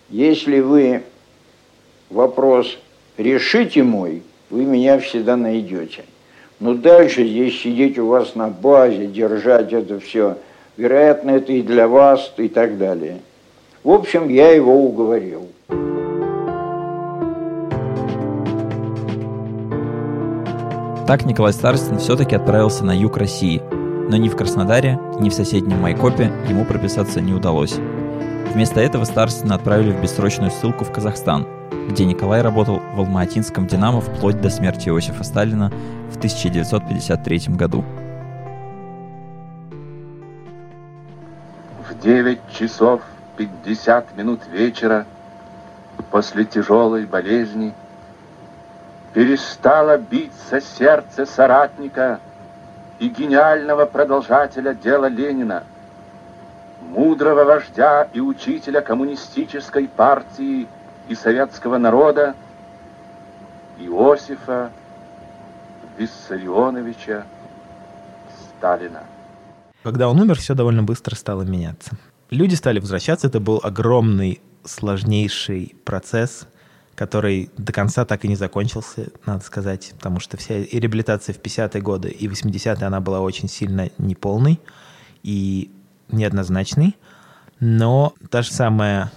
Если 0.10 0.60
вы 0.60 1.02
вопрос 2.10 2.78
решите 3.18 3.84
мой, 3.84 4.22
вы 4.50 4.66
меня 4.66 5.00
всегда 5.00 5.36
найдете. 5.36 6.04
Но 6.60 6.74
дальше 6.74 7.26
здесь 7.26 7.60
сидеть 7.60 7.98
у 7.98 8.08
вас 8.08 8.36
на 8.36 8.48
базе, 8.48 9.08
держать 9.08 9.74
это 9.74 10.00
все, 10.00 10.38
вероятно, 10.78 11.32
это 11.32 11.54
и 11.54 11.62
для 11.62 11.88
вас, 11.88 12.34
и 12.38 12.48
так 12.48 12.78
далее. 12.78 13.20
В 13.84 13.92
общем, 13.92 14.30
я 14.30 14.52
его 14.52 14.76
уговорил. 14.76 15.48
Так 21.08 21.26
Николай 21.26 21.54
Старостин 21.54 22.00
все-таки 22.00 22.36
отправился 22.36 22.84
на 22.84 22.98
юг 22.98 23.18
России, 23.18 23.62
но 24.10 24.18
ни 24.18 24.28
в 24.28 24.36
Краснодаре, 24.36 25.00
ни 25.20 25.30
в 25.30 25.34
соседнем 25.36 25.80
Майкопе 25.80 26.32
ему 26.50 26.66
прописаться 26.66 27.22
не 27.22 27.32
удалось. 27.32 27.76
Вместо 28.54 28.80
этого 28.80 29.04
Старостина 29.04 29.56
отправили 29.56 29.92
в 29.92 30.02
бессрочную 30.02 30.50
ссылку 30.50 30.84
в 30.84 30.92
Казахстан, 30.92 31.46
где 31.90 32.06
Николай 32.06 32.42
работал 32.42 32.82
в 32.96 33.00
Алматинском 33.00 33.68
«Динамо» 33.68 34.02
вплоть 34.02 34.42
до 34.42 34.50
смерти 34.50 34.90
Иосифа 34.90 35.24
Сталина 35.24 35.72
в 36.12 36.18
1953 36.18 37.42
году. 37.50 37.84
9 42.06 42.40
часов 42.54 43.02
50 43.36 44.16
минут 44.16 44.46
вечера 44.48 45.06
после 46.12 46.46
тяжелой 46.46 47.06
болезни– 47.06 47.74
перестало 49.16 49.98
биться 49.98 50.60
сердце 50.60 51.26
соратника 51.26 52.20
и 53.00 53.08
гениального 53.08 53.86
продолжателя 53.86 54.74
дела 54.74 55.06
Ленина, 55.06 55.64
мудрого 56.82 57.46
вождя 57.46 58.10
и 58.12 58.20
учителя 58.20 58.82
коммунистической 58.82 59.88
партии 59.88 60.68
и 61.08 61.16
советского 61.16 61.78
народа 61.78 62.36
Иосифа 63.80 64.70
Виссарионовича 65.98 67.24
Сталина. 68.38 69.02
Когда 69.86 70.10
он 70.10 70.20
умер, 70.20 70.40
все 70.40 70.56
довольно 70.56 70.82
быстро 70.82 71.14
стало 71.14 71.44
меняться. 71.44 71.92
Люди 72.32 72.56
стали 72.56 72.80
возвращаться, 72.80 73.28
это 73.28 73.40
был 73.40 73.60
огромный, 73.62 74.42
сложнейший 74.64 75.76
процесс, 75.86 76.48
который 76.96 77.52
до 77.56 77.72
конца 77.72 78.04
так 78.04 78.26
и 78.26 78.28
не 78.28 78.36
закончился, 78.36 79.10
надо 79.28 79.44
сказать, 79.44 79.94
потому 79.96 80.20
что 80.20 80.38
вся 80.38 80.58
и 80.58 80.80
реабилитация 80.80 81.36
в 81.36 81.40
50-е 81.40 81.84
годы, 81.84 82.10
и 82.10 82.28
80-е 82.28 82.84
она 82.84 83.00
была 83.00 83.20
очень 83.20 83.48
сильно 83.48 83.92
неполной 84.00 84.60
и 85.22 85.70
неоднозначной, 86.10 86.98
но 87.60 88.16
та 88.32 88.42
же 88.42 88.52
самая 88.52 89.12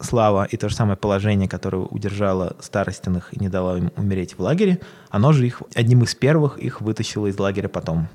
слава 0.00 0.44
и 0.44 0.56
то 0.56 0.70
же 0.70 0.74
самое 0.74 0.96
положение, 0.96 1.50
которое 1.50 1.82
удержало 1.82 2.56
Старостиных 2.60 3.34
и 3.34 3.40
не 3.40 3.50
дало 3.50 3.76
им 3.76 3.92
умереть 3.94 4.38
в 4.38 4.40
лагере, 4.40 4.80
оно 5.10 5.34
же 5.34 5.46
их 5.46 5.62
одним 5.74 6.02
из 6.02 6.14
первых 6.14 6.58
их 6.58 6.80
вытащило 6.80 7.26
из 7.26 7.38
лагеря 7.38 7.68
потом. 7.68 8.08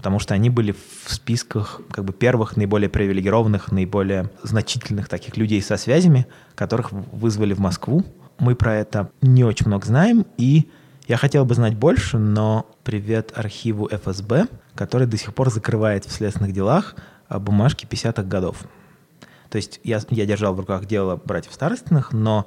Потому 0.00 0.18
что 0.18 0.32
они 0.32 0.48
были 0.48 0.72
в 0.72 1.12
списках 1.12 1.82
как 1.90 2.06
бы 2.06 2.14
первых, 2.14 2.56
наиболее 2.56 2.88
привилегированных, 2.88 3.70
наиболее 3.70 4.30
значительных 4.42 5.08
таких 5.08 5.36
людей 5.36 5.60
со 5.60 5.76
связями, 5.76 6.26
которых 6.54 6.90
вызвали 6.90 7.52
в 7.52 7.58
Москву 7.58 8.04
мы 8.40 8.56
про 8.56 8.74
это 8.76 9.10
не 9.20 9.44
очень 9.44 9.66
много 9.66 9.86
знаем, 9.86 10.26
и 10.36 10.68
я 11.06 11.16
хотел 11.16 11.44
бы 11.44 11.54
знать 11.54 11.76
больше, 11.76 12.18
но 12.18 12.66
привет 12.84 13.32
архиву 13.36 13.88
ФСБ, 13.88 14.48
который 14.74 15.06
до 15.06 15.16
сих 15.16 15.34
пор 15.34 15.50
закрывает 15.50 16.04
в 16.04 16.10
следственных 16.10 16.52
делах 16.52 16.96
а, 17.28 17.38
бумажки 17.38 17.86
50-х 17.86 18.22
годов. 18.22 18.64
То 19.50 19.56
есть 19.56 19.80
я, 19.84 20.00
я 20.10 20.26
держал 20.26 20.54
в 20.54 20.60
руках 20.60 20.86
дело 20.86 21.20
братьев 21.22 21.52
Старостиных, 21.52 22.12
но 22.12 22.46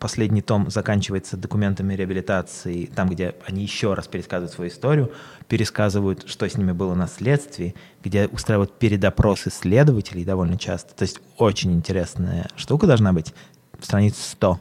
последний 0.00 0.40
том 0.42 0.70
заканчивается 0.70 1.36
документами 1.36 1.94
реабилитации, 1.94 2.86
там, 2.86 3.08
где 3.08 3.36
они 3.46 3.62
еще 3.62 3.94
раз 3.94 4.08
пересказывают 4.08 4.52
свою 4.52 4.70
историю, 4.70 5.12
пересказывают, 5.46 6.24
что 6.26 6.48
с 6.48 6.56
ними 6.56 6.72
было 6.72 6.94
на 6.94 7.06
следствии, 7.06 7.76
где 8.02 8.26
устраивают 8.26 8.78
передопросы 8.78 9.50
следователей 9.50 10.24
довольно 10.24 10.58
часто. 10.58 10.94
То 10.94 11.02
есть 11.02 11.20
очень 11.36 11.72
интересная 11.72 12.48
штука 12.56 12.86
должна 12.86 13.12
быть, 13.12 13.34
страниц 13.80 14.16
100. 14.18 14.60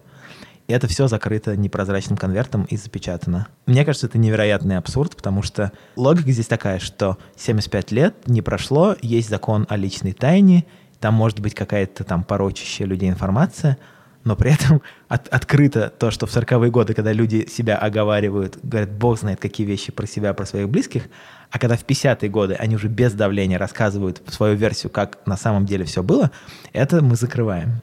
И 0.68 0.74
это 0.74 0.88
все 0.88 1.08
закрыто 1.08 1.58
непрозрачным 1.58 2.16
конвертом 2.16 2.66
и 2.66 2.78
запечатано. 2.78 3.48
Мне 3.66 3.84
кажется, 3.86 4.06
это 4.06 4.20
невероятный 4.20 4.78
абсурд, 4.78 5.16
потому 5.16 5.42
что 5.42 5.72
логика 5.96 6.32
здесь 6.32 6.46
такая, 6.46 6.78
что 6.78 7.18
75 7.38 7.92
лет 7.92 8.28
не 8.28 8.44
прошло, 8.44 8.96
есть 9.02 9.30
закон 9.30 9.66
о 9.68 9.78
личной 9.78 10.12
тайне, 10.14 10.66
там 11.00 11.14
может 11.14 11.40
быть 11.40 11.56
какая-то 11.56 12.04
там 12.04 12.24
порочащая 12.24 12.86
людей 12.86 13.10
информация, 13.10 13.78
но 14.24 14.36
при 14.36 14.54
этом 14.54 14.82
от, 15.08 15.28
открыто 15.30 15.92
то, 15.98 16.12
что 16.12 16.26
в 16.26 16.36
40-е 16.36 16.72
годы, 16.72 16.94
когда 16.94 17.14
люди 17.14 17.48
себя 17.48 17.78
оговаривают, 17.78 18.58
говорят, 18.64 18.92
бог 18.92 19.20
знает 19.20 19.40
какие 19.40 19.66
вещи 19.66 19.92
про 19.92 20.06
себя, 20.06 20.34
про 20.34 20.46
своих 20.46 20.70
близких, 20.70 21.04
а 21.52 21.60
когда 21.60 21.76
в 21.78 21.86
50-е 21.86 22.30
годы 22.30 22.54
они 22.56 22.76
уже 22.76 22.88
без 22.88 23.14
давления 23.14 23.58
рассказывают 23.58 24.22
свою 24.28 24.56
версию, 24.56 24.92
как 24.92 25.26
на 25.26 25.38
самом 25.38 25.66
деле 25.66 25.86
все 25.86 26.04
было, 26.04 26.32
это 26.74 27.02
мы 27.02 27.16
закрываем. 27.16 27.82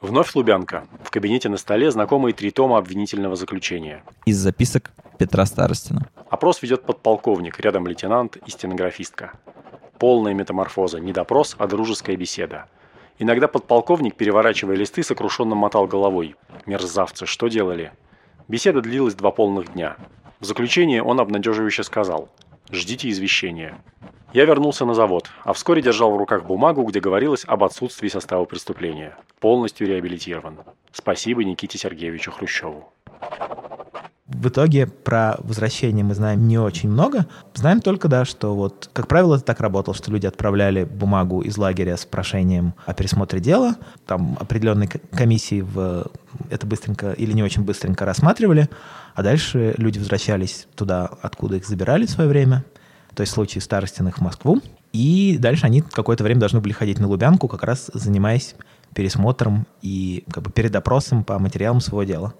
Вновь 0.00 0.34
Лубянка. 0.34 0.84
В 1.02 1.10
кабинете 1.10 1.48
на 1.48 1.56
столе 1.56 1.90
знакомые 1.90 2.34
три 2.34 2.50
тома 2.50 2.76
обвинительного 2.76 3.36
заключения. 3.36 4.02
Из 4.26 4.36
записок 4.36 4.92
Петра 5.18 5.46
Старостина. 5.46 6.06
Опрос 6.28 6.60
ведет 6.60 6.82
подполковник, 6.82 7.58
рядом 7.60 7.86
лейтенант 7.86 8.36
и 8.36 8.50
стенографистка. 8.50 9.32
Полная 9.98 10.34
метаморфоза, 10.34 11.00
не 11.00 11.12
допрос, 11.12 11.56
а 11.58 11.66
дружеская 11.66 12.16
беседа. 12.16 12.66
Иногда 13.18 13.46
подполковник, 13.46 14.16
переворачивая 14.16 14.76
листы, 14.76 15.02
сокрушенно 15.02 15.54
мотал 15.54 15.86
головой. 15.86 16.34
Мерзавцы, 16.66 17.26
что 17.26 17.48
делали? 17.48 17.92
Беседа 18.48 18.80
длилась 18.80 19.14
два 19.14 19.30
полных 19.30 19.72
дня. 19.72 19.96
В 20.40 20.44
заключение 20.44 21.02
он 21.02 21.20
обнадеживающе 21.20 21.84
сказал 21.84 22.28
«Ждите 22.70 23.08
извещения». 23.08 23.78
Я 24.32 24.46
вернулся 24.46 24.84
на 24.84 24.94
завод, 24.94 25.30
а 25.44 25.52
вскоре 25.52 25.80
держал 25.80 26.10
в 26.10 26.16
руках 26.16 26.44
бумагу, 26.44 26.82
где 26.82 26.98
говорилось 26.98 27.44
об 27.46 27.62
отсутствии 27.62 28.08
состава 28.08 28.44
преступления. 28.46 29.16
Полностью 29.38 29.86
реабилитирован. 29.86 30.58
Спасибо 30.90 31.44
Никите 31.44 31.78
Сергеевичу 31.78 32.32
Хрущеву. 32.32 32.92
В 34.34 34.48
итоге 34.48 34.86
про 34.86 35.36
возвращение 35.38 36.04
мы 36.04 36.14
знаем 36.14 36.48
не 36.48 36.58
очень 36.58 36.90
много. 36.90 37.26
Знаем 37.54 37.80
только, 37.80 38.08
да, 38.08 38.24
что 38.24 38.54
вот, 38.54 38.90
как 38.92 39.06
правило, 39.06 39.36
это 39.36 39.44
так 39.44 39.60
работало, 39.60 39.94
что 39.94 40.10
люди 40.10 40.26
отправляли 40.26 40.84
бумагу 40.84 41.40
из 41.40 41.56
лагеря 41.56 41.96
с 41.96 42.04
прошением 42.04 42.74
о 42.84 42.94
пересмотре 42.94 43.38
дела. 43.40 43.76
Там 44.06 44.36
определенные 44.40 44.88
комиссии 44.88 45.60
в 45.60 46.06
это 46.50 46.66
быстренько 46.66 47.12
или 47.12 47.32
не 47.32 47.44
очень 47.44 47.62
быстренько 47.62 48.04
рассматривали, 48.04 48.68
а 49.14 49.22
дальше 49.22 49.74
люди 49.78 49.98
возвращались 49.98 50.66
туда, 50.74 51.08
откуда 51.22 51.56
их 51.56 51.66
забирали 51.66 52.06
в 52.06 52.10
свое 52.10 52.28
время 52.28 52.64
то 53.14 53.20
есть 53.20 53.30
в 53.30 53.34
случае 53.34 53.62
старостиных 53.62 54.18
в 54.18 54.20
Москву. 54.20 54.60
И 54.92 55.36
дальше 55.38 55.66
они 55.66 55.80
какое-то 55.82 56.24
время 56.24 56.40
должны 56.40 56.60
были 56.60 56.72
ходить 56.72 56.98
на 56.98 57.06
Лубянку, 57.08 57.48
как 57.48 57.62
раз 57.62 57.90
занимаясь 57.94 58.54
пересмотром 58.92 59.66
и 59.82 60.24
как 60.32 60.42
бы 60.42 60.50
передопросом 60.50 61.24
по 61.24 61.38
материалам 61.38 61.80
своего 61.80 62.04
дела. 62.04 62.34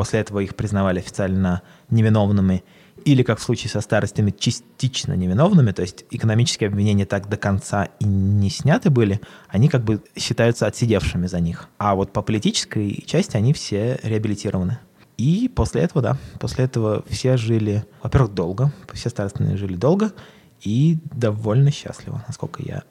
После 0.00 0.20
этого 0.20 0.40
их 0.40 0.56
признавали 0.56 1.00
официально 1.00 1.60
невиновными 1.90 2.64
или, 3.04 3.22
как 3.22 3.38
в 3.38 3.42
случае 3.42 3.68
со 3.68 3.82
старостями, 3.82 4.30
частично 4.30 5.12
невиновными, 5.12 5.72
то 5.72 5.82
есть 5.82 6.06
экономические 6.10 6.68
обвинения 6.68 7.04
так 7.04 7.28
до 7.28 7.36
конца 7.36 7.90
и 7.98 8.06
не 8.06 8.48
сняты 8.48 8.88
были, 8.88 9.20
они 9.48 9.68
как 9.68 9.84
бы 9.84 10.02
считаются 10.16 10.66
отсидевшими 10.66 11.26
за 11.26 11.40
них. 11.40 11.68
А 11.76 11.94
вот 11.94 12.14
по 12.14 12.22
политической 12.22 13.04
части 13.06 13.36
они 13.36 13.52
все 13.52 14.00
реабилитированы. 14.02 14.78
И 15.18 15.50
после 15.54 15.82
этого, 15.82 16.00
да, 16.00 16.16
после 16.38 16.64
этого 16.64 17.04
все 17.06 17.36
жили, 17.36 17.84
во-первых, 18.02 18.32
долго, 18.32 18.72
все 18.94 19.10
старостные 19.10 19.58
жили 19.58 19.76
долго 19.76 20.14
и 20.62 20.96
довольно 21.12 21.70
счастливо, 21.70 22.24
насколько 22.26 22.62
я 22.62 22.84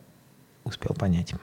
успел 0.63 0.93
понять. 0.93 1.33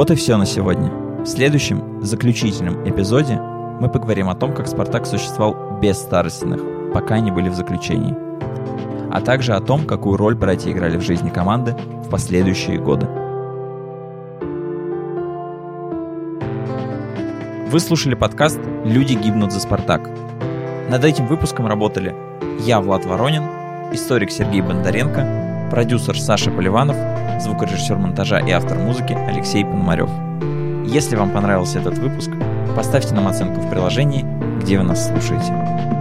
Вот 0.00 0.10
и 0.10 0.14
все 0.14 0.38
на 0.38 0.46
сегодня. 0.46 0.88
В 0.88 1.26
следующем, 1.26 2.02
заключительном 2.02 2.88
эпизоде 2.88 3.34
мы 3.34 3.90
поговорим 3.90 4.30
о 4.30 4.34
том, 4.34 4.54
как 4.54 4.66
«Спартак» 4.66 5.04
существовал 5.04 5.78
без 5.78 5.98
старостиных, 5.98 6.62
пока 6.94 7.16
они 7.16 7.30
были 7.30 7.50
в 7.50 7.54
заключении, 7.54 8.16
а 9.12 9.20
также 9.20 9.52
о 9.52 9.60
том, 9.60 9.84
какую 9.84 10.16
роль 10.16 10.34
братья 10.34 10.72
играли 10.72 10.96
в 10.96 11.02
жизни 11.02 11.28
команды 11.28 11.76
в 12.02 12.08
последующие 12.08 12.78
годы. 12.78 13.06
Вы 17.70 17.78
слушали 17.78 18.14
подкаст 18.14 18.58
«Люди 18.86 19.12
гибнут 19.12 19.52
за 19.52 19.60
Спартак». 19.60 20.08
Над 20.88 21.04
этим 21.04 21.26
выпуском 21.26 21.66
работали 21.66 22.14
я, 22.60 22.80
Влад 22.80 23.04
Воронин, 23.04 23.42
историк 23.92 24.30
Сергей 24.30 24.62
Бондаренко, 24.62 25.49
продюсер 25.70 26.20
Саша 26.20 26.50
Поливанов– 26.50 26.96
звукорежиссер 27.40 27.96
монтажа 27.96 28.40
и 28.40 28.50
автор 28.50 28.76
музыки 28.78 29.12
Алексей 29.12 29.64
Пономарев. 29.64 30.10
Если 30.84 31.16
вам 31.16 31.30
понравился 31.30 31.78
этот 31.78 31.96
выпуск, 31.98 32.30
поставьте 32.76 33.14
нам 33.14 33.28
оценку 33.28 33.60
в 33.60 33.70
приложении, 33.70 34.26
где 34.60 34.78
вы 34.78 34.84
нас 34.84 35.08
слушаете. 35.08 35.99